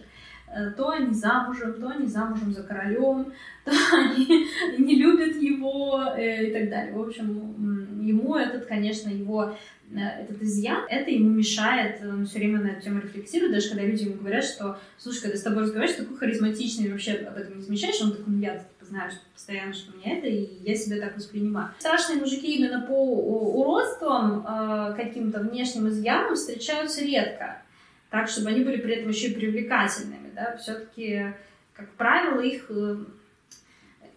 э, 0.48 0.72
то 0.72 0.90
они 0.90 1.14
замужем, 1.14 1.74
то 1.74 1.90
они 1.90 2.08
замужем 2.08 2.54
за 2.54 2.64
королем, 2.64 3.34
то 3.66 3.72
они 3.94 4.48
не 4.78 4.96
любят 4.96 5.36
его 5.36 6.02
э, 6.18 6.48
и 6.48 6.54
так 6.54 6.70
далее. 6.70 6.94
В 6.94 7.02
общем, 7.02 8.02
ему 8.02 8.36
этот, 8.36 8.66
конечно, 8.66 9.10
его 9.10 9.54
э, 9.92 10.00
этот 10.00 10.42
изъян, 10.42 10.86
это 10.90 11.12
ему 11.12 11.30
мешает, 11.32 12.02
он 12.02 12.26
все 12.26 12.40
время 12.40 12.62
на 12.62 12.68
эту 12.68 12.84
тему 12.84 13.02
рефлексирует, 13.02 13.52
даже 13.52 13.70
когда 13.70 13.84
люди 13.84 14.06
ему 14.06 14.16
говорят, 14.16 14.46
что, 14.46 14.80
слушай, 14.98 15.24
когда 15.24 15.38
с 15.38 15.44
тобой 15.44 15.64
разговариваешь, 15.64 16.00
такой 16.00 16.16
харизматичный, 16.16 16.92
вообще 16.92 17.14
об 17.16 17.36
этом 17.36 17.58
не 17.58 17.64
замечаешь, 17.64 18.02
он 18.02 18.12
такой, 18.12 18.34
ну 18.34 18.40
я 18.40 18.64
знаю 18.88 19.12
что 19.12 19.22
постоянно, 19.34 19.74
что 19.74 19.94
у 19.94 19.98
меня 19.98 20.18
это, 20.18 20.28
и 20.28 20.60
я 20.64 20.76
себя 20.76 21.00
так 21.00 21.16
воспринимаю. 21.16 21.70
Страшные 21.80 22.20
мужики 22.20 22.56
именно 22.56 22.82
по 22.82 22.94
уродствам, 22.94 24.46
э, 24.46 24.94
каким-то 24.96 25.40
внешним 25.40 25.88
изъянам 25.90 26.36
встречаются 26.36 27.04
редко, 27.04 27.62
так, 28.10 28.30
чтобы 28.30 28.50
они 28.50 28.64
были 28.64 28.78
при 28.78 28.96
этом 28.96 29.10
еще 29.10 29.28
и 29.28 29.36
привлекательными, 29.36 30.32
да, 30.34 30.58
все-таки, 30.58 31.34
как 31.74 31.90
правило, 31.94 32.40
их 32.42 32.66
э, 32.70 32.98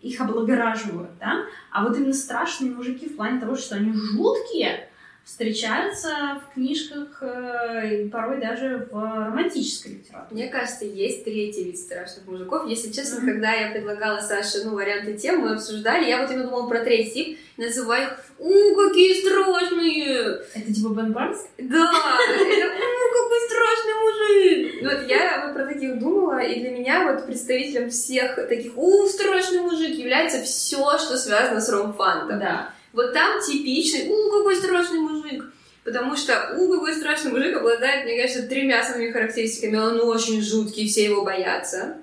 их 0.03 0.21
облагораживают, 0.21 1.11
да, 1.19 1.45
а 1.71 1.85
вот 1.85 1.97
именно 1.97 2.15
страшные 2.15 2.73
мужики 2.73 3.09
в 3.09 3.17
плане 3.17 3.39
того, 3.41 3.55
что 3.55 3.77
они 3.77 3.93
жуткие, 3.93 4.89
встречаются 5.31 6.43
в 6.43 6.55
книжках, 6.55 7.23
э, 7.23 8.09
порой 8.09 8.41
даже 8.41 8.89
в 8.91 8.95
романтической 8.95 9.93
литературе. 9.93 10.43
Мне 10.43 10.49
кажется, 10.49 10.85
есть 10.85 11.23
третий 11.23 11.65
вид 11.65 11.79
страшных 11.79 12.27
мужиков. 12.27 12.67
Если 12.67 12.91
честно, 12.91 13.21
mm-hmm. 13.21 13.33
когда 13.33 13.53
я 13.53 13.71
предлагала 13.71 14.19
Саше 14.19 14.65
ну, 14.65 14.75
варианты 14.75 15.17
тем, 15.17 15.41
мы 15.41 15.53
обсуждали, 15.53 16.09
я 16.09 16.21
вот 16.21 16.33
именно 16.33 16.47
думала 16.47 16.69
про 16.69 16.81
третий 16.81 17.11
тип, 17.13 17.39
называю 17.59 18.09
их 18.09 18.25
«У, 18.41 18.75
какие 18.75 19.21
страшные!» 19.21 20.41
Это 20.53 20.75
типа 20.75 20.89
Бен 20.95 21.13
Барнс? 21.13 21.39
Да! 21.59 21.93
Это 21.93 22.67
«У, 22.67 23.07
какой 23.21 23.41
страшный 23.47 23.95
мужик!» 24.03 24.83
Вот 24.83 25.09
я 25.09 25.45
вот 25.47 25.55
про 25.55 25.73
таких 25.73 26.01
думала, 26.01 26.41
и 26.41 26.59
для 26.59 26.71
меня 26.71 27.05
вот 27.05 27.27
представителем 27.27 27.91
всех 27.91 28.35
таких 28.35 28.77
«У, 28.77 29.07
страшный 29.07 29.61
мужик» 29.61 29.97
является 29.97 30.43
все, 30.43 30.99
что 30.99 31.17
связано 31.17 31.61
с 31.61 31.69
ромфантом. 31.69 32.41
Да. 32.41 32.75
Вот 32.93 33.13
там 33.13 33.41
типичный, 33.41 34.09
у, 34.09 34.31
какой 34.31 34.57
страшный 34.57 35.01
мужик. 35.01 35.45
Потому 35.85 36.17
что 36.17 36.57
у, 36.59 36.73
какой 36.73 36.95
страшный 36.95 37.33
мужик 37.33 37.57
обладает, 37.57 38.05
мне 38.05 38.21
кажется, 38.21 38.47
тремя 38.47 38.81
основными 38.81 39.13
характеристиками. 39.13 39.77
Он 39.77 40.01
очень 40.01 40.43
жуткий, 40.43 40.89
все 40.89 41.05
его 41.05 41.25
боятся. 41.25 41.99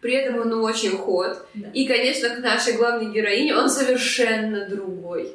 При 0.00 0.14
этом 0.14 0.38
он 0.40 0.52
очень 0.64 0.96
ход. 0.96 1.46
Да. 1.54 1.68
И, 1.74 1.86
конечно, 1.86 2.30
к 2.30 2.38
нашей 2.38 2.74
главной 2.74 3.12
героине 3.12 3.54
он 3.56 3.68
совершенно 3.68 4.66
другой. 4.68 5.34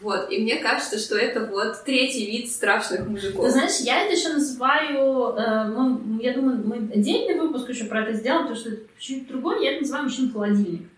Вот, 0.00 0.30
и 0.30 0.38
мне 0.42 0.56
кажется, 0.56 0.98
что 0.98 1.16
это 1.16 1.46
вот 1.46 1.82
третий 1.84 2.26
вид 2.26 2.52
страшных 2.52 3.06
мужиков. 3.08 3.42
Ты 3.46 3.52
знаешь, 3.52 3.78
я 3.80 4.02
это 4.02 4.14
еще 4.14 4.34
называю, 4.34 5.34
э, 5.34 5.64
мы, 5.64 6.22
я 6.22 6.34
думаю, 6.34 6.60
мы 6.62 6.76
отдельный 6.92 7.40
выпуск 7.40 7.70
еще 7.70 7.84
про 7.84 8.02
это 8.02 8.12
сделаем, 8.12 8.42
потому 8.42 8.60
что 8.60 8.70
это 8.70 8.82
чуть 8.98 9.26
другой, 9.26 9.64
я 9.64 9.72
это 9.72 9.80
называю 9.80 10.04
мужчин-холодильник. 10.04 10.88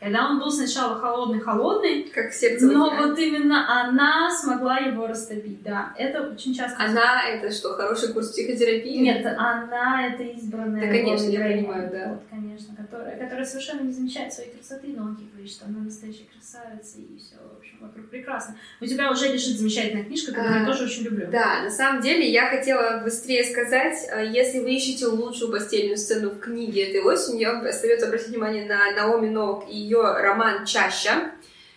Когда 0.00 0.30
он 0.30 0.38
был 0.38 0.50
сначала 0.50 0.98
холодный-холодный, 0.98 2.04
как 2.04 2.32
сердце 2.32 2.66
но 2.66 2.90
вот 2.96 3.18
именно 3.18 3.82
она 3.82 4.30
смогла 4.30 4.78
его 4.78 5.06
растопить, 5.06 5.62
да. 5.62 5.92
Это 5.98 6.22
очень 6.22 6.54
часто... 6.54 6.82
Она 6.82 7.28
это 7.28 7.50
что, 7.50 7.74
хороший 7.74 8.14
курс 8.14 8.30
психотерапии? 8.30 8.96
Нет, 8.96 9.26
она 9.26 10.06
это 10.06 10.22
избранная. 10.22 10.80
Да, 10.80 10.86
конечно, 10.86 11.28
я 11.28 11.40
понимаю, 11.40 11.90
да. 11.90 12.08
Вот, 12.14 12.22
конечно, 12.30 12.74
которая, 12.74 13.18
которая 13.18 13.44
совершенно 13.44 13.82
не 13.82 13.92
замечает 13.92 14.32
своей 14.32 14.50
красоты, 14.50 14.94
но 14.96 15.02
он 15.02 15.16
ей 15.16 15.28
говорит, 15.30 15.50
что 15.50 15.66
она 15.66 15.80
настоящая 15.80 16.24
красавица, 16.32 16.98
и 16.98 17.18
все, 17.18 17.34
в 17.36 17.58
общем, 17.58 17.76
вокруг 17.82 18.08
прекрасно. 18.08 18.56
У 18.80 18.86
тебя 18.86 19.10
уже 19.10 19.28
лежит 19.28 19.58
замечательная 19.58 20.04
книжка, 20.04 20.32
которую 20.32 20.56
а, 20.56 20.60
я 20.60 20.66
тоже 20.66 20.84
очень 20.84 21.02
люблю. 21.02 21.28
Да, 21.30 21.62
на 21.62 21.70
самом 21.70 22.00
деле 22.00 22.26
я 22.26 22.46
хотела 22.46 23.02
быстрее 23.04 23.44
сказать, 23.44 24.08
а, 24.10 24.22
если 24.22 24.60
вы 24.60 24.74
ищете 24.74 25.06
лучшую 25.06 25.52
постельную 25.52 25.98
сцену 25.98 26.30
в 26.30 26.40
книге 26.40 26.88
этой 26.88 27.02
осенью, 27.02 27.40
я 27.40 27.52
вам 27.52 27.66
остается 27.66 28.06
обратить 28.06 28.28
внимание 28.28 28.66
на 28.66 28.92
Наоми 28.92 29.28
Нок 29.28 29.66
и 29.70 29.89
ее 29.90 30.02
роман 30.02 30.64
«Чаща». 30.64 31.32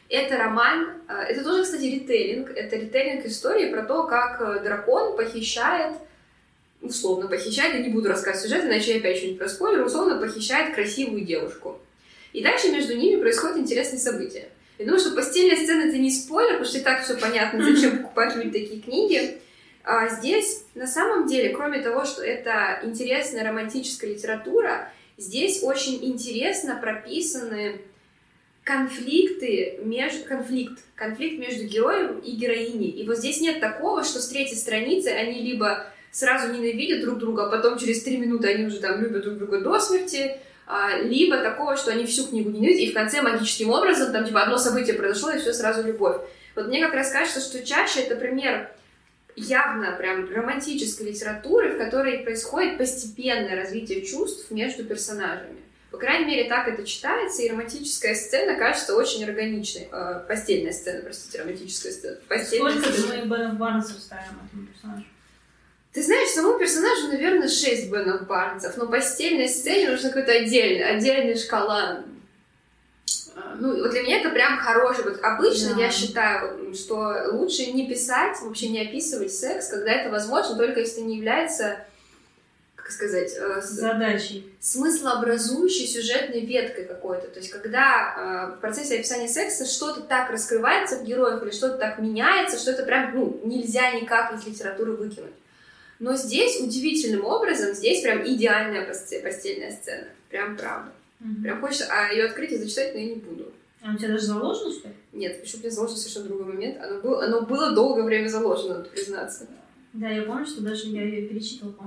Это 0.10 0.38
роман, 0.38 1.02
э, 1.10 1.14
это 1.30 1.44
тоже, 1.44 1.64
кстати, 1.64 1.86
ритейлинг. 1.86 2.52
Это 2.52 2.76
ритейлинг 2.76 3.26
истории 3.26 3.72
про 3.72 3.84
то, 3.84 4.04
как 4.04 4.40
э, 4.42 4.60
дракон 4.64 5.18
похищает, 5.18 5.96
условно 6.82 7.28
похищает, 7.28 7.74
я 7.74 7.80
не 7.80 7.90
буду 7.90 8.10
рассказывать 8.10 8.48
сюжет, 8.50 8.66
иначе 8.66 8.94
я 8.94 8.98
опять 9.00 9.18
что-нибудь 9.18 9.40
проспойлерю, 9.40 9.86
условно 9.86 10.20
похищает 10.20 10.76
красивую 10.76 11.22
девушку. 11.22 11.80
И 12.32 12.44
дальше 12.44 12.70
между 12.70 12.96
ними 12.96 13.20
происходят 13.20 13.58
интересные 13.58 14.00
события. 14.00 14.50
Я 14.78 14.86
думаю, 14.86 15.00
что 15.00 15.16
постельная 15.16 15.58
сцена 15.58 15.88
это 15.88 15.98
не 15.98 16.12
спойлер, 16.12 16.54
потому 16.54 16.66
что 16.66 16.78
и 16.78 16.82
так 16.82 17.04
все 17.04 17.16
понятно, 17.18 17.64
зачем 17.74 17.98
покупать 17.98 18.36
люди 18.36 18.60
такие 18.60 18.82
книги. 18.82 19.40
А 19.84 20.08
здесь, 20.10 20.64
на 20.76 20.88
самом 20.88 21.28
деле, 21.28 21.50
кроме 21.50 21.82
того, 21.82 22.06
что 22.06 22.24
это 22.24 22.80
интересная 22.84 23.44
романтическая 23.44 24.12
литература, 24.12 24.90
здесь 25.18 25.64
очень 25.64 26.04
интересно 26.06 26.78
прописаны 26.80 27.82
конфликты 28.64 29.80
между 29.84 30.26
конфликт 30.26 30.80
конфликт 30.96 31.40
между 31.40 31.66
героем 31.66 32.20
и 32.20 32.32
героиней 32.32 32.90
и 32.90 33.06
вот 33.06 33.18
здесь 33.18 33.42
нет 33.42 33.60
такого 33.60 34.04
что 34.04 34.22
с 34.22 34.28
третьей 34.30 34.56
страницы 34.56 35.08
они 35.08 35.42
либо 35.42 35.88
сразу 36.12 36.54
ненавидят 36.54 37.02
друг 37.02 37.20
друга 37.20 37.46
а 37.46 37.50
потом 37.50 37.78
через 37.78 38.04
три 38.04 38.18
минуты 38.18 38.48
они 38.48 38.66
уже 38.66 38.80
там 38.80 39.02
любят 39.02 39.24
друг 39.24 39.38
друга 39.38 39.60
до 39.62 39.80
смерти 39.80 40.38
а, 40.66 40.98
либо 41.02 41.38
такого 41.38 41.76
что 41.76 41.92
они 41.92 42.06
всю 42.06 42.28
книгу 42.28 42.50
ненавидят 42.50 42.80
и 42.80 42.92
в 42.92 42.94
конце 42.94 43.22
магическим 43.22 43.70
образом 43.70 44.14
там 44.14 44.26
типа 44.26 44.44
одно 44.44 44.58
событие 44.58 44.96
произошло 44.96 45.32
и 45.32 45.40
все 45.40 45.52
сразу 45.54 45.84
любовь 45.84 46.22
вот 46.56 46.68
мне 46.68 46.80
как 46.80 46.94
раз 46.94 47.12
кажется 47.12 47.42
что 47.42 47.66
чаще 47.66 48.02
это 48.02 48.16
пример 48.16 48.72
явно 49.36 49.92
прям 49.94 50.30
романтической 50.32 51.08
литературы, 51.08 51.74
в 51.74 51.78
которой 51.78 52.20
происходит 52.20 52.78
постепенное 52.78 53.56
развитие 53.56 54.04
чувств 54.04 54.52
между 54.52 54.84
персонажами. 54.84 55.62
По 55.94 56.00
крайней 56.00 56.26
мере, 56.26 56.50
так 56.50 56.68
это 56.68 56.84
читается, 56.88 57.44
и 57.44 57.50
романтическая 57.52 58.16
сцена 58.16 58.56
кажется 58.56 58.96
очень 58.96 59.24
органичной. 59.26 59.90
Э, 59.92 60.24
постельная 60.28 60.74
сцена, 60.74 61.04
простите, 61.04 61.40
романтическая 61.40 61.92
сцена. 61.92 62.18
Постельная 62.28 62.72
Сколько 62.72 62.92
сцена. 62.92 63.26
мы 63.26 63.38
Бенов 63.38 63.58
Барнсов 63.58 64.00
ставим 64.00 64.40
этому 64.44 64.66
персонажу? 64.66 65.06
Ты 65.92 66.02
знаешь, 66.02 66.30
самому 66.30 66.58
персонажу, 66.58 67.10
наверное, 67.10 67.48
6 67.48 67.92
Бенов 67.92 68.26
Барнсов, 68.26 68.76
но 68.78 68.88
постельной 68.88 69.48
сцене 69.48 69.92
нужно 69.92 70.10
какой-то 70.10 70.32
отдельный, 70.32 70.84
отдельный 70.84 71.38
шкала. 71.38 72.04
Э, 73.36 73.40
ну, 73.60 73.78
вот 73.78 73.92
для 73.92 74.02
меня 74.02 74.22
это 74.22 74.32
прям 74.32 74.58
хороший. 74.58 75.04
Вот 75.04 75.20
обычно 75.22 75.76
да. 75.76 75.82
я 75.82 75.92
считаю, 75.92 76.74
что 76.74 77.28
лучше 77.34 77.68
не 77.68 77.88
писать, 77.88 78.40
вообще 78.42 78.70
не 78.70 78.82
описывать 78.82 79.32
секс, 79.32 79.68
когда 79.68 79.92
это 79.92 80.10
возможно, 80.10 80.58
только 80.58 80.80
если 80.80 81.02
не 81.02 81.18
является 81.18 81.86
как 82.84 82.92
сказать, 82.92 83.34
э, 83.38 83.62
задачей. 83.62 84.54
Смыслообразующей 84.60 85.88
сюжетной 85.88 86.46
веткой 86.46 86.84
какой-то. 86.84 87.28
То 87.28 87.40
есть, 87.40 87.50
когда 87.50 88.52
э, 88.52 88.58
в 88.58 88.60
процессе 88.60 88.96
описания 88.96 89.30
секса 89.30 89.66
что-то 89.66 90.02
так 90.02 90.30
раскрывается 90.30 90.98
в 90.98 91.06
героях 91.06 91.42
или 91.44 91.52
что-то 91.52 91.78
так 91.78 92.00
меняется, 92.00 92.60
что 92.60 92.72
это 92.72 92.84
прям 92.84 93.16
ну, 93.16 93.40
нельзя 93.46 93.92
никак 93.92 94.34
из 94.34 94.46
литературы 94.46 94.98
выкинуть. 94.98 95.32
Но 96.00 96.18
здесь 96.18 96.60
удивительным 96.60 97.24
образом, 97.24 97.74
здесь 97.74 98.02
прям 98.02 98.28
идеальная 98.28 98.86
постельная 98.86 99.72
сцена. 99.72 100.08
Прям 100.30 100.58
правда. 100.58 100.92
Mm-hmm. 101.22 101.42
Прям 101.42 101.62
хочется 101.62 101.88
а 101.90 102.12
ее 102.12 102.26
открыть 102.26 102.52
и 102.52 102.58
зачитать, 102.58 102.94
но 102.94 103.00
я 103.00 103.06
не 103.06 103.16
буду. 103.16 103.54
А 103.82 103.94
у 103.94 103.98
тебя 103.98 104.10
даже 104.10 104.26
заложено, 104.26 104.74
что 104.74 104.90
ли? 104.90 104.96
Нет, 105.14 105.40
почему 105.40 105.60
у 105.60 105.64
меня 105.64 105.72
заложено 105.72 105.98
совершенно 106.00 106.26
другой 106.26 106.46
момент. 106.48 106.78
Оно 106.82 107.00
было, 107.00 107.24
оно 107.24 107.42
было 107.42 107.72
долгое 107.72 108.04
время 108.04 108.28
заложено, 108.28 108.80
надо 108.80 108.90
признаться. 108.90 109.48
Да, 109.94 110.10
я 110.10 110.24
помню, 110.24 110.46
что 110.46 110.62
даже 110.62 110.88
я 110.88 111.04
ее 111.04 111.30
перечитывала, 111.30 111.72
по 111.72 111.84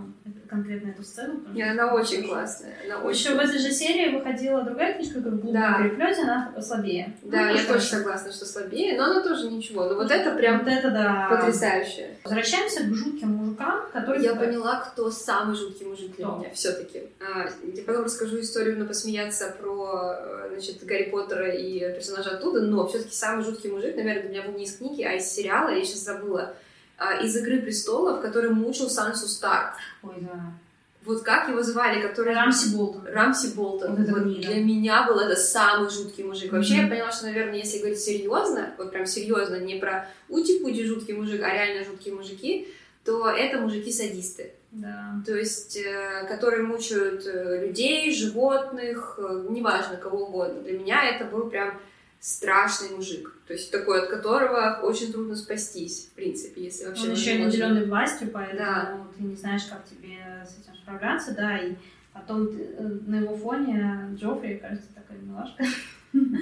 конкретно 0.48 0.90
эту 0.90 1.02
сцену. 1.02 1.40
И 1.54 1.62
она 1.62 1.92
очень 1.92 2.26
классная. 2.26 2.74
Она 2.84 3.02
очень... 3.02 3.20
Еще 3.20 3.34
в 3.34 3.38
этой 3.38 3.58
же 3.58 3.70
серии 3.70 4.16
выходила 4.16 4.62
другая 4.62 4.94
книжка, 4.94 5.20
как 5.20 5.40
глубоком 5.40 5.52
да. 5.52 5.78
переплете, 5.82 6.22
она 6.22 6.54
слабее. 6.60 7.16
Да, 7.22 7.46
ну, 7.46 7.54
я 7.54 7.64
тоже 7.64 7.80
согласна, 7.80 8.32
что 8.32 8.46
слабее, 8.46 8.96
но 8.96 9.04
она 9.04 9.22
тоже 9.22 9.48
ничего. 9.50 9.84
Но 9.84 9.94
вот 9.94 10.10
это 10.10 10.34
прям 10.36 10.58
вот 10.60 10.68
это, 10.68 10.90
да. 10.90 11.28
потрясающе. 11.30 12.16
Возвращаемся 12.24 12.84
к 12.84 12.94
жутким 12.94 13.28
мужикам, 13.30 13.82
которые... 13.92 14.24
Я 14.24 14.34
поняла, 14.34 14.80
кто 14.80 15.10
самый 15.10 15.56
жуткий 15.56 15.86
мужик 15.86 16.16
для 16.16 16.26
кто? 16.26 16.36
меня 16.38 16.50
все-таки. 16.52 17.04
А, 17.20 17.48
я 17.62 17.82
потом 17.84 18.04
расскажу 18.04 18.40
историю, 18.40 18.78
но 18.78 18.86
посмеяться 18.86 19.54
про 19.60 20.14
э, 20.18 20.48
значит, 20.52 20.84
Гарри 20.84 21.10
Поттера 21.10 21.50
и 21.50 21.80
персонажа 21.94 22.30
оттуда, 22.30 22.62
но 22.62 22.86
все-таки 22.86 23.14
самый 23.14 23.44
жуткий 23.44 23.70
мужик, 23.70 23.96
наверное, 23.96 24.22
для 24.22 24.30
меня 24.30 24.42
был 24.42 24.58
не 24.58 24.64
из 24.64 24.76
книги, 24.76 25.02
а 25.02 25.14
из 25.14 25.30
сериала, 25.30 25.70
я 25.70 25.84
сейчас 25.84 26.00
забыла 26.00 26.54
из 27.22 27.36
«Игры 27.36 27.60
престолов», 27.60 28.20
который 28.22 28.50
мучил 28.50 28.88
Сансу 28.88 29.28
Старк. 29.28 29.74
Ой, 30.02 30.14
да. 30.20 30.52
Вот 31.06 31.22
как 31.22 31.48
его 31.48 31.62
звали, 31.62 32.02
который... 32.02 32.34
Рамси 32.34 32.74
Болтон. 32.74 33.06
Рамси 33.06 33.54
Болтон. 33.54 33.94
Вот, 33.94 34.08
вот 34.08 34.40
для 34.40 34.56
меня 34.56 35.06
был 35.06 35.20
это 35.20 35.36
самый 35.36 35.88
жуткий 35.88 36.24
мужик. 36.24 36.50
Вообще, 36.50 36.78
mm-hmm. 36.78 36.82
я 36.82 36.88
поняла, 36.88 37.12
что, 37.12 37.26
наверное, 37.26 37.58
если 37.58 37.78
говорить 37.78 38.00
серьезно, 38.00 38.74
вот 38.76 38.90
прям 38.90 39.06
серьезно, 39.06 39.56
не 39.56 39.76
про 39.76 40.08
ути-пути 40.28 40.84
жуткий 40.84 41.14
мужик, 41.14 41.42
а 41.44 41.52
реально 41.52 41.84
жуткие 41.84 42.12
мужики, 42.12 42.68
то 43.04 43.28
это 43.28 43.60
мужики-садисты. 43.60 44.50
Да. 44.72 45.22
То 45.24 45.36
есть, 45.36 45.76
э, 45.76 46.26
которые 46.28 46.64
мучают 46.64 47.24
э, 47.24 47.66
людей, 47.66 48.12
животных, 48.12 49.18
э, 49.18 49.46
неважно, 49.48 49.96
кого 49.96 50.26
угодно. 50.26 50.60
Для 50.62 50.76
меня 50.76 51.04
это 51.08 51.24
был 51.24 51.48
прям 51.48 51.78
страшный 52.26 52.90
мужик. 52.90 53.32
То 53.46 53.52
есть 53.52 53.70
такой, 53.70 54.02
от 54.02 54.08
которого 54.08 54.80
очень 54.82 55.12
трудно 55.12 55.36
спастись, 55.36 56.08
в 56.10 56.14
принципе, 56.16 56.64
если 56.64 56.86
вообще... 56.86 57.04
Он 57.04 57.12
еще 57.12 57.36
и 57.36 57.44
наделенный 57.44 57.86
властью, 57.86 58.30
поэтому 58.32 58.58
да. 58.58 59.06
ты 59.16 59.22
не 59.22 59.36
знаешь, 59.36 59.64
как 59.64 59.84
тебе 59.84 60.44
с 60.44 60.58
этим 60.58 60.76
справляться, 60.82 61.32
да, 61.32 61.58
и 61.58 61.74
Потом 62.16 62.48
э, 62.48 62.82
на 63.06 63.16
его 63.16 63.36
фоне 63.36 64.14
Джоффри, 64.14 64.56
кажется, 64.56 64.88
такая 64.94 65.18
милашка. 65.18 65.64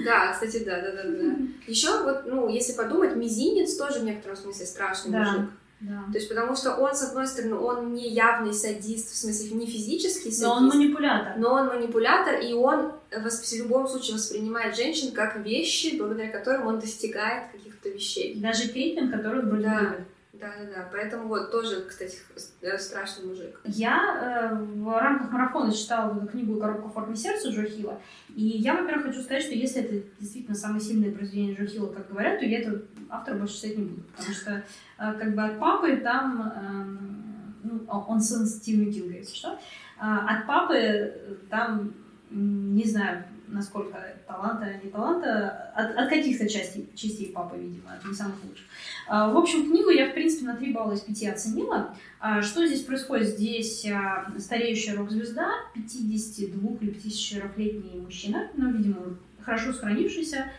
Да, 0.05 0.31
кстати, 0.31 0.63
да, 0.63 0.81
да, 0.81 0.91
да, 0.91 1.03
да. 1.03 1.35
Еще 1.67 2.01
вот, 2.03 2.25
ну, 2.25 2.47
если 2.47 2.73
подумать, 2.73 3.15
мизинец 3.15 3.75
тоже 3.75 3.99
в 3.99 4.03
некотором 4.05 4.37
смысле 4.37 4.65
страшный 4.65 5.11
Да. 5.11 5.19
мужик. 5.19 5.49
Да. 5.87 6.03
То 6.11 6.17
есть, 6.17 6.29
потому 6.29 6.55
что 6.55 6.73
он, 6.75 6.95
с 6.95 7.03
одной 7.03 7.27
стороны, 7.27 7.55
он 7.55 7.93
не 7.93 8.09
явный 8.09 8.53
садист, 8.53 9.11
в 9.11 9.15
смысле, 9.17 9.51
не 9.51 9.67
физический 9.67 10.31
садист, 10.31 10.43
Но 10.43 10.53
он 10.55 10.67
манипулятор. 10.67 11.33
но 11.37 11.53
он 11.53 11.67
манипулятор, 11.67 12.39
и 12.39 12.53
он 12.53 12.91
в 13.11 13.53
любом 13.53 13.87
случае 13.87 14.15
воспринимает 14.15 14.75
женщин 14.75 15.11
как 15.11 15.37
вещи, 15.45 15.95
благодаря 15.97 16.29
которым 16.31 16.67
он 16.67 16.79
достигает 16.79 17.51
каких-то 17.51 17.89
вещей. 17.89 18.35
Даже 18.39 18.67
Кейтлин, 18.69 19.11
которую 19.11 19.47
вроде 19.47 19.63
Да. 19.63 19.79
любит. 19.81 19.99
Да-да-да, 20.39 20.89
поэтому 20.91 21.27
вот 21.27 21.51
тоже, 21.51 21.81
кстати, 21.81 22.17
э, 22.61 22.77
страшный 22.77 23.27
мужик. 23.27 23.59
Я 23.63 24.51
э, 24.51 24.55
в 24.55 24.99
рамках 24.99 25.31
марафона 25.31 25.73
читала 25.73 26.17
эту 26.17 26.27
книгу 26.27 26.59
«Коробка 26.59 26.87
в 26.87 26.93
форме 26.93 27.15
сердца» 27.15 27.49
Джо 27.49 27.63
Хилла. 27.63 28.01
И 28.35 28.43
я, 28.43 28.75
во-первых, 28.75 29.07
хочу 29.07 29.21
сказать, 29.21 29.43
что 29.43 29.53
если 29.53 29.81
это 29.81 30.07
действительно 30.19 30.55
самое 30.55 30.81
сильное 30.81 31.11
произведение 31.11 31.55
Джо 31.55 31.65
Хилла, 31.65 31.93
как 31.93 32.09
говорят, 32.09 32.39
то 32.39 32.45
я 32.45 32.59
этого 32.59 32.81
автора 33.09 33.37
больше 33.37 33.55
читать 33.55 33.77
не 33.77 33.83
буду. 33.85 34.03
Потому 34.17 34.35
что 34.35 34.51
э, 34.51 34.63
как 34.97 35.35
бы 35.35 35.43
от 35.43 35.59
папы 35.59 35.97
там... 35.97 36.53
эм, 36.55 37.25
ну, 37.65 37.85
он 37.87 38.21
сын 38.21 38.45
Стивена 38.45 38.91
Кинга, 38.91 39.17
если 39.17 39.35
что. 39.35 39.59
А 39.97 40.37
от 40.37 40.47
папы 40.47 40.75
э, 40.75 41.35
там, 41.49 41.93
не 42.29 42.83
знаю, 42.83 43.23
насколько 43.47 43.97
таланта, 44.27 44.73
не 44.83 44.89
таланта, 44.89 45.71
от, 45.75 45.95
от 45.97 46.09
каких-то 46.09 46.47
частей, 46.47 46.89
частей 46.95 47.31
папы, 47.31 47.57
видимо, 47.57 47.93
от 47.93 48.05
не 48.05 48.13
самых 48.13 48.43
лучших. 48.43 48.65
А, 49.07 49.31
В 49.31 49.37
общем, 49.37 49.69
книгу 49.69 49.89
я, 49.89 50.09
в 50.09 50.13
принципе, 50.13 50.45
на 50.45 50.55
3 50.55 50.73
балла 50.73 50.93
из 50.93 51.01
5 51.01 51.23
оценила. 51.27 51.95
А 52.19 52.41
Что 52.41 52.65
здесь 52.65 52.83
происходит? 52.83 53.29
Здесь 53.29 53.85
а, 53.87 54.31
стареющая 54.39 54.95
рок-звезда, 54.95 55.49
52 55.73 56.77
или 56.81 56.93
54-летний 56.93 58.01
мужчина, 58.01 58.49
ну, 58.55 58.71
видимо, 58.71 59.17
хорошо 59.41 59.73
сохранившийся, 59.73 60.51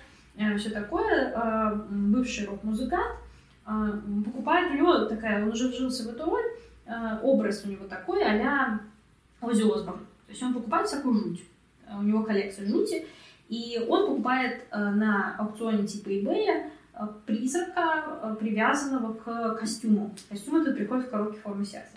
все 0.58 0.70
такое, 0.70 1.82
бывший 1.90 2.46
рок-музыкант, 2.46 3.16
покупает 3.64 4.70
у 4.70 4.74
него 4.74 5.06
такая, 5.06 5.42
он 5.42 5.50
уже 5.50 5.68
вжился 5.68 6.04
в 6.04 6.08
эту 6.08 6.24
роль, 6.26 6.44
образ 7.22 7.64
у 7.64 7.68
него 7.68 7.86
такой 7.86 8.22
а-ля 8.22 8.80
Оззи 9.40 9.62
Осборн. 9.62 9.98
То 10.26 10.30
есть 10.30 10.42
он 10.42 10.54
покупает 10.54 10.88
всякую 10.88 11.14
жуть. 11.14 11.44
У 11.92 12.02
него 12.02 12.22
коллекция 12.24 12.66
жути, 12.66 13.06
и 13.48 13.78
он 13.88 14.06
покупает 14.06 14.64
а, 14.70 14.90
на 14.90 15.36
аукционе 15.38 15.86
типа 15.86 16.08
eBay 16.08 16.70
а, 16.94 17.06
призрака, 17.26 18.02
а, 18.22 18.34
привязанного 18.34 19.14
к 19.14 19.54
костюму. 19.60 20.14
Костюм 20.28 20.56
этот 20.62 20.76
приходит 20.76 21.06
в 21.06 21.10
коробке 21.10 21.38
формы 21.40 21.64
сердца. 21.64 21.96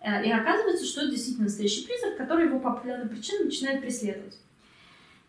Э, 0.00 0.24
И 0.24 0.30
оказывается, 0.30 0.86
что 0.86 1.02
это 1.02 1.10
действительно 1.10 1.46
настоящий 1.46 1.84
призрак, 1.84 2.16
который 2.16 2.46
его 2.46 2.60
по 2.60 2.72
определенной 2.72 3.08
причине 3.08 3.44
начинает 3.44 3.80
преследовать. 3.80 4.38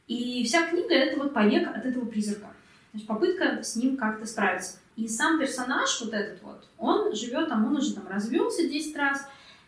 И 0.07 0.43
вся 0.45 0.67
книга— 0.67 0.93
это 0.95 1.19
вот 1.19 1.33
побег 1.33 1.67
от 1.67 1.85
этого 1.85 2.05
призрака. 2.05 2.47
То 2.91 2.97
есть 2.97 3.07
попытка 3.07 3.61
с 3.61 3.75
ним 3.75 3.97
как-то 3.97 4.25
справиться. 4.25 4.77
И 4.95 5.07
сам 5.07 5.39
персонаж, 5.39 5.99
вот 6.01 6.13
этот 6.13 6.41
вот, 6.41 6.67
он 6.77 7.13
живет 7.13 7.49
там, 7.49 7.65
он 7.65 7.75
уже 7.75 7.93
там 7.93 8.07
развелся 8.07 8.67
10 8.67 8.95
раз, 8.95 9.27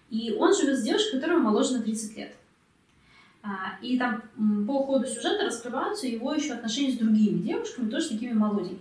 и 0.09 0.33
он 0.39 0.55
живет 0.55 0.79
с 0.79 0.83
девушкой, 0.83 1.19
которая 1.19 1.39
моложе 1.39 1.73
на 1.77 1.83
30 1.83 2.17
лет. 2.17 2.35
А, 3.41 3.77
И 3.81 3.97
там 3.97 4.23
по 4.67 4.83
ходу 4.83 5.07
сюжета 5.07 5.45
раскрываются 5.45 6.07
его 6.07 6.33
еще 6.33 6.53
отношения 6.53 6.91
с 6.91 6.97
другими 6.97 7.39
девушками, 7.39 7.89
тоже 7.89 8.09
такими 8.09 8.33
молоденькими. 8.33 8.79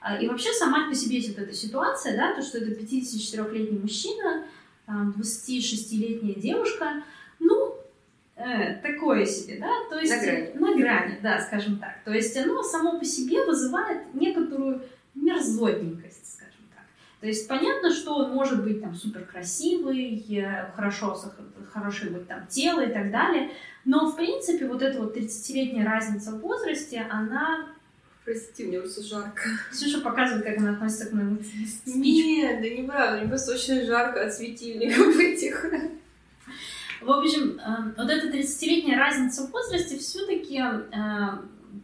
А, 0.00 0.18
И 0.18 0.28
вообще 0.28 0.52
сама 0.52 0.88
по 0.88 0.94
себе 0.94 1.20
вот 1.28 1.38
эта 1.38 1.52
ситуация, 1.52 2.16
да, 2.16 2.34
то, 2.34 2.42
что 2.42 2.58
это 2.58 2.70
54-летний 2.70 3.78
мужчина, 3.78 4.44
там, 4.86 5.14
26-летняя 5.18 6.36
девушка, 6.36 7.02
ну, 7.40 7.74
э, 8.36 8.74
такое 8.76 9.26
себе, 9.26 9.58
да, 9.58 9.72
то 9.90 9.98
есть... 9.98 10.12
На 10.12 10.22
грани. 10.22 10.52
На 10.54 10.76
грани, 10.76 11.18
да, 11.22 11.40
скажем 11.40 11.78
так. 11.78 12.04
То 12.04 12.12
есть 12.12 12.36
оно 12.36 12.62
само 12.62 12.98
по 13.00 13.04
себе 13.04 13.44
вызывает 13.44 14.14
некоторую 14.14 14.82
мерзотненькость. 15.16 16.35
То 17.20 17.26
есть 17.26 17.48
понятно, 17.48 17.90
что 17.92 18.14
он 18.14 18.32
может 18.32 18.62
быть 18.62 18.82
там 18.82 18.94
супер 18.94 19.24
красивый, 19.24 20.22
э, 20.36 20.70
хорошо, 20.74 21.18
хорошее 21.72 22.10
быть 22.10 22.28
там 22.28 22.46
тело 22.46 22.80
и 22.80 22.92
так 22.92 23.10
далее, 23.10 23.50
но 23.84 24.10
в 24.10 24.16
принципе 24.16 24.66
вот 24.66 24.82
эта 24.82 25.00
вот 25.00 25.16
30-летняя 25.16 25.84
разница 25.84 26.32
в 26.32 26.40
возрасте, 26.40 27.06
она... 27.10 27.68
Прости, 28.24 28.64
мне 28.64 28.80
просто 28.80 29.02
жарко. 29.04 29.42
Ксюша 29.70 30.00
показывает, 30.00 30.44
как 30.44 30.58
она 30.58 30.72
относится 30.72 31.06
к 31.06 31.12
моему 31.12 31.38
спичу. 31.38 31.96
Нет, 31.96 32.60
да 32.60 32.68
неправда, 32.68 33.18
мне 33.18 33.28
просто 33.28 33.54
очень 33.54 33.86
жарко 33.86 34.26
от 34.26 34.34
светильников 34.34 35.16
этих. 35.16 35.64
В 37.00 37.10
общем, 37.10 37.58
э, 37.58 37.94
вот 37.96 38.10
эта 38.10 38.28
30-летняя 38.28 38.98
разница 38.98 39.46
в 39.46 39.52
возрасте 39.52 39.96
все-таки 39.98 40.60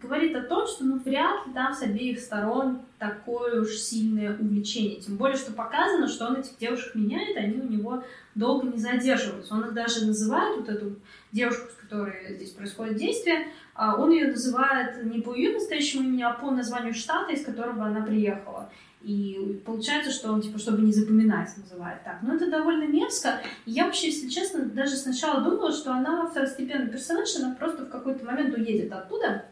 говорит 0.01 0.35
о 0.37 0.43
том, 0.43 0.67
что 0.67 0.85
ну, 0.85 0.99
вряд 0.99 1.47
ли 1.47 1.53
там 1.53 1.75
с 1.75 1.83
обеих 1.83 2.21
сторон 2.21 2.81
такое 2.99 3.61
уж 3.61 3.71
сильное 3.71 4.37
увлечение. 4.39 5.01
Тем 5.01 5.17
более, 5.17 5.37
что 5.37 5.53
показано, 5.53 6.09
что 6.09 6.27
он 6.27 6.37
этих 6.37 6.57
девушек 6.59 6.95
меняет, 6.95 7.37
они 7.37 7.61
у 7.61 7.69
него 7.69 8.05
долго 8.35 8.69
не 8.69 8.79
задерживаются. 8.79 9.55
Он 9.55 9.65
их 9.67 9.75
даже 9.75 10.07
называет, 10.07 10.59
вот 10.59 10.69
эту 10.69 10.97
девушку, 11.33 11.69
с 11.71 11.83
которой 11.83 12.35
здесь 12.37 12.51
происходит 12.51 12.97
действие, 12.97 13.49
а, 13.75 13.97
он 13.97 14.11
ее 14.11 14.29
называет 14.29 15.05
не 15.05 15.21
по 15.21 15.35
ее 15.35 15.53
настоящему 15.53 16.05
имени, 16.05 16.23
а 16.23 16.33
по 16.33 16.51
названию 16.51 16.95
штата, 16.95 17.33
из 17.33 17.45
которого 17.45 17.85
она 17.85 18.03
приехала. 18.03 18.71
И 19.03 19.61
получается, 19.67 20.13
что 20.13 20.33
он, 20.33 20.41
типа, 20.41 20.59
чтобы 20.59 20.83
не 20.83 20.93
запоминать, 20.93 21.51
называет 21.57 22.05
так. 22.05 22.23
Но 22.23 22.35
это 22.35 22.49
довольно 22.49 22.85
мерзко. 22.85 23.41
И 23.67 23.73
я 23.73 23.87
вообще, 23.87 24.09
если 24.09 24.29
честно, 24.29 24.65
даже 24.67 24.95
сначала 24.95 25.43
думала, 25.43 25.73
что 25.73 25.93
она 25.93 26.27
второстепенный 26.27 26.89
персонаж, 26.89 27.35
она 27.37 27.55
просто 27.55 27.85
в 27.85 27.89
какой-то 27.89 28.25
момент 28.25 28.57
уедет 28.57 28.93
оттуда, 28.93 29.47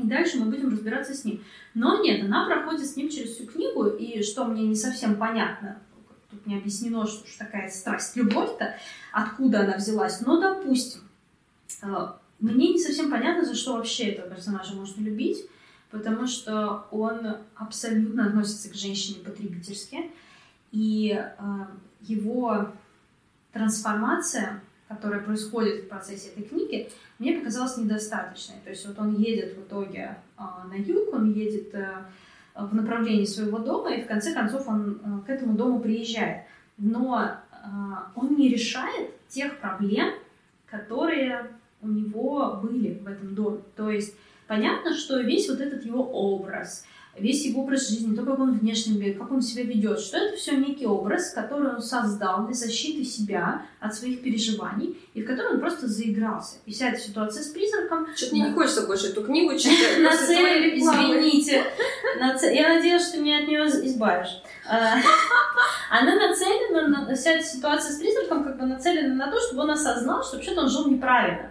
и 0.00 0.06
дальше 0.06 0.38
мы 0.38 0.46
будем 0.46 0.70
разбираться 0.70 1.14
с 1.14 1.24
ним. 1.24 1.42
Но 1.74 2.02
нет, 2.02 2.24
она 2.24 2.46
проходит 2.46 2.86
с 2.86 2.96
ним 2.96 3.08
через 3.08 3.34
всю 3.34 3.46
книгу, 3.46 3.86
и 3.86 4.22
что 4.22 4.44
мне 4.44 4.66
не 4.66 4.76
совсем 4.76 5.16
понятно, 5.16 5.78
тут 6.30 6.46
не 6.46 6.56
объяснено, 6.56 7.06
что 7.06 7.26
ж 7.26 7.36
такая 7.38 7.68
страсть, 7.70 8.16
любовь-то, 8.16 8.74
откуда 9.12 9.60
она 9.60 9.76
взялась, 9.76 10.20
но 10.20 10.40
допустим. 10.40 11.00
Э, 11.82 12.12
Мне 12.38 12.72
не 12.72 12.78
совсем 12.78 13.10
понятно, 13.10 13.44
за 13.44 13.54
что 13.54 13.74
вообще 13.74 14.04
этого 14.10 14.34
персонажа 14.34 14.74
можно 14.74 15.02
любить, 15.02 15.46
потому 15.90 16.26
что 16.26 16.86
он 16.90 17.36
абсолютно 17.56 18.26
относится 18.26 18.70
к 18.70 18.74
женщине 18.74 19.24
потребительски, 19.24 20.10
и 20.72 21.12
э, 21.12 21.34
его 22.00 22.68
трансформация, 23.52 24.62
которая 24.90 25.20
происходит 25.20 25.84
в 25.84 25.88
процессе 25.88 26.30
этой 26.30 26.42
книги, 26.42 26.90
мне 27.20 27.38
показалась 27.38 27.76
недостаточной. 27.76 28.56
То 28.64 28.70
есть 28.70 28.84
вот 28.86 28.98
он 28.98 29.14
едет 29.14 29.56
в 29.56 29.60
итоге 29.60 30.16
э, 30.36 30.42
на 30.68 30.74
юг, 30.74 31.14
он 31.14 31.32
едет 31.32 31.72
э, 31.74 31.86
в 32.56 32.74
направлении 32.74 33.24
своего 33.24 33.60
дома, 33.60 33.94
и 33.94 34.02
в 34.02 34.08
конце 34.08 34.34
концов 34.34 34.66
он 34.66 35.00
э, 35.04 35.26
к 35.26 35.30
этому 35.30 35.56
дому 35.56 35.78
приезжает. 35.78 36.42
Но 36.76 37.22
э, 37.22 37.66
он 38.16 38.34
не 38.34 38.48
решает 38.48 39.12
тех 39.28 39.60
проблем, 39.60 40.12
которые 40.66 41.46
у 41.82 41.88
него 41.88 42.58
были 42.60 42.98
в 42.98 43.06
этом 43.06 43.36
доме. 43.36 43.60
То 43.76 43.90
есть 43.90 44.16
понятно, 44.48 44.92
что 44.92 45.20
весь 45.20 45.48
вот 45.48 45.60
этот 45.60 45.84
его 45.84 46.02
образ, 46.02 46.84
весь 47.18 47.44
его 47.44 47.62
образ 47.62 47.88
жизни, 47.88 48.14
то, 48.14 48.24
как 48.24 48.38
он 48.38 48.58
внешне 48.58 48.94
выглядит, 48.94 49.18
как 49.18 49.30
он 49.30 49.42
себя 49.42 49.64
ведет, 49.64 50.00
что 50.00 50.16
это 50.18 50.36
все 50.36 50.56
некий 50.56 50.86
образ, 50.86 51.32
который 51.32 51.74
он 51.74 51.82
создал 51.82 52.46
для 52.46 52.54
защиты 52.54 53.04
себя 53.04 53.62
от 53.80 53.94
своих 53.94 54.22
переживаний, 54.22 54.96
и 55.14 55.22
в 55.22 55.26
котором 55.26 55.54
он 55.54 55.60
просто 55.60 55.86
заигрался. 55.88 56.56
И 56.66 56.72
вся 56.72 56.88
эта 56.90 56.98
ситуация 57.00 57.42
с 57.42 57.48
призраком... 57.48 58.06
Что-то 58.16 58.32
мне 58.34 58.44
Да. 58.44 58.48
не 58.50 58.54
хочется 58.54 58.86
больше 58.86 59.08
эту 59.08 59.22
книгу 59.24 59.58
читать. 59.58 59.98
Нацелен, 60.02 60.74
рекламы. 60.74 61.18
извините. 61.18 61.64
Я 62.52 62.74
надеюсь, 62.74 63.06
что 63.06 63.20
меня 63.20 63.38
от 63.40 63.48
нее 63.48 63.64
избавишь. 63.86 64.42
А, 64.68 64.96
Она 65.90 66.14
нацелена, 66.14 66.86
на... 66.88 67.14
вся 67.16 67.32
эта 67.32 67.44
ситуация 67.44 67.92
с 67.92 67.98
призраком 67.98 68.44
как 68.44 68.58
бы 68.58 68.66
нацелена 68.66 69.14
на 69.14 69.30
то, 69.30 69.40
чтобы 69.40 69.62
он 69.62 69.70
осознал, 69.72 70.22
что 70.22 70.36
вообще-то 70.36 70.62
он 70.62 70.68
жил 70.68 70.88
неправильно. 70.88 71.50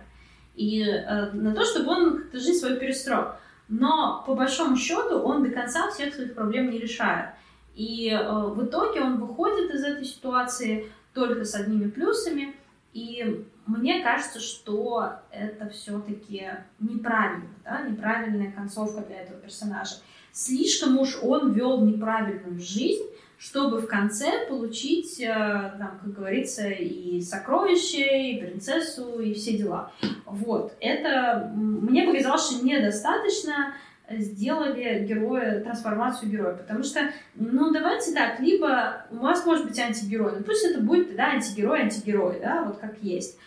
И 0.55 0.81
э, 0.81 1.31
на 1.33 1.53
то, 1.53 1.63
чтобы 1.65 1.91
он 1.91 2.17
как-то 2.17 2.39
жизнь 2.39 2.59
свою 2.59 2.77
перестроил. 2.77 3.27
Но 3.69 4.23
по 4.25 4.33
большому 4.33 4.75
счету 4.75 5.19
он 5.19 5.43
до 5.43 5.51
конца 5.51 5.89
всех 5.91 6.13
своих 6.13 6.33
проблем 6.33 6.71
не 6.71 6.79
решает. 6.79 7.29
И 7.75 8.09
э, 8.09 8.47
в 8.47 8.65
итоге 8.65 9.01
он 9.01 9.19
выходит 9.19 9.73
из 9.73 9.83
этой 9.83 10.03
ситуации 10.03 10.91
только 11.13 11.45
с 11.45 11.53
одними 11.53 11.89
плюсами. 11.89 12.55
И 12.93 13.45
мне 13.67 14.01
кажется, 14.03 14.39
что 14.39 15.13
это 15.31 15.69
все-таки 15.69 16.47
неправильно, 16.79 17.49
да, 17.63 17.83
неправильная 17.83 18.51
концовка 18.51 19.01
для 19.01 19.21
этого 19.21 19.39
персонажа. 19.39 19.95
Слишком 20.31 20.97
уж 20.97 21.19
он 21.21 21.51
вел 21.51 21.79
неправильную 21.81 22.59
жизнь, 22.59 23.05
чтобы 23.39 23.79
в 23.79 23.87
конце 23.87 24.45
получить, 24.47 25.19
э, 25.21 25.25
там, 25.27 25.99
как 26.03 26.13
говорится, 26.13 26.67
и 26.67 27.21
сокровище, 27.21 28.31
и 28.31 28.41
принцессу, 28.41 29.19
и 29.19 29.33
все 29.33 29.57
дела. 29.57 29.93
Вот. 30.25 30.73
Это 30.81 31.49
мне 31.55 32.03
показалось, 32.03 32.51
что 32.51 32.65
недостаточно 32.65 33.73
сделали 34.11 35.05
героя, 35.07 35.61
трансформацию 35.61 36.29
героя. 36.29 36.53
Потому 36.55 36.83
что, 36.83 36.99
ну, 37.35 37.71
давайте 37.71 38.11
так, 38.11 38.41
либо 38.41 39.05
у 39.11 39.17
вас 39.17 39.45
может 39.45 39.65
быть 39.67 39.79
антигерой, 39.79 40.33
ну 40.37 40.43
пусть 40.43 40.65
это 40.65 40.81
будет 40.81 41.09
тогда 41.09 41.27
антигерой, 41.27 41.83
антигерой, 41.83 42.39
да, 42.41 42.63
вот 42.63 42.79
как 42.79 42.97
есть. 43.01 43.37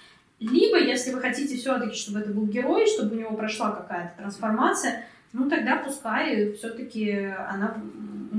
Либо, 0.41 0.79
если 0.79 1.13
вы 1.13 1.21
хотите 1.21 1.57
все-таки, 1.57 1.95
чтобы 1.95 2.21
это 2.21 2.31
был 2.33 2.47
герой, 2.47 2.87
чтобы 2.87 3.15
у 3.15 3.19
него 3.19 3.37
прошла 3.37 3.73
какая-то 3.73 4.23
трансформация, 4.23 5.05
ну 5.33 5.49
тогда 5.49 5.77
пускай 5.77 6.53
все-таки 6.53 7.13
она 7.49 7.77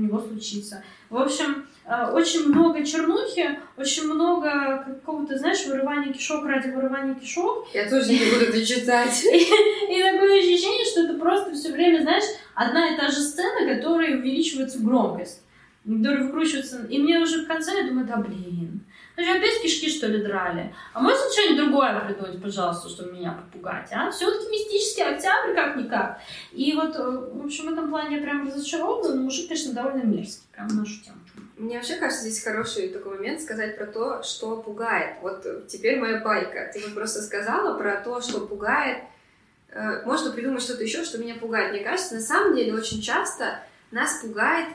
него 0.04 0.20
случится. 0.20 0.82
В 1.10 1.16
общем, 1.16 1.66
э, 1.86 2.10
очень 2.12 2.48
много 2.48 2.84
чернухи, 2.84 3.58
очень 3.76 4.04
много 4.04 4.84
какого-то, 4.86 5.38
знаешь, 5.38 5.66
вырывания 5.66 6.12
кишок 6.12 6.44
ради 6.46 6.68
вырывания 6.68 7.14
кишок. 7.14 7.66
Я 7.74 7.88
тоже 7.88 8.12
не 8.12 8.18
буду 8.18 8.46
это 8.46 8.64
читать. 8.64 9.24
И 9.24 10.02
такое 10.02 10.38
ощущение, 10.38 10.84
что 10.84 11.02
это 11.02 11.14
просто 11.14 11.52
все 11.54 11.72
время, 11.72 12.02
знаешь, 12.02 12.24
одна 12.54 12.94
и 12.94 12.96
та 12.96 13.08
же 13.08 13.20
сцена, 13.20 13.74
которая 13.74 14.16
увеличивается 14.16 14.78
громкость, 14.78 15.42
которая 15.84 16.24
выкручивается. 16.24 16.84
И 16.86 16.98
мне 16.98 17.18
уже 17.18 17.44
в 17.44 17.46
конце 17.46 17.82
я 17.82 17.88
думаю, 17.88 18.06
да 18.06 18.16
блин, 18.16 18.84
ну 19.16 19.22
что, 19.22 19.34
опять 19.34 19.62
кишки, 19.62 19.88
что 19.88 20.08
ли, 20.08 20.22
драли? 20.22 20.74
А 20.92 21.00
можно 21.00 21.30
что-нибудь 21.30 21.64
другое 21.64 22.00
придумать, 22.00 22.42
пожалуйста, 22.42 22.88
чтобы 22.88 23.12
меня 23.12 23.32
попугать, 23.32 23.88
а? 23.92 24.10
Все-таки 24.10 24.50
мистический 24.50 25.04
октябрь, 25.04 25.54
как-никак. 25.54 26.18
И 26.50 26.72
вот, 26.72 26.96
э, 26.96 27.02
в 27.32 27.44
общем, 27.44 27.66
в 27.66 27.72
этом 27.72 27.90
плане 27.90 28.16
я 28.16 28.22
прям 28.22 28.46
разочарована, 28.46 29.14
но 29.14 29.22
мужик, 29.22 29.48
конечно, 29.48 29.72
довольно 29.72 30.02
мерзкий, 30.02 30.42
прям 30.52 30.66
нашу 30.68 31.00
тему. 31.04 31.18
Мне 31.56 31.76
вообще 31.76 31.94
кажется, 31.94 32.28
здесь 32.28 32.42
хороший 32.42 32.88
такой 32.88 33.16
момент 33.16 33.40
сказать 33.40 33.78
про 33.78 33.86
то, 33.86 34.24
что 34.24 34.60
пугает. 34.60 35.16
Вот 35.22 35.68
теперь 35.68 36.00
моя 36.00 36.18
байка. 36.18 36.68
Ты 36.72 36.80
вот 36.80 36.94
просто 36.94 37.22
сказала 37.22 37.78
про 37.78 38.00
то, 38.00 38.20
что 38.20 38.40
пугает. 38.40 39.04
Э, 39.68 40.04
можно 40.04 40.32
придумать 40.32 40.62
что-то 40.62 40.82
еще, 40.82 41.04
что 41.04 41.18
меня 41.18 41.36
пугает. 41.36 41.72
Мне 41.72 41.84
кажется, 41.84 42.16
на 42.16 42.20
самом 42.20 42.56
деле 42.56 42.74
очень 42.74 43.00
часто 43.00 43.60
нас 43.92 44.20
пугает 44.22 44.66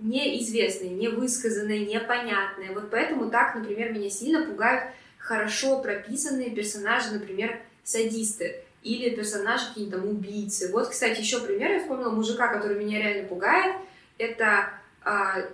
неизвестные, 0.00 0.90
невысказанные, 0.90 1.86
непонятные. 1.86 2.72
Вот 2.72 2.90
поэтому 2.90 3.30
так, 3.30 3.54
например, 3.54 3.92
меня 3.92 4.10
сильно 4.10 4.44
пугают 4.44 4.84
хорошо 5.18 5.80
прописанные 5.80 6.50
персонажи, 6.50 7.12
например, 7.12 7.60
садисты 7.84 8.64
или 8.82 9.14
персонажи 9.14 9.66
какие-то 9.68 9.98
там 9.98 10.08
убийцы. 10.08 10.72
Вот, 10.72 10.88
кстати, 10.88 11.20
еще 11.20 11.40
пример, 11.40 11.72
я 11.72 11.80
вспомнила 11.80 12.10
мужика, 12.10 12.48
который 12.48 12.82
меня 12.82 12.98
реально 12.98 13.28
пугает. 13.28 13.76
Это, 14.16 14.70
а, 15.02 15.44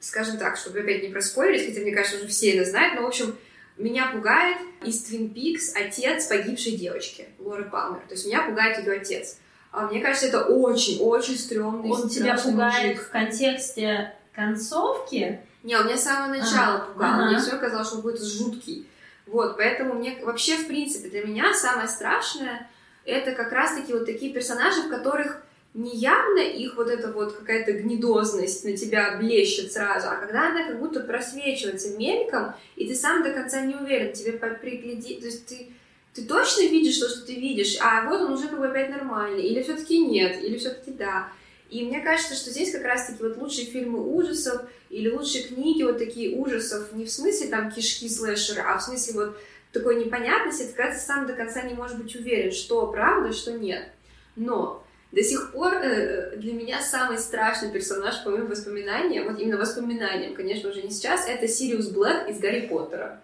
скажем 0.00 0.38
так, 0.38 0.56
чтобы 0.56 0.80
опять 0.80 1.02
не 1.02 1.10
проспойлерить, 1.10 1.66
хотя 1.66 1.80
мне 1.80 1.94
кажется, 1.94 2.18
уже 2.18 2.28
все 2.28 2.52
это 2.52 2.68
знают, 2.68 2.94
но, 2.94 3.02
в 3.02 3.06
общем, 3.06 3.36
меня 3.76 4.10
пугает 4.10 4.58
из 4.82 5.08
Twin 5.08 5.32
Peaks 5.32 5.72
отец 5.74 6.26
погибшей 6.26 6.72
девочки, 6.72 7.26
Лоры 7.38 7.64
Палмер. 7.64 8.00
То 8.08 8.14
есть 8.14 8.26
меня 8.26 8.42
пугает 8.42 8.78
ее 8.78 8.92
отец. 8.94 9.38
А 9.70 9.86
мне 9.86 10.00
кажется, 10.00 10.26
это 10.26 10.44
очень-очень 10.44 11.36
стрёмный 11.36 11.90
Он 11.90 12.08
тебя 12.08 12.36
пугает 12.36 12.96
мужик. 12.96 13.02
в 13.02 13.10
контексте 13.10 14.14
концовки? 14.34 15.40
Не, 15.62 15.76
он 15.76 15.86
меня 15.86 15.96
с 15.96 16.04
самого 16.04 16.34
начала 16.34 16.76
а, 16.76 16.80
пугал. 16.80 17.10
Ага. 17.10 17.26
Мне 17.26 17.38
все 17.38 17.56
казалось, 17.56 17.88
что 17.88 17.96
он 17.96 18.02
будет 18.02 18.22
жуткий. 18.22 18.88
Вот, 19.26 19.56
поэтому 19.56 19.94
мне 19.94 20.18
вообще, 20.22 20.56
в 20.56 20.66
принципе, 20.66 21.08
для 21.08 21.24
меня 21.24 21.52
самое 21.52 21.88
страшное 21.88 22.68
это 23.08 23.32
как 23.32 23.52
раз-таки 23.52 23.92
вот 23.92 24.06
такие 24.06 24.32
персонажи, 24.32 24.82
в 24.82 24.90
которых 24.90 25.42
не 25.74 25.96
явно 25.96 26.40
их 26.40 26.76
вот 26.76 26.88
эта 26.88 27.12
вот 27.12 27.32
какая-то 27.34 27.72
гнедозность 27.72 28.64
на 28.64 28.76
тебя 28.76 29.16
блещет 29.16 29.72
сразу, 29.72 30.08
а 30.08 30.16
когда 30.16 30.48
она 30.48 30.66
как 30.66 30.78
будто 30.78 31.00
просвечивается 31.00 31.96
мельком, 31.96 32.54
и 32.76 32.86
ты 32.86 32.94
сам 32.94 33.22
до 33.22 33.32
конца 33.32 33.60
не 33.60 33.74
уверен, 33.74 34.12
тебе 34.12 34.32
пригляди, 34.32 35.20
то 35.20 35.26
есть 35.26 35.46
ты 35.46 35.68
ты 36.14 36.24
точно 36.24 36.62
видишь 36.62 36.98
то, 36.98 37.08
что 37.08 37.26
ты 37.26 37.34
видишь, 37.34 37.78
а 37.80 38.08
вот 38.08 38.20
он 38.20 38.32
уже 38.32 38.48
как 38.48 38.58
бы 38.58 38.66
опять 38.66 38.90
нормальный, 38.90 39.44
или 39.44 39.62
все-таки 39.62 39.98
нет, 39.98 40.42
или 40.42 40.58
все-таки 40.58 40.90
да. 40.90 41.28
И 41.70 41.84
мне 41.84 42.00
кажется, 42.00 42.34
что 42.34 42.50
здесь 42.50 42.72
как 42.72 42.84
раз-таки 42.84 43.22
вот 43.22 43.36
лучшие 43.36 43.66
фильмы 43.66 44.00
ужасов 44.00 44.62
или 44.88 45.10
лучшие 45.10 45.44
книги 45.44 45.82
вот 45.82 45.98
такие 45.98 46.36
ужасов 46.36 46.92
не 46.92 47.04
в 47.04 47.10
смысле 47.10 47.48
там 47.48 47.70
кишки 47.70 48.08
слэшера, 48.08 48.62
а 48.66 48.78
в 48.78 48.82
смысле 48.82 49.14
вот 49.14 49.38
такой 49.72 50.02
непонятности, 50.02 50.62
ты 50.62 50.82
раз 50.82 51.04
сам 51.04 51.26
до 51.26 51.34
конца 51.34 51.62
не 51.62 51.74
можешь 51.74 51.98
быть 51.98 52.14
уверен, 52.16 52.52
что 52.52 52.86
правда, 52.86 53.32
что 53.32 53.52
нет. 53.52 53.90
Но 54.34 54.82
до 55.12 55.22
сих 55.22 55.52
пор 55.52 55.74
э, 55.74 56.36
для 56.36 56.52
меня 56.52 56.80
самый 56.80 57.18
страшный 57.18 57.70
персонаж 57.70 58.22
по 58.24 58.30
моим 58.30 58.46
воспоминаниям, 58.46 59.30
вот 59.30 59.40
именно 59.40 59.58
воспоминаниям, 59.58 60.34
конечно, 60.34 60.70
уже 60.70 60.82
не 60.82 60.90
сейчас, 60.90 61.26
это 61.28 61.48
Сириус 61.48 61.88
Блэк 61.88 62.30
из 62.30 62.38
Гарри 62.38 62.66
Поттера. 62.66 63.20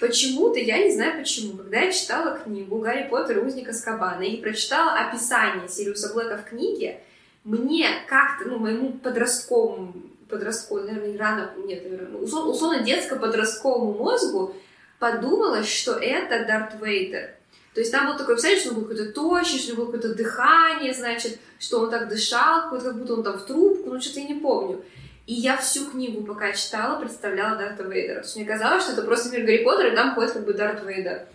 Почему-то, 0.00 0.60
я 0.60 0.78
не 0.84 0.92
знаю 0.92 1.18
почему, 1.18 1.56
когда 1.56 1.80
я 1.80 1.92
читала 1.92 2.38
книгу 2.38 2.78
«Гарри 2.78 3.08
Поттер 3.08 3.38
и 3.38 3.40
узник 3.40 3.68
Аскабана» 3.68 4.22
и 4.22 4.36
прочитала 4.36 4.92
описание 4.92 5.68
Сириуса 5.68 6.14
Блэка 6.14 6.38
в 6.38 6.48
книге, 6.48 7.00
мне 7.42 7.88
как-то, 8.06 8.48
ну, 8.48 8.58
моему 8.58 8.92
подростковому, 8.92 9.94
подростковому, 10.28 10.86
наверное, 10.86 11.18
рано, 11.18 11.50
нет, 11.64 11.82
наверное, 11.82 12.20
условно, 12.20 12.52
условно 12.52 12.84
детско-подростковому 12.84 13.98
мозгу 13.98 14.54
подумалось, 15.00 15.68
что 15.68 15.94
это 15.94 16.44
Дарт 16.46 16.80
Вейдер. 16.80 17.30
То 17.74 17.80
есть 17.80 17.92
там 17.92 18.06
было 18.06 18.18
такое 18.18 18.34
описание, 18.34 18.60
что 18.60 18.70
он 18.70 18.74
был 18.76 18.82
какой-то 18.82 19.12
тощий, 19.12 19.58
что 19.58 19.72
у 19.72 19.74
него 19.74 19.84
было 19.86 19.92
какое-то 19.92 20.16
дыхание, 20.16 20.94
значит, 20.94 21.38
что 21.58 21.80
он 21.80 21.90
так 21.90 22.08
дышал, 22.08 22.70
как 22.70 22.98
будто 22.98 23.14
он 23.14 23.22
там 23.22 23.38
в 23.38 23.46
трубку, 23.46 23.90
ну 23.90 24.00
что-то 24.00 24.20
я 24.20 24.26
не 24.26 24.34
помню. 24.34 24.84
И 25.28 25.34
я 25.34 25.58
всю 25.58 25.84
книгу, 25.84 26.24
пока 26.24 26.54
читала, 26.54 26.98
представляла 26.98 27.54
Дарта 27.54 27.82
Вейдера. 27.82 28.20
То 28.20 28.24
есть 28.24 28.36
мне 28.36 28.46
казалось, 28.46 28.84
что 28.84 28.94
это 28.94 29.02
просто 29.02 29.28
мир 29.28 29.44
Гарри 29.44 29.62
Поттера, 29.62 29.92
и 29.92 29.94
там 29.94 30.14
ходит 30.14 30.32
как 30.32 30.46
бы 30.46 30.54
Дарт 30.54 30.82
Вейдер. 30.86 31.26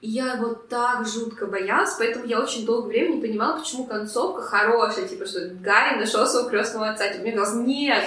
И 0.00 0.10
я 0.10 0.34
его 0.34 0.54
так 0.54 1.08
жутко 1.08 1.46
боялась, 1.46 1.96
поэтому 1.98 2.24
я 2.24 2.40
очень 2.40 2.64
долгое 2.64 2.90
время 2.90 3.14
не 3.16 3.20
понимала, 3.20 3.58
почему 3.58 3.84
концовка 3.86 4.42
хорошая, 4.42 5.08
типа, 5.08 5.26
что 5.26 5.40
Гарри 5.60 5.98
нашел 5.98 6.24
своего 6.24 6.50
крестного 6.50 6.90
отца. 6.90 7.08
Типа, 7.08 7.22
мне 7.22 7.32
казалось, 7.32 7.66
нет, 7.66 8.04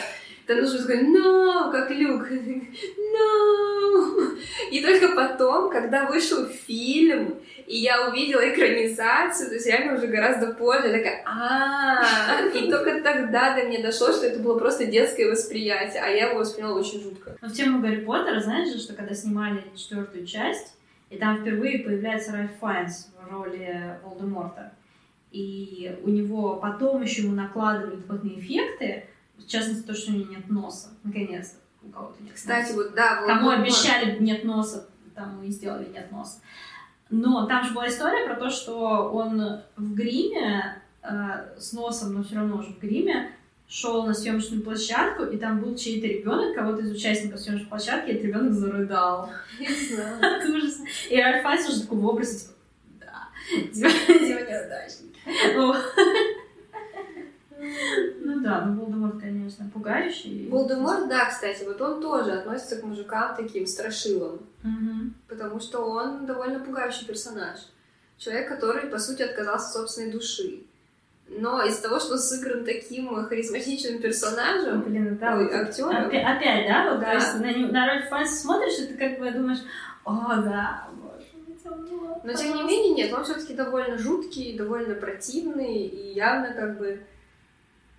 там 0.47 0.61
нужно 0.61 0.79
такой, 0.79 1.03
no, 1.03 1.69
как 1.69 1.91
Люк, 1.91 2.31
no. 2.31 3.74
И 4.71 4.81
только 4.81 5.15
потом, 5.15 5.69
когда 5.69 6.05
вышел 6.05 6.45
фильм, 6.45 7.36
и 7.67 7.77
я 7.77 8.07
увидела 8.07 8.47
экранизацию, 8.47 9.49
то 9.49 9.55
есть 9.55 9.65
реально 9.65 9.97
уже 9.97 10.07
гораздо 10.07 10.53
позже, 10.53 10.91
такая, 10.91 11.23
а 11.25 12.47
И 12.53 12.69
только 12.69 13.01
тогда 13.01 13.55
до 13.55 13.65
меня 13.65 13.81
дошло, 13.81 14.11
что 14.11 14.27
это 14.27 14.39
было 14.39 14.57
просто 14.59 14.86
детское 14.86 15.31
восприятие, 15.31 16.01
а 16.03 16.07
я 16.09 16.29
его 16.29 16.39
восприняла 16.39 16.79
очень 16.79 17.01
жутко. 17.01 17.38
Но 17.41 17.47
в 17.47 17.53
тему 17.53 17.81
Гарри 17.81 18.05
Поттера, 18.05 18.39
знаешь 18.39 18.71
же, 18.71 18.79
что 18.79 18.93
когда 18.93 19.15
снимали 19.15 19.63
четвертую 19.75 20.25
часть, 20.25 20.75
и 21.09 21.17
там 21.17 21.41
впервые 21.41 21.79
появляется 21.79 22.33
Ральф 22.33 22.51
Файнс 22.59 23.09
в 23.19 23.31
роли 23.31 23.97
Волдеморта, 24.03 24.73
и 25.31 25.97
у 26.03 26.09
него 26.09 26.57
потом 26.57 27.01
еще 27.01 27.23
ему 27.23 27.36
накладывают 27.36 28.01
дополнительные 28.01 28.39
эффекты, 28.39 29.05
в 29.38 29.47
частности, 29.47 29.86
то, 29.86 29.93
что 29.93 30.11
у 30.11 30.15
него 30.15 30.31
нет 30.31 30.49
носа, 30.49 30.89
наконец-то. 31.03 31.57
У 31.88 31.91
кого-то 31.91 32.23
нет 32.23 32.33
Кстати, 32.33 32.71
носа. 32.71 32.75
вот 32.75 32.95
да, 32.95 33.23
Кому 33.25 33.49
обещали 33.49 34.17
нет 34.19 34.43
носа, 34.43 34.88
тому 35.13 35.43
и 35.43 35.49
сделали 35.49 35.89
нет 35.93 36.11
носа. 36.11 36.39
Но 37.09 37.45
там 37.45 37.63
же 37.63 37.73
была 37.73 37.88
история 37.88 38.25
про 38.25 38.36
то, 38.36 38.49
что 38.49 39.11
он 39.11 39.61
в 39.75 39.93
гриме, 39.93 40.81
э, 41.03 41.59
с 41.59 41.73
носом, 41.73 42.13
но 42.13 42.23
все 42.23 42.36
равно 42.36 42.57
уже 42.57 42.69
в 42.69 42.79
гриме, 42.79 43.31
шел 43.67 44.05
на 44.05 44.13
съемочную 44.13 44.63
площадку, 44.63 45.23
и 45.23 45.38
там 45.38 45.59
был 45.59 45.75
чей-то 45.75 46.07
ребенок, 46.07 46.55
кого-то 46.55 46.81
из 46.81 46.91
участников 46.91 47.39
съемочной 47.39 47.69
площадки, 47.69 48.09
и 48.09 48.13
этот 48.13 48.25
ребенок 48.25 48.53
зарыдал. 48.53 49.29
Это 49.59 50.47
ужасно. 50.55 50.86
И 51.09 51.21
Ральф 51.21 51.43
Файс 51.43 51.69
уже 51.69 51.81
такой 51.81 51.97
в 51.99 52.05
образе, 52.05 52.39
типа, 52.39 52.53
да, 52.99 53.29
типа 53.73 54.39
неудачник. 54.39 55.15
Ну 58.21 58.39
да, 58.41 58.61
ну 58.65 58.81
Волдеморт, 58.81 59.19
конечно, 59.19 59.69
пугающий. 59.73 60.49
Волдеморт, 60.49 61.07
да, 61.07 61.25
кстати, 61.25 61.63
вот 61.63 61.79
он 61.81 62.01
тоже 62.01 62.31
относится 62.31 62.77
к 62.77 62.83
мужикам 62.83 63.35
таким 63.35 63.65
страшилам. 63.65 64.39
Угу. 64.63 65.13
Потому 65.27 65.59
что 65.59 65.79
он 65.79 66.25
довольно 66.25 66.59
пугающий 66.59 67.05
персонаж. 67.05 67.59
Человек, 68.17 68.47
который, 68.47 68.89
по 68.89 68.97
сути, 68.97 69.21
отказался 69.21 69.67
от 69.67 69.73
собственной 69.73 70.11
души. 70.11 70.63
Но 71.27 71.63
из-за 71.63 71.81
того, 71.81 71.99
что 71.99 72.17
сыгран 72.17 72.63
таким 72.65 73.13
харизматичным 73.25 73.99
персонажем, 73.99 74.81
Блин, 74.81 75.17
да, 75.17 75.35
ой, 75.35 75.45
вот 75.45 75.53
актером. 75.53 76.05
Опять, 76.05 76.23
опять, 76.23 76.67
да? 76.67 76.91
Вот, 76.91 76.99
да. 76.99 77.05
То 77.07 77.15
есть 77.15 77.39
на, 77.39 77.71
на 77.71 77.93
роль 77.93 78.03
Фанси 78.09 78.41
смотришь, 78.41 78.79
и 78.79 78.85
ты 78.85 78.93
как 78.93 79.19
бы 79.19 79.31
думаешь, 79.31 79.59
о, 80.03 80.35
да, 80.43 80.87
боже, 80.93 81.25
но 82.23 82.33
тем 82.33 82.55
не 82.55 82.63
менее, 82.63 82.93
нет, 82.93 83.13
он 83.13 83.23
все-таки 83.23 83.53
довольно 83.53 83.97
жуткий, 83.97 84.57
довольно 84.57 84.95
противный 84.95 85.87
и 85.87 86.13
явно 86.13 86.53
как 86.53 86.77
бы 86.77 87.01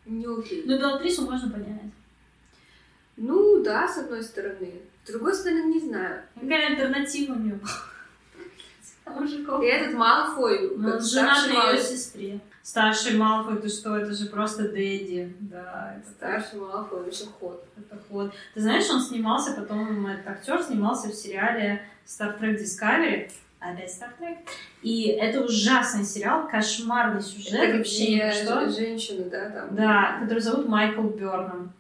не 0.07 0.27
окей. 0.27 0.63
Ну, 0.67 0.79
Белатрису 0.79 1.23
можно 1.23 1.51
понять. 1.51 1.93
Ну, 3.17 3.63
да, 3.63 3.89
с 3.89 3.99
одной 3.99 4.23
стороны. 4.23 4.83
С 5.05 5.11
другой 5.11 5.35
стороны, 5.35 5.73
не 5.73 5.81
знаю. 5.81 6.23
Какая 6.35 6.69
альтернатива 6.69 7.35
у 7.35 7.39
нее? 7.39 7.61
И 9.07 9.67
этот 9.67 9.95
Малфой, 9.95 10.77
ну, 10.77 11.01
жена 11.01 11.47
на 11.47 11.71
ее 11.71 11.81
сестре. 11.81 12.41
Старший 12.63 13.17
Малфой, 13.17 13.59
ты 13.59 13.69
что, 13.69 13.97
это 13.97 14.13
же 14.13 14.27
просто 14.27 14.69
Дэдди. 14.69 15.37
Да, 15.41 15.97
это 15.97 16.11
Старший 16.11 16.59
Малфой, 16.59 17.07
это 17.07 17.27
ход. 17.27 17.65
Это 17.77 18.03
ход. 18.09 18.33
Ты 18.55 18.61
знаешь, 18.61 18.91
он 18.91 19.01
снимался 19.01 19.53
потом, 19.53 20.07
этот 20.07 20.27
актер 20.27 20.61
снимался 20.63 21.09
в 21.09 21.15
сериале 21.15 21.89
Star 22.05 22.39
Trek 22.39 22.61
Discovery. 22.61 23.31
Опять 23.59 23.91
Star 23.91 24.11
Trek. 24.21 24.39
И 24.83 25.05
это 25.09 25.43
ужасный 25.43 26.05
сериал, 26.05 26.49
кошмарный 26.49 27.23
сюжет. 27.23 27.55
Это 27.55 27.79
вообще 27.79 28.31
что? 28.31 28.69
женщина, 28.71 29.25
да, 29.31 29.51
там? 29.51 29.75
Да, 29.75 30.19
которую 30.21 30.43
зовут 30.43 30.69
Майкл 30.69 31.03
Берном. 31.03 31.73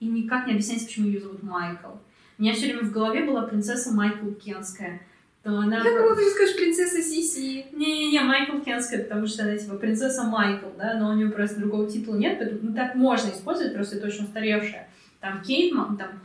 И 0.00 0.06
никак 0.06 0.46
не 0.46 0.54
объясняется, 0.54 0.86
почему 0.86 1.06
ее 1.06 1.20
зовут 1.20 1.42
Майкл. 1.42 1.90
У 2.38 2.42
меня 2.42 2.54
все 2.54 2.66
время 2.66 2.82
в 2.82 2.90
голове 2.90 3.24
была 3.24 3.42
принцесса 3.42 3.92
Майкл 3.92 4.32
Кенская. 4.32 5.00
то 5.44 5.50
она... 5.58 5.76
Я 5.76 5.84
думала, 5.84 6.16
ты 6.16 6.28
скажешь 6.28 6.56
принцесса 6.56 7.00
Сиси. 7.00 7.66
Не-не-не, 7.72 8.20
Майкл 8.22 8.58
Кенская, 8.58 9.04
потому 9.04 9.28
что 9.28 9.44
она 9.44 9.56
типа 9.56 9.76
принцесса 9.76 10.24
Майкл, 10.24 10.66
да, 10.76 10.94
но 10.98 11.10
у 11.10 11.14
нее 11.14 11.30
просто 11.30 11.60
другого 11.60 11.88
титула 11.88 12.16
нет, 12.16 12.38
поэтому 12.38 12.60
ну, 12.62 12.74
так 12.74 12.96
можно 12.96 13.30
использовать, 13.30 13.74
просто 13.74 13.96
это 13.96 14.08
очень 14.08 14.24
устаревшая. 14.24 14.88
Там 15.20 15.40
Кейт, 15.42 15.72
там 15.72 16.20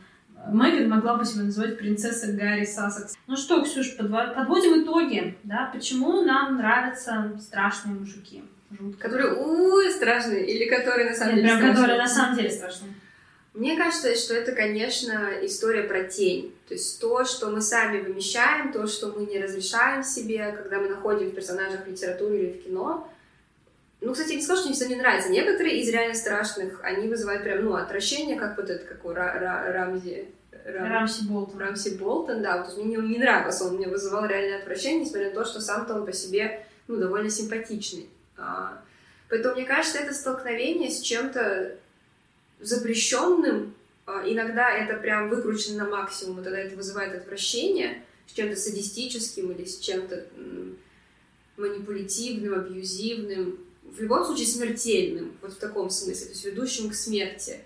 Меган 0.52 0.88
могла 0.88 1.16
бы 1.16 1.24
себя 1.24 1.44
называть 1.44 1.78
принцесса 1.78 2.32
Гарри 2.32 2.64
Сассекс. 2.64 3.16
Ну 3.26 3.36
что, 3.36 3.62
Ксюш, 3.62 3.96
подводим 3.96 4.82
итоги, 4.82 5.36
да, 5.44 5.70
почему 5.72 6.22
нам 6.22 6.56
нравятся 6.56 7.32
страшные 7.40 7.94
мужики? 7.94 8.42
Жутко. 8.70 9.02
Которые, 9.02 9.32
ой, 9.32 9.90
страшные, 9.90 10.46
или 10.46 10.68
которые 10.68 11.10
на 11.10 11.16
самом 11.16 11.36
Нет, 11.36 11.44
деле 11.44 11.56
прям 11.56 11.60
страшные? 11.60 11.82
которые 11.82 11.98
на 11.98 12.08
самом 12.08 12.36
деле 12.36 12.50
страшные. 12.50 12.92
Мне 13.54 13.76
кажется, 13.76 14.14
что 14.14 14.34
это, 14.34 14.52
конечно, 14.52 15.32
история 15.42 15.82
про 15.82 16.04
тень. 16.04 16.54
То 16.68 16.74
есть 16.74 17.00
то, 17.00 17.24
что 17.24 17.50
мы 17.50 17.60
сами 17.60 18.00
вымещаем, 18.00 18.72
то, 18.72 18.86
что 18.86 19.08
мы 19.08 19.26
не 19.26 19.42
разрешаем 19.42 20.02
себе, 20.02 20.52
когда 20.52 20.78
мы 20.78 20.88
находим 20.88 21.30
в 21.30 21.34
персонажах 21.34 21.84
в 21.84 21.88
литературе 21.88 22.38
или 22.38 22.58
в 22.58 22.64
кино. 22.64 23.10
Ну, 24.00 24.12
кстати, 24.12 24.34
не 24.34 24.42
скажу, 24.42 24.60
что 24.60 24.68
мне 24.68 24.76
все 24.76 24.86
не 24.86 24.94
нравится. 24.94 25.30
Некоторые 25.30 25.80
из 25.80 25.88
реально 25.88 26.14
страшных, 26.14 26.80
они 26.84 27.08
вызывают 27.08 27.42
прям, 27.42 27.64
ну, 27.64 27.74
отвращение, 27.74 28.36
как 28.36 28.56
вот 28.56 28.70
этот, 28.70 28.86
как 28.86 29.04
у 29.04 29.12
Ра 29.12 29.34
Ра 29.40 29.72
Рамзи... 29.72 30.28
Рам... 30.72 30.92
Рамси 30.92 31.24
Болтон. 31.24 31.58
Рамси 31.58 31.96
Болтон, 31.96 32.42
да. 32.42 32.62
Вот 32.62 32.76
мне 32.84 32.96
не 32.96 33.18
нравился, 33.18 33.64
он 33.64 33.76
мне 33.76 33.88
вызывал 33.88 34.26
реальное 34.26 34.60
отвращение, 34.60 35.00
несмотря 35.00 35.28
на 35.28 35.34
то, 35.34 35.44
что 35.44 35.60
сам-то 35.60 35.94
он 35.94 36.04
по 36.04 36.12
себе, 36.12 36.64
ну, 36.86 36.96
довольно 36.96 37.30
симпатичный. 37.30 38.08
А, 38.36 38.82
поэтому, 39.28 39.54
мне 39.54 39.64
кажется, 39.64 39.98
это 39.98 40.12
столкновение 40.12 40.90
с 40.90 41.00
чем-то 41.00 41.76
запрещенным, 42.60 43.74
а, 44.06 44.22
иногда 44.26 44.70
это 44.70 44.96
прям 44.96 45.28
выкручено 45.28 45.84
на 45.84 45.90
максимум, 45.90 46.40
и 46.40 46.44
тогда 46.44 46.58
это 46.58 46.76
вызывает 46.76 47.14
отвращение 47.14 48.02
с 48.26 48.32
чем-то 48.32 48.56
садистическим 48.56 49.50
или 49.52 49.64
с 49.64 49.78
чем-то 49.78 50.26
манипулятивным, 51.56 52.54
абьюзивным, 52.54 53.58
в 53.82 54.00
любом 54.00 54.24
случае 54.24 54.46
смертельным, 54.46 55.36
вот 55.40 55.52
в 55.52 55.58
таком 55.58 55.88
смысле, 55.90 56.26
то 56.26 56.32
есть 56.32 56.44
ведущим 56.44 56.90
к 56.90 56.94
смерти. 56.94 57.60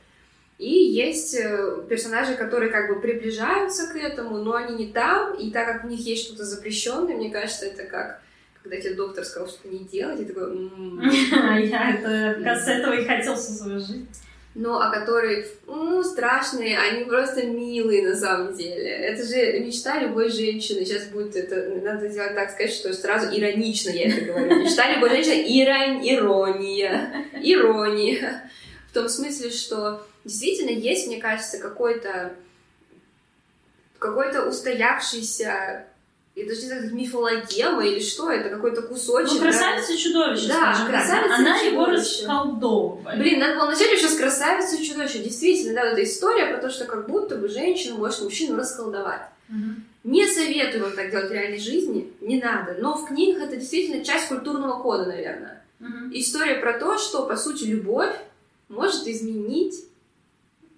И 0.58 0.70
есть 0.70 1.34
э, 1.34 1.84
персонажи, 1.88 2.34
которые 2.34 2.70
как 2.70 2.88
бы 2.88 3.00
приближаются 3.00 3.92
к 3.92 3.96
этому, 3.96 4.38
но 4.38 4.54
они 4.54 4.86
не 4.86 4.92
там, 4.92 5.34
и 5.34 5.50
так 5.50 5.66
как 5.66 5.84
у 5.84 5.88
них 5.88 6.00
есть 6.00 6.26
что-то 6.26 6.44
запрещенное, 6.44 7.16
мне 7.16 7.30
кажется, 7.30 7.66
это 7.66 7.84
как 7.84 8.20
когда 8.62 8.76
тебе 8.76 8.94
доктор 8.94 9.24
сказал, 9.24 9.48
что 9.48 9.66
не 9.66 9.80
делать, 9.80 10.20
и 10.20 10.24
такой... 10.24 10.52
Я 11.68 11.96
это, 11.96 12.54
с 12.54 12.68
этого 12.68 12.92
и 12.92 13.04
хотел 13.04 13.34
всю 13.34 13.54
свою 13.54 13.80
жизнь 13.80 14.06
ну, 14.54 14.78
а 14.78 14.90
которые, 14.90 15.46
ну, 15.66 16.02
страшные, 16.02 16.78
они 16.78 17.04
просто 17.04 17.46
милые 17.46 18.06
на 18.06 18.14
самом 18.14 18.54
деле. 18.54 18.86
Это 18.86 19.24
же 19.24 19.60
мечта 19.60 19.98
любой 19.98 20.28
женщины. 20.30 20.84
Сейчас 20.84 21.04
будет 21.04 21.36
это, 21.36 21.80
надо 21.82 22.08
сделать 22.08 22.34
так 22.34 22.50
сказать, 22.50 22.72
что 22.72 22.92
сразу 22.92 23.34
иронично 23.34 23.90
я 23.90 24.08
это 24.08 24.26
говорю. 24.26 24.62
Мечта 24.62 24.94
любой 24.94 25.08
женщины, 25.10 25.46
ирон, 25.46 26.02
ирония, 26.02 27.24
ирония. 27.40 28.50
В 28.90 28.94
том 28.94 29.08
смысле, 29.08 29.50
что 29.50 30.06
действительно 30.24 30.70
есть, 30.70 31.06
мне 31.06 31.20
кажется, 31.20 31.58
какой-то 31.58 32.34
какой-то 33.98 34.48
устоявшийся 34.48 35.86
я 36.34 36.46
даже 36.46 36.62
не 36.62 36.66
знаю, 36.68 36.94
мифологема 36.94 37.86
или 37.86 38.00
что, 38.00 38.30
это 38.30 38.48
какой-то 38.48 38.80
кусочек. 38.82 39.34
Ну, 39.34 39.40
красавица 39.40 39.92
да? 39.92 39.98
чудовище, 39.98 40.48
да, 40.48 40.54
скажем 40.54 40.86
красавица. 40.86 41.34
Она 41.34 41.58
его 41.58 41.84
расколдовывает. 41.84 43.18
Блин, 43.18 43.38
надо 43.38 43.56
было 43.56 43.66
начать 43.66 43.92
еще 43.92 44.08
с 44.08 44.16
красавицы 44.16 44.76
и 44.76 44.84
чудовища. 44.84 45.18
Действительно, 45.18 45.74
да, 45.74 45.84
вот 45.84 45.92
эта 45.92 46.04
история 46.04 46.46
про 46.46 46.56
то, 46.56 46.70
что 46.70 46.86
как 46.86 47.06
будто 47.06 47.36
бы 47.36 47.48
женщина 47.48 47.96
может 47.96 48.22
мужчину 48.22 48.56
расколдовать. 48.56 49.20
Угу. 49.50 49.58
Не 50.04 50.26
советую 50.26 50.84
вам 50.84 50.96
так 50.96 51.10
делать 51.10 51.28
в 51.28 51.32
реальной 51.32 51.58
жизни, 51.58 52.10
не 52.22 52.40
надо. 52.40 52.76
Но 52.80 52.96
в 52.96 53.06
книгах 53.08 53.42
это 53.42 53.56
действительно 53.56 54.02
часть 54.02 54.28
культурного 54.28 54.82
кода, 54.82 55.04
наверное. 55.04 55.62
Угу. 55.80 56.12
История 56.12 56.54
про 56.54 56.78
то, 56.78 56.96
что, 56.96 57.26
по 57.26 57.36
сути, 57.36 57.64
любовь 57.64 58.16
может 58.70 59.06
изменить 59.06 59.84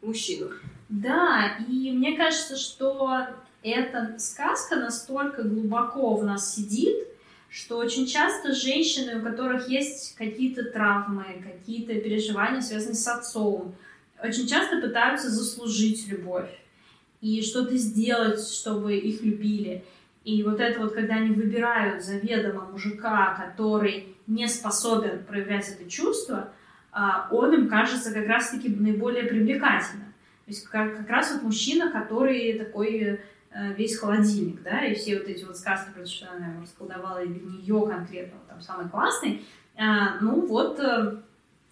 мужчину. 0.04 0.50
Да, 0.88 1.58
и 1.68 1.90
мне 1.92 2.16
кажется, 2.16 2.56
что 2.56 3.26
эта 3.62 4.16
сказка 4.18 4.76
настолько 4.76 5.42
глубоко 5.42 6.16
в 6.16 6.24
нас 6.24 6.54
сидит, 6.54 6.96
что 7.48 7.78
очень 7.78 8.06
часто 8.06 8.52
женщины, 8.52 9.18
у 9.18 9.22
которых 9.22 9.68
есть 9.68 10.16
какие-то 10.16 10.64
травмы, 10.64 11.42
какие-то 11.42 11.94
переживания, 11.94 12.60
связанные 12.60 12.96
с 12.96 13.06
отцом, 13.06 13.74
очень 14.22 14.46
часто 14.46 14.80
пытаются 14.80 15.30
заслужить 15.30 16.06
любовь 16.08 16.50
и 17.20 17.42
что-то 17.42 17.76
сделать, 17.76 18.46
чтобы 18.46 18.96
их 18.96 19.22
любили. 19.22 19.84
И 20.24 20.42
вот 20.42 20.60
это 20.60 20.80
вот, 20.80 20.94
когда 20.94 21.16
они 21.16 21.30
выбирают 21.30 22.04
заведомо 22.04 22.68
мужика, 22.70 23.34
который 23.34 24.16
не 24.26 24.48
способен 24.48 25.24
проявлять 25.24 25.68
это 25.68 25.88
чувство, 25.88 26.52
он 27.30 27.54
им 27.54 27.68
кажется 27.68 28.12
как 28.12 28.26
раз-таки 28.26 28.68
наиболее 28.68 29.24
привлекательным. 29.24 30.12
То 30.44 30.50
есть 30.50 30.66
как, 30.68 30.96
как 30.96 31.08
раз 31.08 31.32
вот 31.32 31.42
мужчина, 31.42 31.90
который 31.90 32.58
такой 32.58 33.20
Э, 33.56 33.72
весь 33.72 33.96
холодильник, 33.96 34.64
да, 34.64 34.84
и 34.84 34.94
все 34.94 35.16
вот 35.16 35.28
эти 35.28 35.44
вот 35.44 35.56
сказки, 35.56 35.92
про 35.94 36.04
что 36.04 36.26
она 36.28 36.60
расколдовала 36.60 37.22
или 37.22 37.38
нее 37.38 37.86
конкретно, 37.86 38.40
там, 38.48 38.60
самый 38.60 38.88
классный, 38.88 39.44
а, 39.76 40.18
ну 40.20 40.44
вот, 40.44 40.80
э, 40.80 41.18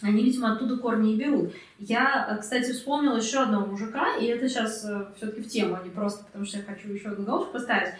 они, 0.00 0.22
видимо, 0.22 0.52
оттуда 0.52 0.76
корни 0.76 1.14
и 1.14 1.16
берут. 1.16 1.52
Я, 1.80 2.38
кстати, 2.40 2.70
вспомнила 2.70 3.16
еще 3.16 3.40
одного 3.40 3.66
мужика, 3.66 4.16
и 4.16 4.26
это 4.26 4.48
сейчас 4.48 4.86
все-таки 5.16 5.42
в 5.42 5.48
тему, 5.48 5.74
а 5.74 5.82
не 5.82 5.90
просто 5.90 6.24
потому, 6.24 6.44
что 6.44 6.58
я 6.58 6.64
хочу 6.64 6.88
еще 6.88 7.08
одну 7.08 7.24
галочку 7.24 7.52
поставить. 7.52 7.94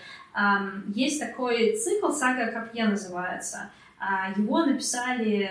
Есть 0.89 1.21
такой 1.21 1.77
цикл 1.77 2.11
«Сага 2.11 2.51
Копье» 2.51 2.87
называется. 2.87 3.71
А, 4.05 4.33
его 4.37 4.65
написали 4.67 5.49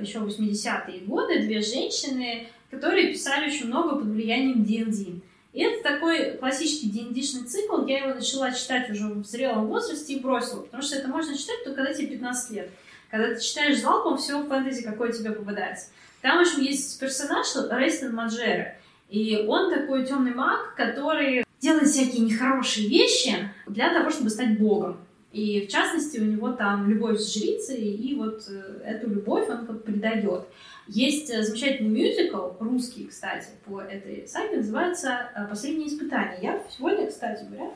еще 0.00 0.20
в 0.20 0.28
80-е 0.28 1.00
годы 1.00 1.40
две 1.40 1.60
женщины, 1.60 2.46
которые 2.70 3.12
писали 3.12 3.48
очень 3.48 3.66
много 3.66 3.96
под 3.96 4.06
влиянием 4.06 4.62
D&D. 4.62 5.20
И 5.52 5.60
это 5.60 5.82
такой 5.82 6.36
классический 6.36 6.90
D&D-шный 6.90 7.44
цикл. 7.44 7.84
Я 7.84 8.04
его 8.04 8.14
начала 8.14 8.52
читать 8.52 8.88
уже 8.88 9.08
в 9.08 9.26
зрелом 9.26 9.66
возрасте 9.66 10.14
и 10.14 10.20
бросила, 10.20 10.62
потому 10.62 10.80
что 10.80 10.94
это 10.94 11.08
можно 11.08 11.36
читать 11.36 11.64
только 11.64 11.82
когда 11.82 11.92
тебе 11.92 12.06
15 12.06 12.50
лет. 12.52 12.70
Когда 13.10 13.34
ты 13.34 13.40
читаешь 13.40 13.80
залпом 13.80 14.16
все 14.16 14.40
фэнтези, 14.46 14.84
какое 14.84 15.10
тебе 15.10 15.32
попадается. 15.32 15.88
Там, 16.20 16.38
в 16.38 16.42
общем, 16.42 16.62
есть 16.62 17.00
персонаж 17.00 17.48
Рейстон 17.68 18.14
Маджера. 18.14 18.76
И 19.10 19.44
он 19.48 19.74
такой 19.74 20.06
темный 20.06 20.32
маг, 20.32 20.76
который 20.76 21.44
делает 21.58 21.88
всякие 21.88 22.24
нехорошие 22.26 22.88
вещи 22.88 23.50
для 23.66 23.92
того, 23.92 24.10
чтобы 24.10 24.30
стать 24.30 24.56
богом. 24.56 24.98
И 25.32 25.66
в 25.66 25.70
частности, 25.70 26.18
у 26.18 26.24
него 26.24 26.52
там 26.52 26.90
любовь 26.90 27.18
с 27.18 27.34
жрицей, 27.34 27.80
и 27.80 28.14
вот 28.14 28.44
э, 28.50 28.80
эту 28.84 29.08
любовь 29.08 29.48
он 29.48 29.66
как 29.66 29.82
придает. 29.82 30.44
Есть 30.86 31.30
э, 31.30 31.42
замечательный 31.42 31.88
мюзикл, 31.88 32.50
русский, 32.60 33.06
кстати, 33.06 33.48
по 33.64 33.80
этой 33.80 34.28
саге, 34.28 34.58
называется 34.58 35.30
э, 35.34 35.46
«Последнее 35.48 35.88
испытание». 35.88 36.38
Я 36.42 36.62
сегодня, 36.68 37.06
кстати 37.06 37.44
говоря, 37.44 37.70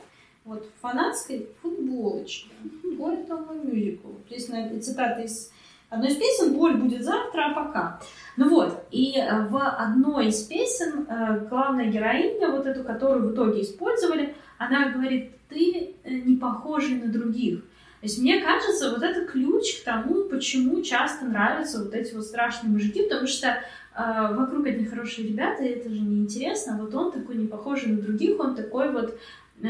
вот 0.45 0.67
в 0.67 0.81
фанатской 0.81 1.49
футболочке. 1.61 2.49
Вот 2.95 3.19
это 3.19 3.35
мой 3.37 3.57
мюзикл. 3.57 4.09
Здесь 4.29 4.45
цитата 4.85 5.21
из 5.21 5.51
одной 5.89 6.09
из 6.09 6.15
песен 6.15 6.53
«Боль 6.53 6.77
будет 6.77 7.03
завтра, 7.03 7.47
а 7.47 7.53
пока». 7.55 7.99
Ну 8.37 8.49
вот, 8.49 8.85
и 8.91 9.15
в 9.49 9.57
одной 9.57 10.27
из 10.27 10.43
песен 10.43 11.07
главная 11.49 11.87
героиня, 11.87 12.51
вот 12.51 12.67
эту, 12.67 12.83
которую 12.83 13.29
в 13.29 13.33
итоге 13.33 13.61
использовали, 13.61 14.35
она 14.59 14.89
говорит, 14.89 15.31
ты 15.49 15.95
не 16.05 16.35
похожий 16.35 16.95
на 16.95 17.07
других. 17.07 17.61
То 18.01 18.05
есть 18.05 18.19
мне 18.19 18.41
кажется, 18.41 18.91
вот 18.91 19.01
это 19.01 19.25
ключ 19.25 19.81
к 19.81 19.83
тому, 19.83 20.25
почему 20.25 20.81
часто 20.83 21.25
нравятся 21.25 21.83
вот 21.83 21.95
эти 21.95 22.13
вот 22.13 22.25
страшные 22.25 22.71
мужики, 22.71 23.03
потому 23.03 23.27
что 23.27 23.47
э, 23.47 24.35
вокруг 24.35 24.67
одни 24.67 24.85
хорошие 24.85 25.27
ребята, 25.27 25.63
и 25.63 25.69
это 25.69 25.89
же 25.89 25.99
неинтересно, 25.99 26.75
а 26.75 26.81
вот 26.81 26.93
он 26.93 27.11
такой 27.11 27.35
не 27.35 27.47
похожий 27.47 27.89
на 27.89 28.01
других, 28.01 28.39
он 28.39 28.55
такой 28.55 28.91
вот 28.91 29.17
э, 29.63 29.67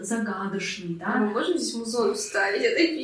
загадочный, 0.00 0.96
да. 0.96 1.18
Мы 1.18 1.26
можем 1.26 1.56
здесь 1.56 1.74
музон 1.74 2.14
вставить 2.14 2.62
этой 2.62 2.96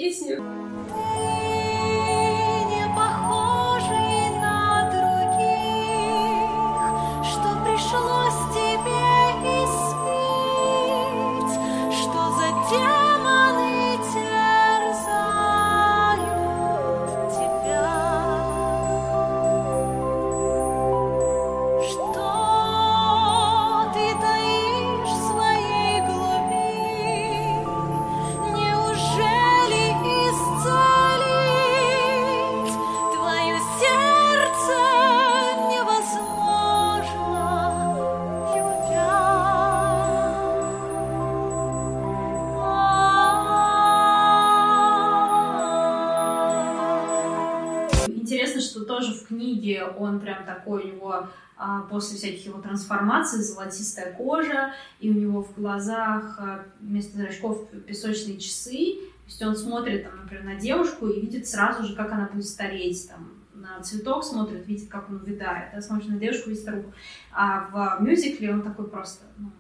песни? 48.55 48.85
тоже 48.85 49.15
в 49.15 49.27
книге 49.27 49.85
он 49.85 50.21
прям 50.21 50.45
такой, 50.45 50.85
у 50.85 50.95
него 50.95 51.29
а, 51.57 51.83
после 51.83 52.17
всяких 52.17 52.47
его 52.47 52.61
трансформаций 52.61 53.41
золотистая 53.41 54.13
кожа, 54.13 54.73
и 55.01 55.11
у 55.11 55.15
него 55.15 55.43
в 55.43 55.55
глазах 55.55 56.37
а, 56.39 56.65
вместо 56.81 57.17
зрачков 57.17 57.69
песочные 57.87 58.39
часы, 58.39 58.99
то 59.25 59.29
есть 59.29 59.43
он 59.43 59.57
смотрит, 59.57 60.05
там, 60.05 60.17
например, 60.23 60.45
на 60.45 60.57
девушку 60.57 61.09
и 61.09 61.21
видит 61.21 61.49
сразу 61.49 61.85
же, 61.85 61.95
как 61.95 62.13
она 62.13 62.29
будет 62.33 62.47
стареть, 62.47 63.09
там, 63.09 63.33
на 63.55 63.81
цветок 63.83 64.25
смотрит, 64.25 64.67
видит, 64.67 64.91
как 64.91 65.09
он 65.09 65.17
увядает, 65.17 65.73
да, 65.75 65.81
смотрит 65.81 66.11
на 66.11 66.19
девушку, 66.19 66.51
видит 66.51 66.63
старуху. 66.63 66.93
А 67.33 67.99
в 67.99 68.03
мюзикле 68.03 68.53
он 68.53 68.63
такой 68.63 68.87
просто, 68.89 69.25
ну, 69.39 69.51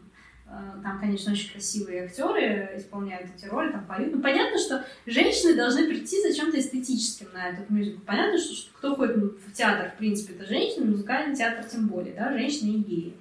там, 0.82 1.00
конечно, 1.00 1.32
очень 1.32 1.50
красивые 1.50 2.04
актеры 2.04 2.74
исполняют 2.76 3.30
эти 3.36 3.46
роли, 3.46 3.72
там 3.72 3.86
поют. 3.86 4.14
Ну, 4.14 4.20
понятно, 4.20 4.58
что 4.58 4.84
женщины 5.06 5.54
должны 5.54 5.86
прийти 5.86 6.20
за 6.22 6.34
чем-то 6.34 6.58
эстетическим 6.58 7.28
на 7.32 7.48
этот 7.48 7.70
мюзикл. 7.70 8.00
Понятно, 8.04 8.38
что, 8.38 8.54
что 8.54 8.72
кто 8.76 8.94
ходит 8.94 9.16
в 9.16 9.52
театр, 9.52 9.90
в 9.90 9.98
принципе, 9.98 10.34
это 10.34 10.46
женщины, 10.46 10.86
музыкальный 10.86 11.34
театр 11.34 11.64
тем 11.64 11.86
более, 11.88 12.14
да, 12.14 12.32
женщины 12.32 12.70
и 12.70 12.78
геи. 12.78 13.14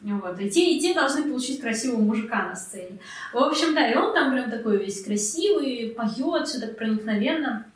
Вот. 0.00 0.40
И 0.40 0.48
те, 0.48 0.76
и 0.76 0.80
те 0.80 0.94
должны 0.94 1.24
получить 1.24 1.60
красивого 1.60 2.00
мужика 2.00 2.46
на 2.46 2.54
сцене. 2.54 2.98
В 3.32 3.38
общем, 3.38 3.74
да, 3.74 3.90
и 3.90 3.96
он 3.96 4.14
там 4.14 4.32
прям 4.32 4.50
такой 4.50 4.78
весь 4.78 5.02
красивый, 5.02 5.94
поет, 5.96 6.46
все 6.46 6.60
так 6.60 6.76
проникновенно. 6.76 7.66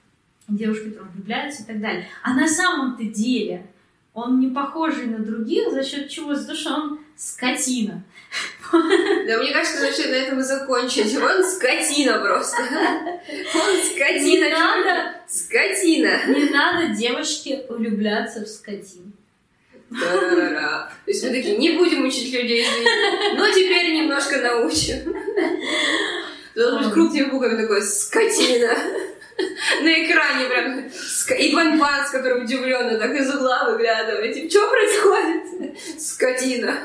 Девушки 0.48 0.90
там 0.90 1.08
влюбляются 1.10 1.62
и 1.62 1.66
так 1.66 1.80
далее. 1.80 2.06
А 2.22 2.34
на 2.34 2.46
самом-то 2.46 3.04
деле 3.04 3.66
он 4.14 4.38
не 4.38 4.48
похожий 4.48 5.06
на 5.06 5.18
других 5.18 5.72
за 5.72 5.82
счет 5.82 6.08
чего? 6.08 6.34
За 6.34 6.46
то, 6.46 6.54
что 6.54 6.74
он 6.74 7.00
скотина. 7.22 8.02
Да, 8.72 9.38
мне 9.38 9.52
кажется, 9.52 9.84
вообще 9.84 10.06
на 10.06 10.14
этом 10.14 10.40
и 10.40 10.42
закончить. 10.42 11.16
Он 11.16 11.44
скотина 11.44 12.18
просто. 12.18 12.62
Он 12.62 13.82
скотина. 13.84 14.44
Не 14.44 14.50
надо... 14.50 15.14
Скотина. 15.28 16.26
Не 16.28 16.50
надо 16.50 16.94
девочке 16.94 17.64
влюбляться 17.68 18.40
в 18.40 18.48
скотин. 18.48 19.12
Да-да-да. 19.90 20.90
То 21.04 21.10
есть 21.10 21.22
мы 21.22 21.30
такие, 21.30 21.58
не 21.58 21.72
будем 21.72 22.06
учить 22.06 22.32
людей 22.32 22.66
но 23.36 23.46
теперь 23.50 23.92
немножко 23.92 24.40
научим. 24.40 25.14
Должен 26.54 26.82
быть 26.82 26.92
крупными 26.92 27.30
буквами 27.30 27.60
такой 27.60 27.82
«скотина». 27.82 28.74
На 29.82 30.04
экране 30.04 30.46
прям 30.46 30.90
Иван 31.38 31.78
Пан, 31.78 32.06
с 32.06 32.10
которым 32.10 32.44
удивленно 32.44 32.98
так 32.98 33.14
из 33.14 33.34
угла 33.34 33.70
выглядывает. 33.70 34.34
Типа, 34.34 34.50
что 34.50 34.68
происходит? 34.68 35.41
Скотина. 35.98 36.76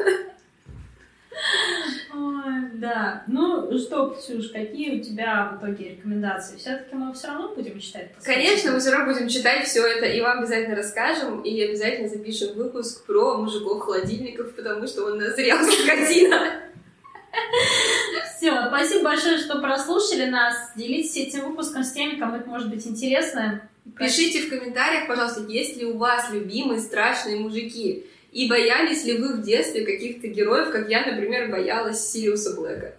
Ой, 2.13 2.69
да. 2.73 3.23
Ну 3.28 3.78
что, 3.78 4.09
Ксюш, 4.09 4.49
какие 4.49 4.99
у 4.99 5.03
тебя 5.03 5.51
в 5.53 5.57
итоге 5.59 5.89
рекомендации? 5.91 6.57
Все-таки 6.57 6.95
мы 6.95 7.13
все 7.13 7.28
равно 7.28 7.53
будем 7.53 7.80
читать? 7.80 8.11
Конечно, 8.23 8.71
мы 8.71 8.80
все 8.80 8.91
равно 8.91 9.13
будем 9.13 9.28
читать 9.28 9.67
все 9.67 9.86
это, 9.86 10.05
и 10.05 10.21
вам 10.21 10.39
обязательно 10.39 10.75
расскажем, 10.75 11.41
и 11.41 11.61
обязательно 11.61 12.09
запишем 12.09 12.55
выпуск 12.55 13.05
про 13.05 13.38
мужиков-холодильников, 13.38 14.55
потому 14.55 14.88
что 14.88 15.05
он 15.05 15.19
назрел 15.19 15.57
скотина. 15.63 16.61
Все, 18.38 18.67
спасибо 18.67 19.03
большое, 19.03 19.38
что 19.38 19.59
прослушали 19.59 20.25
нас. 20.25 20.55
Делитесь 20.75 21.17
этим 21.17 21.49
выпуском 21.49 21.84
с 21.84 21.91
теми, 21.91 22.17
кому 22.17 22.38
это 22.38 22.49
может 22.49 22.69
быть 22.69 22.86
интересно. 22.88 23.61
Пишите 23.97 24.41
в 24.41 24.49
комментариях, 24.49 25.07
пожалуйста, 25.07 25.41
есть 25.47 25.78
ли 25.78 25.86
у 25.86 25.97
вас 25.97 26.32
любимые 26.32 26.80
страшные 26.80 27.39
мужики. 27.39 28.05
И 28.38 28.48
боялись 28.48 29.04
ли 29.04 29.18
вы 29.18 29.34
в 29.34 29.42
детстве 29.42 29.84
каких-то 29.84 30.28
героев, 30.28 30.70
как 30.70 30.88
я, 30.92 31.04
например, 31.04 31.50
боялась 31.50 32.08
Сириуса 32.12 32.56
Блэка? 32.56 32.94